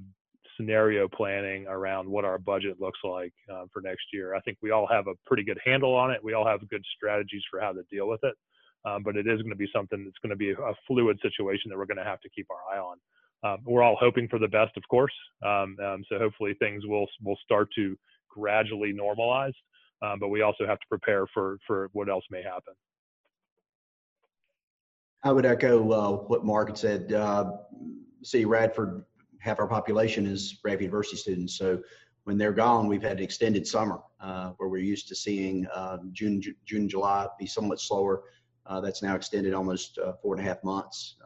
scenario 0.58 1.08
planning 1.08 1.68
around 1.68 2.10
what 2.10 2.26
our 2.26 2.38
budget 2.38 2.82
looks 2.82 3.00
like 3.04 3.34
uh, 3.52 3.66
for 3.72 3.82
next 3.82 4.06
year. 4.12 4.36
I 4.36 4.40
think 4.42 4.58
we 4.62 4.72
all 4.72 4.88
have 4.88 5.08
a 5.08 5.14
pretty 5.26 5.44
good 5.44 5.60
handle 5.64 5.96
on 5.96 6.12
it. 6.12 6.24
We 6.24 6.34
all 6.34 6.46
have 6.46 6.68
good 6.70 6.84
strategies 6.96 7.44
for 7.50 7.60
how 7.60 7.72
to 7.74 7.84
deal 7.92 8.08
with 8.08 8.22
it. 8.24 8.34
Um, 8.86 9.04
but 9.04 9.16
it 9.18 9.28
is 9.28 9.42
going 9.42 9.50
to 9.50 9.56
be 9.56 9.70
something 9.74 10.04
that's 10.04 10.18
going 10.22 10.30
to 10.30 10.36
be 10.36 10.52
a 10.52 10.74
fluid 10.88 11.20
situation 11.22 11.70
that 11.70 11.78
we're 11.78 11.86
going 11.86 11.98
to 11.98 12.04
have 12.04 12.22
to 12.22 12.30
keep 12.30 12.48
our 12.50 12.76
eye 12.76 12.80
on. 12.80 12.98
Um, 13.44 13.60
we're 13.66 13.84
all 13.84 13.98
hoping 14.00 14.28
for 14.28 14.40
the 14.40 14.48
best, 14.48 14.76
of 14.78 14.84
course. 14.90 15.14
Um, 15.46 15.78
um 15.84 16.04
so 16.10 16.18
hopefully 16.18 16.56
things 16.60 16.86
will 16.86 17.06
will 17.24 17.38
start 17.44 17.70
to 17.76 17.98
gradually 18.30 18.94
normalize. 18.94 19.54
Um, 20.02 20.20
but 20.20 20.30
we 20.30 20.42
also 20.42 20.66
have 20.66 20.80
to 20.80 20.88
prepare 20.90 21.26
for 21.34 21.58
for 21.68 21.90
what 21.94 22.10
else 22.10 22.24
may 22.32 22.42
happen. 22.42 22.74
I 25.28 25.32
would 25.32 25.46
echo 25.46 25.92
uh, 25.92 26.12
what 26.28 26.46
Marc 26.46 26.70
had 26.70 26.78
said. 26.78 27.12
Uh, 27.12 27.58
see, 28.24 28.46
Radford, 28.46 29.04
half 29.40 29.60
our 29.60 29.68
population 29.68 30.26
is 30.26 30.58
Radford 30.64 30.84
University 30.84 31.18
students. 31.18 31.58
So 31.58 31.82
when 32.24 32.38
they're 32.38 32.54
gone, 32.54 32.88
we've 32.88 33.04
had 33.04 33.18
an 33.18 33.24
extended 33.26 33.68
summer 33.68 34.00
uh, 34.22 34.52
where 34.56 34.70
we're 34.70 34.78
used 34.78 35.10
to 35.10 35.16
seeing 35.16 35.68
uh, 35.74 35.98
June, 36.14 36.42
June, 36.66 36.88
July 36.88 37.28
be 37.38 37.46
somewhat 37.46 37.82
slower. 37.82 38.24
Uh, 38.68 38.80
that's 38.80 39.04
now 39.04 39.16
extended 39.16 39.54
almost 39.54 39.98
uh, 39.98 40.14
four 40.22 40.34
and 40.34 40.46
a 40.46 40.48
half 40.48 40.64
months. 40.64 41.18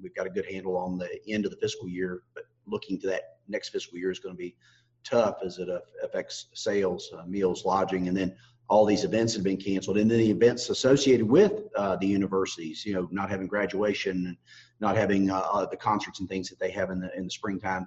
We've 0.00 0.14
got 0.14 0.28
a 0.28 0.30
good 0.30 0.46
handle 0.46 0.76
on 0.76 0.96
the 0.96 1.08
end 1.28 1.44
of 1.44 1.50
the 1.50 1.56
fiscal 1.56 1.88
year, 1.88 2.22
but 2.34 2.44
looking 2.68 3.00
to 3.00 3.08
that 3.08 3.38
next 3.48 3.70
fiscal 3.70 3.98
year 3.98 4.12
is 4.12 4.20
going 4.20 4.36
to 4.36 4.38
be 4.38 4.54
tough 5.02 5.38
as 5.44 5.58
it 5.58 5.68
affects 6.04 6.46
sales, 6.54 7.12
meals, 7.26 7.64
lodging, 7.64 8.06
and 8.06 8.16
then 8.16 8.36
all 8.70 8.86
these 8.86 9.04
events 9.04 9.34
have 9.34 9.44
been 9.44 9.56
canceled. 9.56 9.98
And 9.98 10.10
then 10.10 10.18
the 10.18 10.30
events 10.30 10.70
associated 10.70 11.28
with 11.28 11.52
uh, 11.76 11.96
the 11.96 12.06
universities, 12.06 12.86
you 12.86 12.94
know, 12.94 13.08
not 13.10 13.28
having 13.28 13.46
graduation, 13.46 14.36
not 14.80 14.96
having 14.96 15.26
the 15.26 15.78
concerts 15.78 16.20
and 16.20 16.28
things 16.28 16.48
that 16.48 16.58
they 16.58 16.70
have 16.70 16.90
in 16.90 17.00
the 17.00 17.10
in 17.16 17.24
the 17.24 17.30
springtime, 17.30 17.86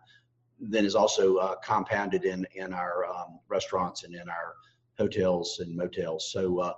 then 0.60 0.86
is 0.86 0.96
also 0.96 1.56
compounded 1.64 2.26
in 2.26 2.46
in 2.56 2.74
our 2.74 3.06
um, 3.06 3.40
restaurants 3.48 4.04
and 4.04 4.14
in 4.14 4.28
our 4.30 4.56
hotels 5.00 5.60
and 5.60 5.76
motels. 5.76 6.32
So 6.32 6.76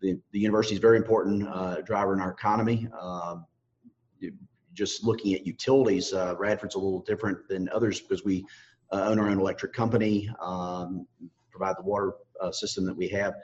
the, 0.00 0.18
the 0.32 0.38
university 0.38 0.74
is 0.74 0.80
very 0.80 0.96
important 0.96 1.46
uh, 1.48 1.80
driver 1.82 2.14
in 2.14 2.20
our 2.20 2.30
economy. 2.30 2.88
Um, 2.98 3.46
just 4.74 5.02
looking 5.02 5.34
at 5.34 5.44
utilities, 5.44 6.12
uh, 6.12 6.36
Radford's 6.38 6.76
a 6.76 6.78
little 6.78 7.00
different 7.00 7.48
than 7.48 7.68
others 7.70 8.00
because 8.00 8.24
we 8.24 8.46
uh, 8.92 9.02
own 9.02 9.18
our 9.18 9.28
own 9.28 9.40
electric 9.40 9.72
company, 9.72 10.30
um, 10.40 11.06
provide 11.50 11.76
the 11.76 11.82
water 11.82 12.12
uh, 12.40 12.52
system 12.52 12.84
that 12.86 12.96
we 12.96 13.08
have. 13.08 13.34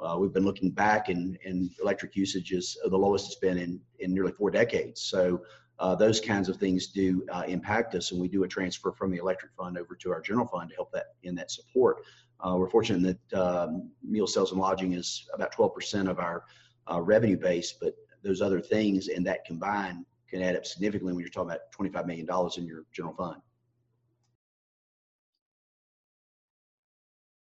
Uh, 0.00 0.16
we've 0.18 0.32
been 0.32 0.44
looking 0.44 0.70
back, 0.70 1.08
and, 1.08 1.38
and 1.44 1.70
electric 1.80 2.16
usage 2.16 2.52
is 2.52 2.76
the 2.84 2.96
lowest 2.96 3.26
it's 3.26 3.36
been 3.36 3.58
in, 3.58 3.80
in 4.00 4.12
nearly 4.12 4.32
four 4.32 4.50
decades. 4.50 5.02
So 5.02 5.40
uh, 5.78 5.94
those 5.94 6.20
kinds 6.20 6.48
of 6.48 6.56
things 6.56 6.88
do 6.88 7.24
uh, 7.30 7.44
impact 7.46 7.94
us, 7.94 8.12
and 8.12 8.20
we 8.20 8.28
do 8.28 8.44
a 8.44 8.48
transfer 8.48 8.92
from 8.92 9.10
the 9.10 9.18
electric 9.18 9.52
fund 9.56 9.78
over 9.78 9.94
to 9.96 10.12
our 10.12 10.20
general 10.20 10.46
fund 10.46 10.70
to 10.70 10.76
help 10.76 10.92
that 10.92 11.14
in 11.22 11.34
that 11.36 11.50
support. 11.50 11.98
Uh, 12.40 12.56
we're 12.56 12.70
fortunate 12.70 13.18
that 13.30 13.40
um, 13.40 13.90
meal 14.02 14.26
sales 14.26 14.52
and 14.52 14.60
lodging 14.60 14.92
is 14.92 15.26
about 15.32 15.54
12% 15.54 16.08
of 16.08 16.18
our 16.18 16.44
uh, 16.90 17.00
revenue 17.00 17.36
base, 17.36 17.74
but 17.80 17.94
those 18.22 18.40
other 18.40 18.60
things 18.60 19.08
and 19.08 19.26
that 19.26 19.44
combined 19.44 20.04
can 20.28 20.42
add 20.42 20.56
up 20.56 20.66
significantly 20.66 21.12
when 21.12 21.20
you're 21.20 21.30
talking 21.30 21.50
about 21.50 21.72
$25 21.78 22.06
million 22.06 22.26
in 22.56 22.66
your 22.66 22.84
general 22.92 23.14
fund. 23.14 23.40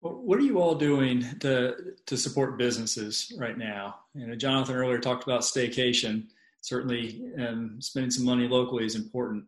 What 0.03 0.37
are 0.37 0.41
you 0.41 0.59
all 0.59 0.75
doing 0.75 1.23
to 1.39 1.93
to 2.05 2.17
support 2.17 2.57
businesses 2.57 3.31
right 3.37 3.57
now? 3.57 3.95
You 4.13 4.27
know, 4.27 4.35
Jonathan 4.35 4.75
earlier 4.75 4.99
talked 4.99 5.23
about 5.23 5.41
staycation. 5.41 6.27
Certainly, 6.59 7.23
um, 7.39 7.77
spending 7.79 8.11
some 8.11 8.25
money 8.25 8.47
locally 8.49 8.85
is 8.85 8.95
important. 8.95 9.45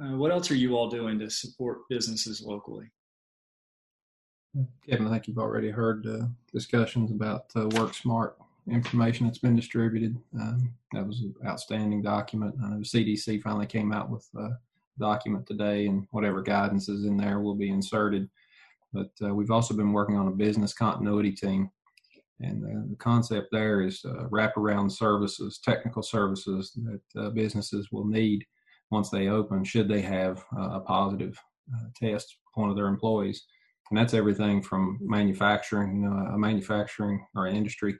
Uh, 0.00 0.16
what 0.16 0.32
else 0.32 0.50
are 0.50 0.56
you 0.56 0.76
all 0.76 0.88
doing 0.88 1.20
to 1.20 1.30
support 1.30 1.88
businesses 1.88 2.42
locally? 2.42 2.90
Kevin, 4.88 5.06
I 5.06 5.10
think 5.10 5.28
you've 5.28 5.38
already 5.38 5.70
heard 5.70 6.04
uh, 6.06 6.26
discussions 6.52 7.12
about 7.12 7.46
uh, 7.54 7.68
Work 7.68 7.94
Smart 7.94 8.36
information 8.68 9.26
that's 9.26 9.38
been 9.38 9.56
distributed. 9.56 10.16
Um, 10.38 10.74
that 10.92 11.06
was 11.06 11.20
an 11.20 11.34
outstanding 11.46 12.02
document. 12.02 12.58
The 12.58 12.84
CDC 12.84 13.40
finally 13.40 13.66
came 13.66 13.92
out 13.92 14.10
with 14.10 14.28
a 14.36 14.58
document 14.98 15.46
today, 15.46 15.86
and 15.86 16.08
whatever 16.10 16.42
guidance 16.42 16.88
is 16.88 17.04
in 17.04 17.16
there 17.16 17.38
will 17.38 17.54
be 17.54 17.70
inserted. 17.70 18.28
But 18.92 19.10
uh, 19.22 19.34
we've 19.34 19.50
also 19.50 19.74
been 19.74 19.92
working 19.92 20.16
on 20.16 20.28
a 20.28 20.32
business 20.32 20.74
continuity 20.74 21.32
team. 21.32 21.70
And 22.40 22.64
uh, 22.64 22.90
the 22.90 22.96
concept 22.96 23.48
there 23.52 23.82
is 23.82 24.04
uh, 24.04 24.26
wraparound 24.28 24.90
services, 24.90 25.60
technical 25.62 26.02
services 26.02 26.76
that 26.84 27.22
uh, 27.22 27.30
businesses 27.30 27.88
will 27.92 28.06
need 28.06 28.44
once 28.90 29.10
they 29.10 29.28
open, 29.28 29.64
should 29.64 29.88
they 29.88 30.02
have 30.02 30.44
a 30.58 30.80
positive 30.80 31.38
test 31.96 32.36
one 32.54 32.68
of 32.68 32.76
their 32.76 32.88
employees 32.88 33.46
and 33.92 33.98
that's 33.98 34.14
everything 34.14 34.62
from 34.62 34.98
manufacturing. 35.02 36.06
A 36.32 36.38
manufacturing 36.38 37.26
or 37.36 37.46
industry 37.46 37.98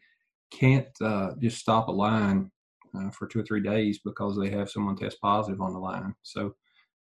can't 0.50 0.88
uh, 1.02 1.32
just 1.38 1.58
stop 1.58 1.88
a 1.88 1.92
line 1.92 2.50
uh, 2.96 3.10
for 3.10 3.26
two 3.26 3.40
or 3.40 3.44
three 3.44 3.60
days 3.60 4.00
because 4.02 4.38
they 4.38 4.48
have 4.48 4.70
someone 4.70 4.96
test 4.96 5.20
positive 5.20 5.60
on 5.60 5.74
the 5.74 5.78
line. 5.78 6.14
So 6.22 6.54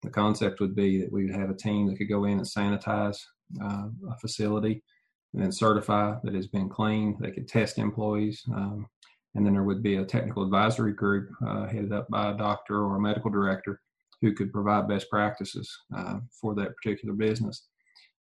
the 0.03 0.09
concept 0.09 0.61
would 0.61 0.73
be 0.73 1.01
that 1.01 1.11
we 1.11 1.25
would 1.25 1.35
have 1.35 1.49
a 1.49 1.53
team 1.53 1.87
that 1.87 1.97
could 1.97 2.07
go 2.07 2.23
in 2.23 2.37
and 2.37 2.47
sanitize 2.47 3.17
uh, 3.61 3.87
a 4.09 4.17
facility 4.19 4.83
and 5.33 5.43
then 5.43 5.51
certify 5.51 6.15
that 6.23 6.35
it's 6.35 6.47
been 6.47 6.69
cleaned. 6.69 7.17
They 7.19 7.31
could 7.31 7.47
test 7.47 7.77
employees. 7.77 8.43
Um, 8.53 8.87
and 9.35 9.45
then 9.45 9.53
there 9.53 9.63
would 9.63 9.83
be 9.83 9.97
a 9.97 10.05
technical 10.05 10.43
advisory 10.43 10.93
group 10.93 11.29
uh, 11.45 11.67
headed 11.67 11.93
up 11.93 12.07
by 12.09 12.31
a 12.31 12.37
doctor 12.37 12.83
or 12.83 12.95
a 12.95 13.01
medical 13.01 13.29
director 13.29 13.81
who 14.21 14.33
could 14.33 14.51
provide 14.51 14.87
best 14.87 15.09
practices 15.09 15.71
uh, 15.95 16.19
for 16.41 16.55
that 16.55 16.75
particular 16.75 17.13
business. 17.13 17.67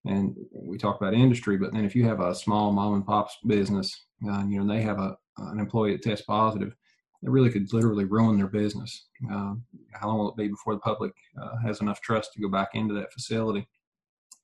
And 0.05 0.35
we 0.53 0.77
talk 0.77 0.99
about 0.99 1.13
industry, 1.13 1.57
but 1.57 1.73
then 1.73 1.85
if 1.85 1.95
you 1.95 2.05
have 2.05 2.21
a 2.21 2.33
small 2.33 2.71
mom 2.71 2.95
and 2.95 3.05
pop's 3.05 3.37
business, 3.45 4.05
uh, 4.27 4.43
you 4.47 4.59
know, 4.59 4.73
they 4.73 4.81
have 4.81 4.99
a 4.99 5.17
an 5.37 5.59
employee 5.59 5.93
that 5.93 6.03
tests 6.03 6.25
positive, 6.25 6.75
it 7.23 7.29
really 7.29 7.49
could 7.49 7.71
literally 7.73 8.05
ruin 8.05 8.37
their 8.37 8.47
business. 8.47 9.07
Uh, 9.31 9.53
how 9.93 10.07
long 10.07 10.19
will 10.19 10.31
it 10.31 10.37
be 10.37 10.47
before 10.47 10.73
the 10.73 10.79
public 10.79 11.13
uh, 11.41 11.57
has 11.63 11.81
enough 11.81 12.01
trust 12.01 12.33
to 12.33 12.41
go 12.41 12.49
back 12.49 12.69
into 12.73 12.93
that 12.93 13.13
facility? 13.13 13.67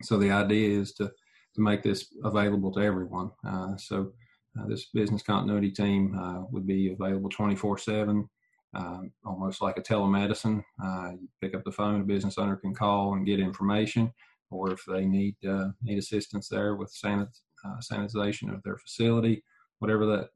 So 0.04 0.18
the 0.18 0.32
idea 0.32 0.80
is 0.80 0.94
to 0.94 1.12
to 1.58 1.62
make 1.62 1.84
this 1.84 2.14
available 2.24 2.72
to 2.72 2.80
everyone. 2.80 3.32
Uh, 3.46 3.76
so 3.78 4.12
uh, 4.58 4.68
this 4.68 4.90
business 4.94 5.24
continuity 5.24 5.72
team 5.72 6.18
uh, 6.18 6.44
would 6.52 6.66
be 6.66 6.94
available 6.94 7.30
24 7.30 7.80
7, 7.80 8.30
um, 8.76 9.12
almost 9.26 9.62
like 9.62 9.78
a 9.78 9.82
telemedicine. 9.82 10.64
Uh, 10.84 11.12
you 11.20 11.28
pick 11.42 11.56
up 11.56 11.64
the 11.66 11.72
phone, 11.72 12.02
a 12.02 12.04
business 12.04 12.38
owner 12.38 12.56
can 12.56 12.76
call 12.76 13.14
and 13.14 13.26
get 13.26 13.40
information, 13.40 14.14
or 14.52 14.72
if 14.72 14.84
they 14.88 15.06
need 15.06 15.36
uh, 15.48 15.70
need 15.82 15.98
assistance 15.98 16.48
there 16.48 16.76
with 16.76 16.94
sanit- 16.94 17.42
sanitization 17.82 18.54
of 18.54 18.62
their 18.64 18.78
facility, 18.78 19.44
whatever 19.80 20.06
that 20.06 20.30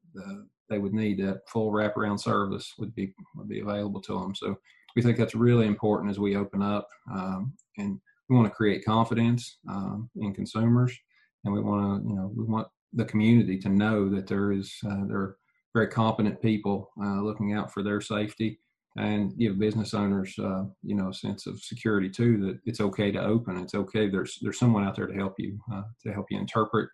they 0.70 0.80
would 0.80 0.94
need, 0.94 1.20
that 1.20 1.48
full 1.48 1.72
wraparound 1.72 2.20
service 2.20 2.74
would 2.80 2.96
be 2.96 3.14
would 3.36 3.48
be 3.48 3.60
available 3.60 4.02
to 4.02 4.20
them. 4.20 4.34
So 4.34 4.58
we 4.96 5.02
think 5.02 5.18
that's 5.18 5.36
really 5.36 5.68
important 5.68 6.10
as 6.10 6.20
we 6.20 6.36
open 6.36 6.62
up, 6.62 6.90
um, 7.12 7.54
and 7.78 8.00
we 8.32 8.38
want 8.38 8.48
to 8.48 8.56
create 8.56 8.86
confidence 8.86 9.58
um, 9.70 10.10
in 10.16 10.34
consumers 10.34 10.98
and 11.44 11.54
we 11.54 11.60
want 11.60 12.02
to 12.02 12.10
you 12.10 12.16
know 12.16 12.32
we 12.36 12.46
want 12.46 12.68
the 12.94 13.06
community 13.06 13.58
to 13.60 13.70
know 13.70 14.10
that 14.10 14.26
there 14.26 14.54
is 14.54 14.74
uh, 14.90 15.06
there 15.06 15.18
are 15.18 15.38
very 15.74 15.88
competent 15.88 16.42
people 16.42 16.90
uh, 17.04 17.22
looking 17.22 17.54
out 17.54 17.72
for 17.72 17.84
their 17.84 18.00
safety 18.00 18.58
and 18.98 19.38
give 19.38 19.60
business 19.60 19.94
owners 19.94 20.34
uh, 20.40 20.64
you 20.82 20.96
know 20.96 21.10
a 21.10 21.14
sense 21.14 21.46
of 21.46 21.60
security 21.60 22.10
too 22.10 22.38
that 22.38 22.60
it's 22.66 22.80
okay 22.80 23.12
to 23.12 23.22
open 23.22 23.58
it's 23.58 23.76
okay 23.76 24.10
there's 24.10 24.40
there's 24.42 24.60
someone 24.60 24.86
out 24.86 24.96
there 24.96 25.08
to 25.08 25.14
help 25.14 25.36
you 25.38 25.60
uh, 25.74 25.84
to 26.02 26.14
help 26.14 26.26
you 26.30 26.40
interpret 26.40 26.90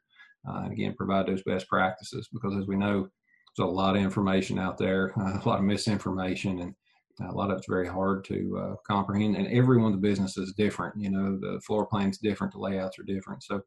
uh, 0.49 0.61
and 0.63 0.73
again 0.73 0.95
provide 0.97 1.27
those 1.27 1.43
best 1.43 1.67
practices 1.67 2.27
because 2.33 2.55
as 2.57 2.65
we 2.67 2.75
know 2.75 3.07
there's 3.55 3.67
a 3.69 3.71
lot 3.71 3.95
of 3.95 4.01
information 4.01 4.57
out 4.57 4.77
there 4.77 5.07
a 5.17 5.47
lot 5.47 5.59
of 5.59 5.65
misinformation 5.65 6.59
and 6.61 6.73
a 7.19 7.33
lot 7.33 7.49
of 7.49 7.57
it's 7.57 7.67
very 7.67 7.87
hard 7.87 8.23
to 8.23 8.57
uh, 8.57 8.75
comprehend 8.85 9.35
and 9.35 9.47
everyone's 9.47 9.97
business 9.97 10.37
is 10.37 10.53
different 10.53 10.93
you 10.97 11.09
know 11.09 11.37
the 11.39 11.59
floor 11.61 11.85
plan's 11.85 12.17
different 12.17 12.53
the 12.53 12.59
layouts 12.59 12.99
are 12.99 13.03
different 13.03 13.41
so 13.43 13.61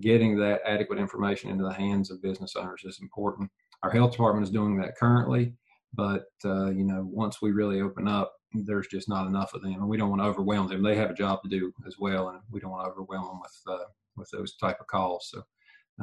getting 0.00 0.36
that 0.38 0.60
adequate 0.66 0.98
information 0.98 1.50
into 1.50 1.64
the 1.64 1.72
hands 1.72 2.10
of 2.10 2.22
business 2.22 2.56
owners 2.56 2.82
is 2.84 3.00
important. 3.00 3.50
Our 3.82 3.90
health 3.90 4.12
department 4.12 4.44
is 4.44 4.52
doing 4.52 4.76
that 4.78 4.96
currently, 4.96 5.54
but 5.94 6.24
uh, 6.44 6.70
you 6.70 6.84
know, 6.84 7.06
once 7.10 7.40
we 7.42 7.52
really 7.52 7.80
open 7.80 8.08
up, 8.08 8.32
there's 8.52 8.88
just 8.88 9.08
not 9.08 9.26
enough 9.26 9.54
of 9.54 9.62
them, 9.62 9.74
and 9.74 9.88
we 9.88 9.96
don't 9.96 10.10
want 10.10 10.22
to 10.22 10.26
overwhelm 10.26 10.68
them. 10.68 10.82
They 10.82 10.96
have 10.96 11.10
a 11.10 11.14
job 11.14 11.42
to 11.42 11.48
do 11.48 11.72
as 11.86 11.96
well, 11.98 12.28
and 12.28 12.40
we 12.50 12.60
don't 12.60 12.70
want 12.70 12.84
to 12.84 12.90
overwhelm 12.90 13.26
them 13.26 13.40
with 13.40 13.80
uh, 13.80 13.84
with 14.16 14.28
those 14.32 14.56
type 14.56 14.78
of 14.80 14.86
calls. 14.88 15.28
So 15.30 15.42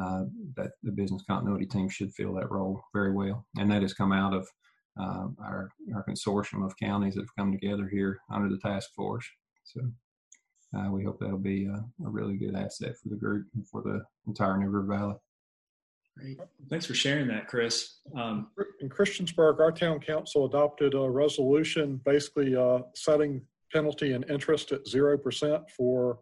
uh, 0.02 0.26
that 0.56 0.72
the 0.84 0.92
business 0.92 1.24
continuity 1.30 1.66
team 1.66 1.90
should 1.90 2.14
fill 2.14 2.34
that 2.36 2.52
role 2.52 2.82
very 2.94 3.12
well, 3.12 3.46
and 3.58 3.70
that 3.72 3.82
has 3.82 3.94
come 3.94 4.12
out 4.12 4.34
of 4.34 4.48
uh, 5.00 5.28
our 5.42 5.70
our 5.94 6.04
consortium 6.08 6.66
of 6.66 6.78
counties 6.78 7.16
that 7.16 7.22
have 7.22 7.36
come 7.38 7.52
together 7.52 7.88
here 7.88 8.20
under 8.32 8.50
the 8.50 8.60
task 8.60 8.90
force. 8.96 9.26
So 9.64 9.82
uh, 10.76 10.92
we 10.92 11.04
hope 11.04 11.20
that'll 11.20 11.38
be 11.38 11.66
a, 11.66 11.84
a, 12.06 12.10
really 12.10 12.36
good 12.36 12.56
asset 12.56 12.96
for 13.02 13.10
the 13.10 13.16
group 13.16 13.48
and 13.56 13.68
for 13.68 13.82
the 13.82 14.02
entire 14.28 14.58
New 14.58 14.68
River 14.68 14.98
Valley. 14.98 15.16
Great. 16.18 16.40
Thanks 16.70 16.86
for 16.86 16.94
sharing 16.94 17.28
that, 17.28 17.48
Chris. 17.48 18.00
Um, 18.16 18.48
in 18.82 18.90
Christiansburg, 18.90 19.60
our 19.60 19.72
town 19.72 20.00
council 20.00 20.46
adopted 20.46 20.94
a 20.94 21.10
resolution 21.10 22.02
basically 22.04 22.56
uh, 22.56 22.80
setting 22.96 23.42
penalty 23.72 24.14
and 24.14 24.30
interest 24.30 24.72
at 24.72 24.86
0% 24.86 25.70
for 25.70 26.20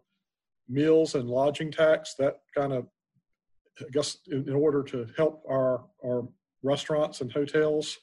meals 0.68 1.14
and 1.14 1.28
lodging 1.28 1.70
tax. 1.70 2.14
That 2.18 2.40
kind 2.54 2.72
of, 2.72 2.86
I 3.80 3.84
guess, 3.92 4.18
in, 4.28 4.48
in 4.48 4.54
order 4.54 4.82
to 4.84 5.06
help 5.16 5.42
our, 5.48 5.84
our 6.04 6.28
restaurants 6.62 7.20
and 7.20 7.32
hotels, 7.32 7.96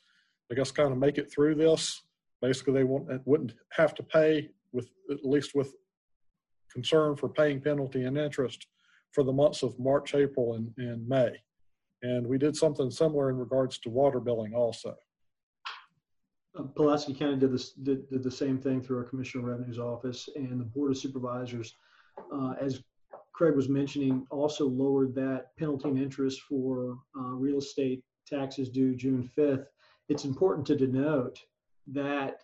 I 0.53 0.55
guess, 0.55 0.69
kind 0.69 0.91
of 0.91 0.99
make 0.99 1.17
it 1.17 1.31
through 1.31 1.55
this. 1.55 2.03
Basically, 2.39 2.73
they 2.73 2.83
won't, 2.83 3.09
wouldn't 3.25 3.55
have 3.71 3.95
to 3.95 4.03
pay 4.03 4.49
with, 4.71 4.87
at 5.09 5.25
least 5.25 5.55
with 5.55 5.73
concern 6.71 7.15
for 7.15 7.27
paying 7.27 7.59
penalty 7.59 8.03
and 8.03 8.19
interest 8.19 8.67
for 9.13 9.23
the 9.23 9.33
months 9.33 9.63
of 9.63 9.79
March, 9.79 10.13
April, 10.13 10.53
and, 10.53 10.71
and 10.77 11.07
May. 11.07 11.31
And 12.03 12.27
we 12.27 12.37
did 12.37 12.55
something 12.55 12.91
similar 12.91 13.31
in 13.31 13.37
regards 13.37 13.79
to 13.79 13.89
water 13.89 14.19
billing 14.19 14.53
also. 14.53 14.93
Uh, 16.55 16.63
Pulaski 16.75 17.15
County 17.15 17.37
did, 17.37 17.51
this, 17.51 17.71
did, 17.71 18.07
did 18.11 18.21
the 18.21 18.29
same 18.29 18.59
thing 18.59 18.79
through 18.79 18.99
our 18.99 19.05
Commissioner 19.05 19.45
of 19.45 19.57
Revenue's 19.57 19.79
office 19.79 20.29
and 20.35 20.59
the 20.59 20.65
Board 20.65 20.91
of 20.91 20.99
Supervisors, 20.99 21.73
uh, 22.31 22.53
as 22.61 22.83
Craig 23.33 23.55
was 23.55 23.69
mentioning, 23.69 24.27
also 24.29 24.67
lowered 24.67 25.15
that 25.15 25.57
penalty 25.57 25.89
and 25.89 25.97
interest 25.97 26.41
for 26.41 26.99
uh, 27.19 27.29
real 27.29 27.57
estate 27.57 28.03
taxes 28.27 28.69
due 28.69 28.95
June 28.95 29.27
5th. 29.35 29.65
It's 30.13 30.25
important 30.25 30.67
to 30.67 30.75
denote 30.75 31.39
that 31.87 32.35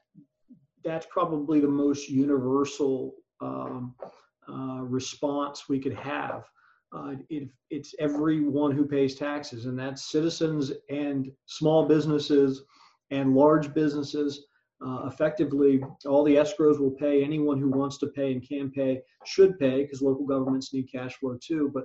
that's 0.83 1.05
probably 1.05 1.59
the 1.59 1.67
most 1.67 2.09
universal 2.09 3.13
um, 3.41 3.93
uh, 4.51 4.81
response 4.81 5.69
we 5.69 5.77
could 5.77 5.93
have. 5.93 6.45
Uh, 6.91 7.13
it, 7.29 7.47
it's 7.69 7.93
everyone 7.99 8.71
who 8.71 8.85
pays 8.87 9.13
taxes, 9.13 9.67
and 9.67 9.77
that's 9.77 10.11
citizens 10.11 10.71
and 10.89 11.31
small 11.45 11.85
businesses 11.85 12.63
and 13.11 13.35
large 13.35 13.71
businesses. 13.75 14.47
Uh, 14.83 15.05
effectively, 15.05 15.79
all 16.07 16.23
the 16.23 16.37
escrows 16.37 16.79
will 16.79 16.89
pay. 16.89 17.23
Anyone 17.23 17.59
who 17.59 17.69
wants 17.69 17.99
to 17.99 18.07
pay 18.07 18.31
and 18.31 18.41
can 18.41 18.71
pay 18.71 18.99
should 19.27 19.59
pay 19.59 19.83
because 19.83 20.01
local 20.01 20.25
governments 20.25 20.73
need 20.73 20.91
cash 20.91 21.13
flow 21.17 21.37
too. 21.39 21.69
But 21.71 21.83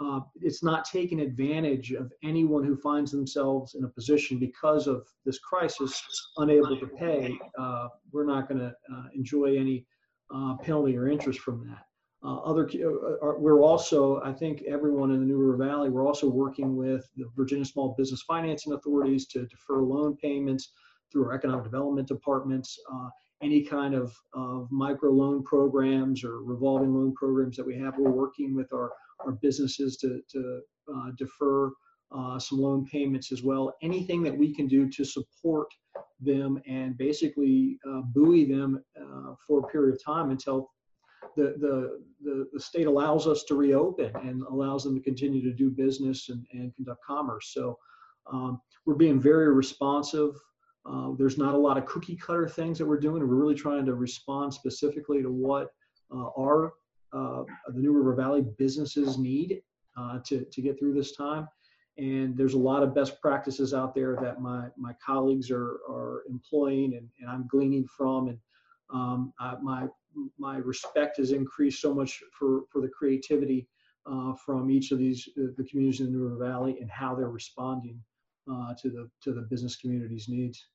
uh, 0.00 0.20
it's 0.40 0.62
not 0.62 0.84
taking 0.84 1.20
advantage 1.20 1.92
of 1.92 2.12
anyone 2.22 2.64
who 2.64 2.76
finds 2.76 3.12
themselves 3.12 3.74
in 3.74 3.84
a 3.84 3.88
position 3.88 4.38
because 4.38 4.86
of 4.86 5.06
this 5.24 5.38
crisis 5.38 6.02
unable 6.38 6.78
to 6.78 6.86
pay. 6.86 7.36
Uh, 7.58 7.88
we're 8.12 8.26
not 8.26 8.48
going 8.48 8.58
to 8.58 8.68
uh, 8.92 9.04
enjoy 9.14 9.56
any 9.56 9.86
uh, 10.34 10.56
penalty 10.56 10.96
or 10.96 11.08
interest 11.08 11.40
from 11.40 11.66
that. 11.68 11.84
Uh, 12.26 12.38
other, 12.38 12.66
uh, 12.66 13.34
we're 13.38 13.60
also, 13.60 14.20
I 14.22 14.32
think 14.32 14.62
everyone 14.66 15.10
in 15.10 15.20
the 15.20 15.26
New 15.26 15.36
River 15.36 15.62
Valley, 15.62 15.90
we're 15.90 16.06
also 16.06 16.28
working 16.28 16.74
with 16.74 17.06
the 17.16 17.26
Virginia 17.36 17.66
Small 17.66 17.94
Business 17.98 18.22
Financing 18.22 18.72
Authorities 18.72 19.26
to 19.28 19.46
defer 19.46 19.82
loan 19.82 20.16
payments 20.16 20.72
through 21.12 21.26
our 21.26 21.34
economic 21.34 21.64
development 21.64 22.08
departments. 22.08 22.78
Any 23.42 23.62
kind 23.62 23.94
of, 23.94 24.16
of 24.32 24.68
micro 24.70 25.10
loan 25.10 25.42
programs 25.42 26.24
or 26.24 26.42
revolving 26.42 26.94
loan 26.94 27.12
programs 27.14 27.58
that 27.58 27.66
we 27.66 27.78
have, 27.78 27.98
we're 27.98 28.10
working 28.10 28.54
with 28.54 28.72
our, 28.72 28.90
our 29.20 29.32
businesses 29.32 29.96
to, 29.98 30.20
to 30.30 30.60
uh, 30.94 31.10
defer 31.16 31.72
uh, 32.14 32.38
some 32.38 32.60
loan 32.60 32.86
payments 32.86 33.32
as 33.32 33.42
well. 33.42 33.74
Anything 33.82 34.22
that 34.22 34.36
we 34.36 34.54
can 34.54 34.66
do 34.66 34.88
to 34.88 35.04
support 35.04 35.68
them 36.20 36.60
and 36.66 36.96
basically 36.96 37.78
uh, 37.88 38.02
buoy 38.02 38.44
them 38.44 38.82
uh, 39.00 39.34
for 39.46 39.60
a 39.60 39.68
period 39.68 39.94
of 39.94 40.04
time 40.04 40.30
until 40.30 40.70
the, 41.36 41.54
the, 41.58 42.00
the, 42.22 42.48
the, 42.52 42.60
state 42.60 42.86
allows 42.86 43.26
us 43.26 43.42
to 43.44 43.54
reopen 43.54 44.12
and 44.22 44.42
allows 44.44 44.84
them 44.84 44.94
to 44.94 45.00
continue 45.00 45.42
to 45.42 45.52
do 45.52 45.70
business 45.70 46.28
and, 46.28 46.46
and 46.52 46.74
conduct 46.76 47.02
commerce. 47.04 47.50
So 47.52 47.78
um, 48.32 48.60
we're 48.86 48.94
being 48.94 49.20
very 49.20 49.52
responsive. 49.52 50.36
Uh, 50.86 51.12
there's 51.18 51.38
not 51.38 51.54
a 51.54 51.58
lot 51.58 51.78
of 51.78 51.86
cookie 51.86 52.16
cutter 52.16 52.48
things 52.48 52.78
that 52.78 52.86
we're 52.86 53.00
doing. 53.00 53.20
We're 53.20 53.34
really 53.34 53.54
trying 53.54 53.86
to 53.86 53.94
respond 53.94 54.52
specifically 54.54 55.22
to 55.22 55.30
what 55.30 55.72
uh, 56.14 56.28
our 56.38 56.74
the 57.14 57.80
New 57.80 57.92
River 57.92 58.14
Valley 58.14 58.44
businesses 58.58 59.18
need 59.18 59.62
uh, 59.96 60.18
to, 60.26 60.44
to 60.44 60.62
get 60.62 60.78
through 60.78 60.94
this 60.94 61.16
time 61.16 61.48
and 61.96 62.36
there's 62.36 62.54
a 62.54 62.58
lot 62.58 62.82
of 62.82 62.94
best 62.94 63.20
practices 63.20 63.72
out 63.72 63.94
there 63.94 64.16
that 64.20 64.40
my 64.40 64.68
my 64.76 64.92
colleagues 65.04 65.50
are 65.50 65.78
are 65.88 66.24
employing 66.28 66.94
and, 66.94 67.08
and 67.20 67.30
I'm 67.30 67.46
gleaning 67.48 67.86
from 67.96 68.28
and 68.28 68.38
um, 68.92 69.32
I, 69.38 69.56
my 69.62 69.86
my 70.38 70.56
respect 70.58 71.18
has 71.18 71.32
increased 71.32 71.80
so 71.80 71.94
much 71.94 72.22
for 72.36 72.62
for 72.70 72.80
the 72.80 72.88
creativity 72.88 73.68
uh, 74.10 74.34
from 74.44 74.70
each 74.70 74.90
of 74.90 74.98
these 74.98 75.28
uh, 75.38 75.48
the 75.56 75.64
communities 75.64 76.00
in 76.00 76.06
the 76.06 76.12
New 76.12 76.24
River 76.24 76.44
Valley 76.44 76.78
and 76.80 76.90
how 76.90 77.14
they're 77.14 77.30
responding 77.30 78.00
uh, 78.50 78.74
to 78.82 78.90
the 78.90 79.08
to 79.22 79.32
the 79.32 79.42
business 79.42 79.76
community's 79.76 80.28
needs. 80.28 80.66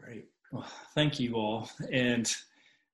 Great. 0.00 0.28
Well, 0.52 0.66
thank 0.94 1.18
you 1.18 1.34
all. 1.34 1.68
And 1.92 2.32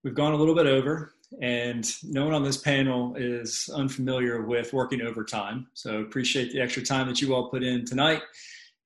we've 0.05 0.15
gone 0.15 0.35
a 0.35 0.37
little 0.37 0.55
bit 0.55 0.67
over, 0.67 1.15
and 1.41 1.91
no 2.05 2.25
one 2.25 2.35
on 2.35 2.45
this 2.45 2.59
panel 2.59 3.17
is 3.17 3.69
unfamiliar 3.75 4.43
with 4.43 4.73
working 4.73 5.01
overtime. 5.01 5.67
So 5.73 6.03
appreciate 6.03 6.53
the 6.53 6.61
extra 6.61 6.85
time 6.85 7.09
that 7.09 7.21
you 7.21 7.35
all 7.35 7.49
put 7.51 7.65
in 7.65 7.85
tonight 7.85 8.23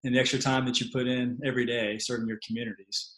and 0.04 0.14
the 0.14 0.20
extra 0.20 0.38
time 0.38 0.64
that 0.66 0.80
you 0.80 0.86
put 0.90 1.06
in 1.06 1.38
every 1.44 1.66
day 1.66 1.98
serving 1.98 2.28
your 2.28 2.38
communities. 2.46 3.14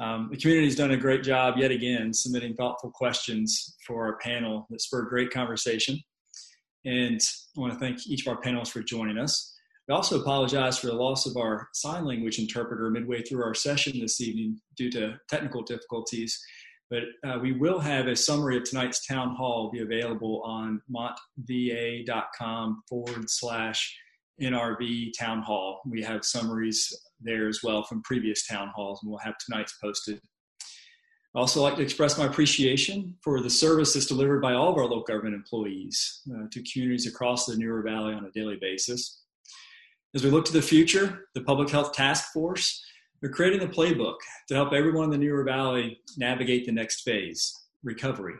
Um, 0.00 0.28
the 0.30 0.36
community 0.36 0.66
has 0.66 0.74
done 0.74 0.90
a 0.90 0.96
great 0.96 1.22
job 1.22 1.54
yet 1.56 1.70
again 1.70 2.12
submitting 2.12 2.56
thoughtful 2.56 2.90
questions 2.90 3.76
for 3.86 4.04
our 4.04 4.18
panel 4.18 4.66
that 4.70 4.80
spurred 4.80 5.08
great 5.08 5.30
conversation. 5.30 6.00
And 6.84 7.20
I 7.56 7.60
want 7.60 7.72
to 7.72 7.78
thank 7.78 8.06
each 8.08 8.26
of 8.26 8.36
our 8.36 8.42
panelists 8.42 8.72
for 8.72 8.82
joining 8.82 9.18
us. 9.18 9.52
We 9.88 9.94
also 9.94 10.20
apologize 10.20 10.78
for 10.78 10.88
the 10.88 10.94
loss 10.94 11.26
of 11.26 11.36
our 11.36 11.68
sign 11.74 12.04
language 12.04 12.38
interpreter 12.38 12.90
midway 12.90 13.22
through 13.22 13.44
our 13.44 13.54
session 13.54 14.00
this 14.00 14.20
evening 14.20 14.60
due 14.76 14.90
to 14.90 15.18
technical 15.28 15.62
difficulties. 15.62 16.42
But 16.90 17.02
uh, 17.26 17.38
we 17.40 17.52
will 17.52 17.78
have 17.80 18.06
a 18.06 18.16
summary 18.16 18.56
of 18.56 18.64
tonight's 18.64 19.06
town 19.06 19.34
hall 19.34 19.70
be 19.70 19.80
available 19.80 20.42
on 20.44 20.82
montva.com 20.90 22.82
forward 22.88 23.30
slash 23.30 23.96
NRV 24.40 25.12
town 25.18 25.42
hall. 25.42 25.80
We 25.86 26.02
have 26.02 26.24
summaries 26.24 26.92
there 27.20 27.48
as 27.48 27.60
well 27.62 27.82
from 27.84 28.02
previous 28.02 28.46
town 28.46 28.70
halls, 28.74 29.00
and 29.02 29.10
we'll 29.10 29.20
have 29.20 29.34
tonight's 29.38 29.76
posted. 29.82 30.20
I 31.34 31.40
also 31.40 31.62
like 31.62 31.74
to 31.76 31.82
express 31.82 32.16
my 32.16 32.26
appreciation 32.26 33.16
for 33.22 33.40
the 33.40 33.50
service 33.50 33.94
that's 33.94 34.06
delivered 34.06 34.40
by 34.40 34.52
all 34.52 34.70
of 34.70 34.76
our 34.76 34.84
local 34.84 35.02
government 35.02 35.34
employees 35.34 36.20
uh, 36.32 36.46
to 36.52 36.62
communities 36.62 37.08
across 37.08 37.46
the 37.46 37.56
New 37.56 37.66
River 37.72 37.82
Valley 37.82 38.14
on 38.14 38.24
a 38.24 38.30
daily 38.30 38.56
basis. 38.60 39.20
As 40.14 40.22
we 40.22 40.30
look 40.30 40.44
to 40.44 40.52
the 40.52 40.62
future, 40.62 41.26
the 41.34 41.40
Public 41.40 41.70
Health 41.70 41.92
Task 41.92 42.32
Force 42.32 42.84
are 43.24 43.30
creating 43.30 43.60
the 43.60 43.74
playbook 43.74 44.16
to 44.48 44.54
help 44.54 44.74
everyone 44.74 45.04
in 45.04 45.10
the 45.10 45.18
New 45.18 45.30
River 45.30 45.44
Valley 45.44 46.00
navigate 46.18 46.66
the 46.66 46.72
next 46.72 47.02
phase, 47.02 47.54
recovery. 47.82 48.34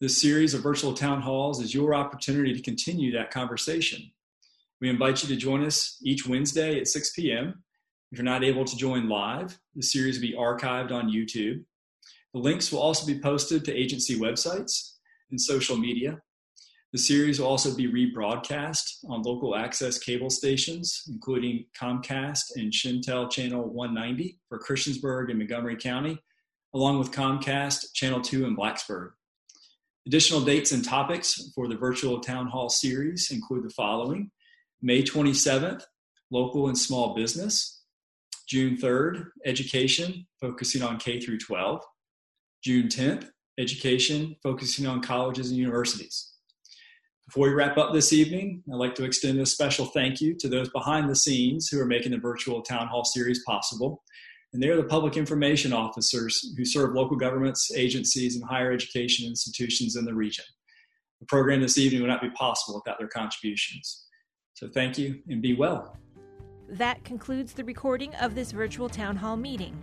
This 0.00 0.18
series 0.20 0.54
of 0.54 0.62
virtual 0.62 0.94
town 0.94 1.20
halls 1.20 1.60
is 1.60 1.74
your 1.74 1.94
opportunity 1.94 2.54
to 2.54 2.62
continue 2.62 3.12
that 3.12 3.30
conversation. 3.30 4.10
We 4.80 4.88
invite 4.88 5.22
you 5.22 5.28
to 5.28 5.36
join 5.36 5.62
us 5.62 5.98
each 6.02 6.26
Wednesday 6.26 6.80
at 6.80 6.88
6 6.88 7.12
p.m. 7.12 7.62
If 8.12 8.18
you're 8.18 8.24
not 8.24 8.44
able 8.44 8.64
to 8.64 8.76
join 8.76 9.10
live, 9.10 9.58
the 9.74 9.82
series 9.82 10.16
will 10.16 10.28
be 10.28 10.34
archived 10.34 10.90
on 10.90 11.10
YouTube. 11.10 11.62
The 12.32 12.40
links 12.40 12.72
will 12.72 12.80
also 12.80 13.06
be 13.06 13.20
posted 13.20 13.64
to 13.64 13.74
agency 13.74 14.18
websites 14.18 14.92
and 15.30 15.40
social 15.40 15.76
media. 15.76 16.20
The 16.92 16.98
series 16.98 17.40
will 17.40 17.48
also 17.48 17.74
be 17.74 17.88
rebroadcast 17.88 19.04
on 19.08 19.22
local 19.22 19.56
access 19.56 19.98
cable 19.98 20.30
stations, 20.30 21.02
including 21.08 21.66
Comcast 21.78 22.52
and 22.54 22.72
Shentel 22.72 23.30
Channel 23.30 23.64
190 23.64 24.38
for 24.48 24.58
Christiansburg 24.58 25.28
and 25.30 25.38
Montgomery 25.38 25.76
County, 25.76 26.18
along 26.74 26.98
with 26.98 27.10
Comcast 27.10 27.92
Channel 27.94 28.20
2 28.20 28.46
in 28.46 28.56
Blacksburg. 28.56 29.10
Additional 30.06 30.40
dates 30.40 30.70
and 30.70 30.84
topics 30.84 31.50
for 31.54 31.66
the 31.66 31.76
virtual 31.76 32.20
town 32.20 32.46
hall 32.46 32.68
series 32.68 33.32
include 33.32 33.64
the 33.64 33.70
following 33.70 34.30
May 34.80 35.02
27th, 35.02 35.82
local 36.30 36.68
and 36.68 36.78
small 36.78 37.14
business. 37.14 37.82
June 38.48 38.76
3rd, 38.76 39.26
education, 39.44 40.24
focusing 40.40 40.82
on 40.82 40.98
K 40.98 41.18
through 41.20 41.38
12. 41.38 41.82
June 42.62 42.86
10th, 42.86 43.28
education, 43.58 44.36
focusing 44.42 44.86
on 44.86 45.02
colleges 45.02 45.50
and 45.50 45.58
universities. 45.58 46.35
Before 47.26 47.48
we 47.48 47.54
wrap 47.54 47.76
up 47.76 47.92
this 47.92 48.12
evening, 48.12 48.62
I'd 48.72 48.76
like 48.76 48.94
to 48.94 49.04
extend 49.04 49.40
a 49.40 49.46
special 49.46 49.86
thank 49.86 50.20
you 50.20 50.34
to 50.36 50.48
those 50.48 50.68
behind 50.68 51.10
the 51.10 51.16
scenes 51.16 51.68
who 51.68 51.80
are 51.80 51.86
making 51.86 52.12
the 52.12 52.18
virtual 52.18 52.62
town 52.62 52.86
hall 52.86 53.04
series 53.04 53.42
possible. 53.44 54.04
And 54.52 54.62
they 54.62 54.68
are 54.68 54.76
the 54.76 54.84
public 54.84 55.16
information 55.16 55.72
officers 55.72 56.54
who 56.56 56.64
serve 56.64 56.94
local 56.94 57.16
governments, 57.16 57.72
agencies, 57.74 58.36
and 58.36 58.44
higher 58.44 58.70
education 58.70 59.26
institutions 59.26 59.96
in 59.96 60.04
the 60.04 60.14
region. 60.14 60.44
The 61.18 61.26
program 61.26 61.60
this 61.60 61.78
evening 61.78 62.00
would 62.02 62.10
not 62.10 62.22
be 62.22 62.30
possible 62.30 62.80
without 62.80 62.98
their 62.98 63.08
contributions. 63.08 64.06
So 64.54 64.68
thank 64.68 64.96
you 64.96 65.20
and 65.28 65.42
be 65.42 65.54
well. 65.54 65.98
That 66.68 67.02
concludes 67.04 67.54
the 67.54 67.64
recording 67.64 68.14
of 68.14 68.36
this 68.36 68.52
virtual 68.52 68.88
town 68.88 69.16
hall 69.16 69.36
meeting. 69.36 69.76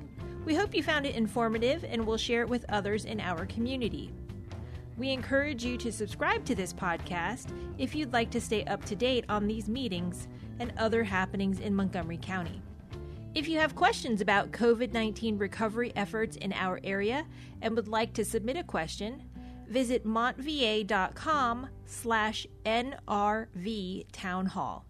We 0.46 0.56
hope 0.56 0.74
you 0.74 0.82
found 0.82 1.06
it 1.06 1.16
informative 1.16 1.84
and 1.84 2.08
will 2.08 2.18
share 2.18 2.42
it 2.44 2.50
with 2.50 2.66
others 2.70 3.04
in 3.04 3.20
our 3.20 3.46
community. 3.48 4.14
We 4.98 5.10
encourage 5.10 5.64
you 5.66 5.78
to 5.78 5.92
subscribe 5.92 6.46
to 6.46 6.56
this 6.56 6.72
podcast 6.72 7.48
if 7.78 7.96
you'd 7.96 8.14
like 8.14 8.30
to 8.32 8.42
stay 8.42 8.64
up 8.66 8.86
to 8.86 8.96
date 8.96 9.26
on 9.28 9.48
these 9.48 9.68
meetings 9.68 10.28
and 10.60 10.72
other 10.78 11.04
happenings 11.04 11.60
in 11.60 11.76
Montgomery 11.76 12.20
County. 12.22 12.62
If 13.34 13.48
you 13.48 13.58
have 13.58 13.76
questions 13.76 14.22
about 14.22 14.52
COVID 14.52 14.94
19 14.94 15.40
recovery 15.40 15.92
efforts 15.96 16.38
in 16.38 16.54
our 16.54 16.80
area 16.84 17.26
and 17.62 17.76
would 17.76 17.88
like 17.88 18.14
to 18.14 18.26
submit 18.26 18.58
a 18.58 18.64
question, 18.64 19.24
visit 19.68 20.06
montva.com 20.06 21.68
slash 21.86 22.46
nrv 22.66 24.06
town 24.12 24.46
hall. 24.46 24.86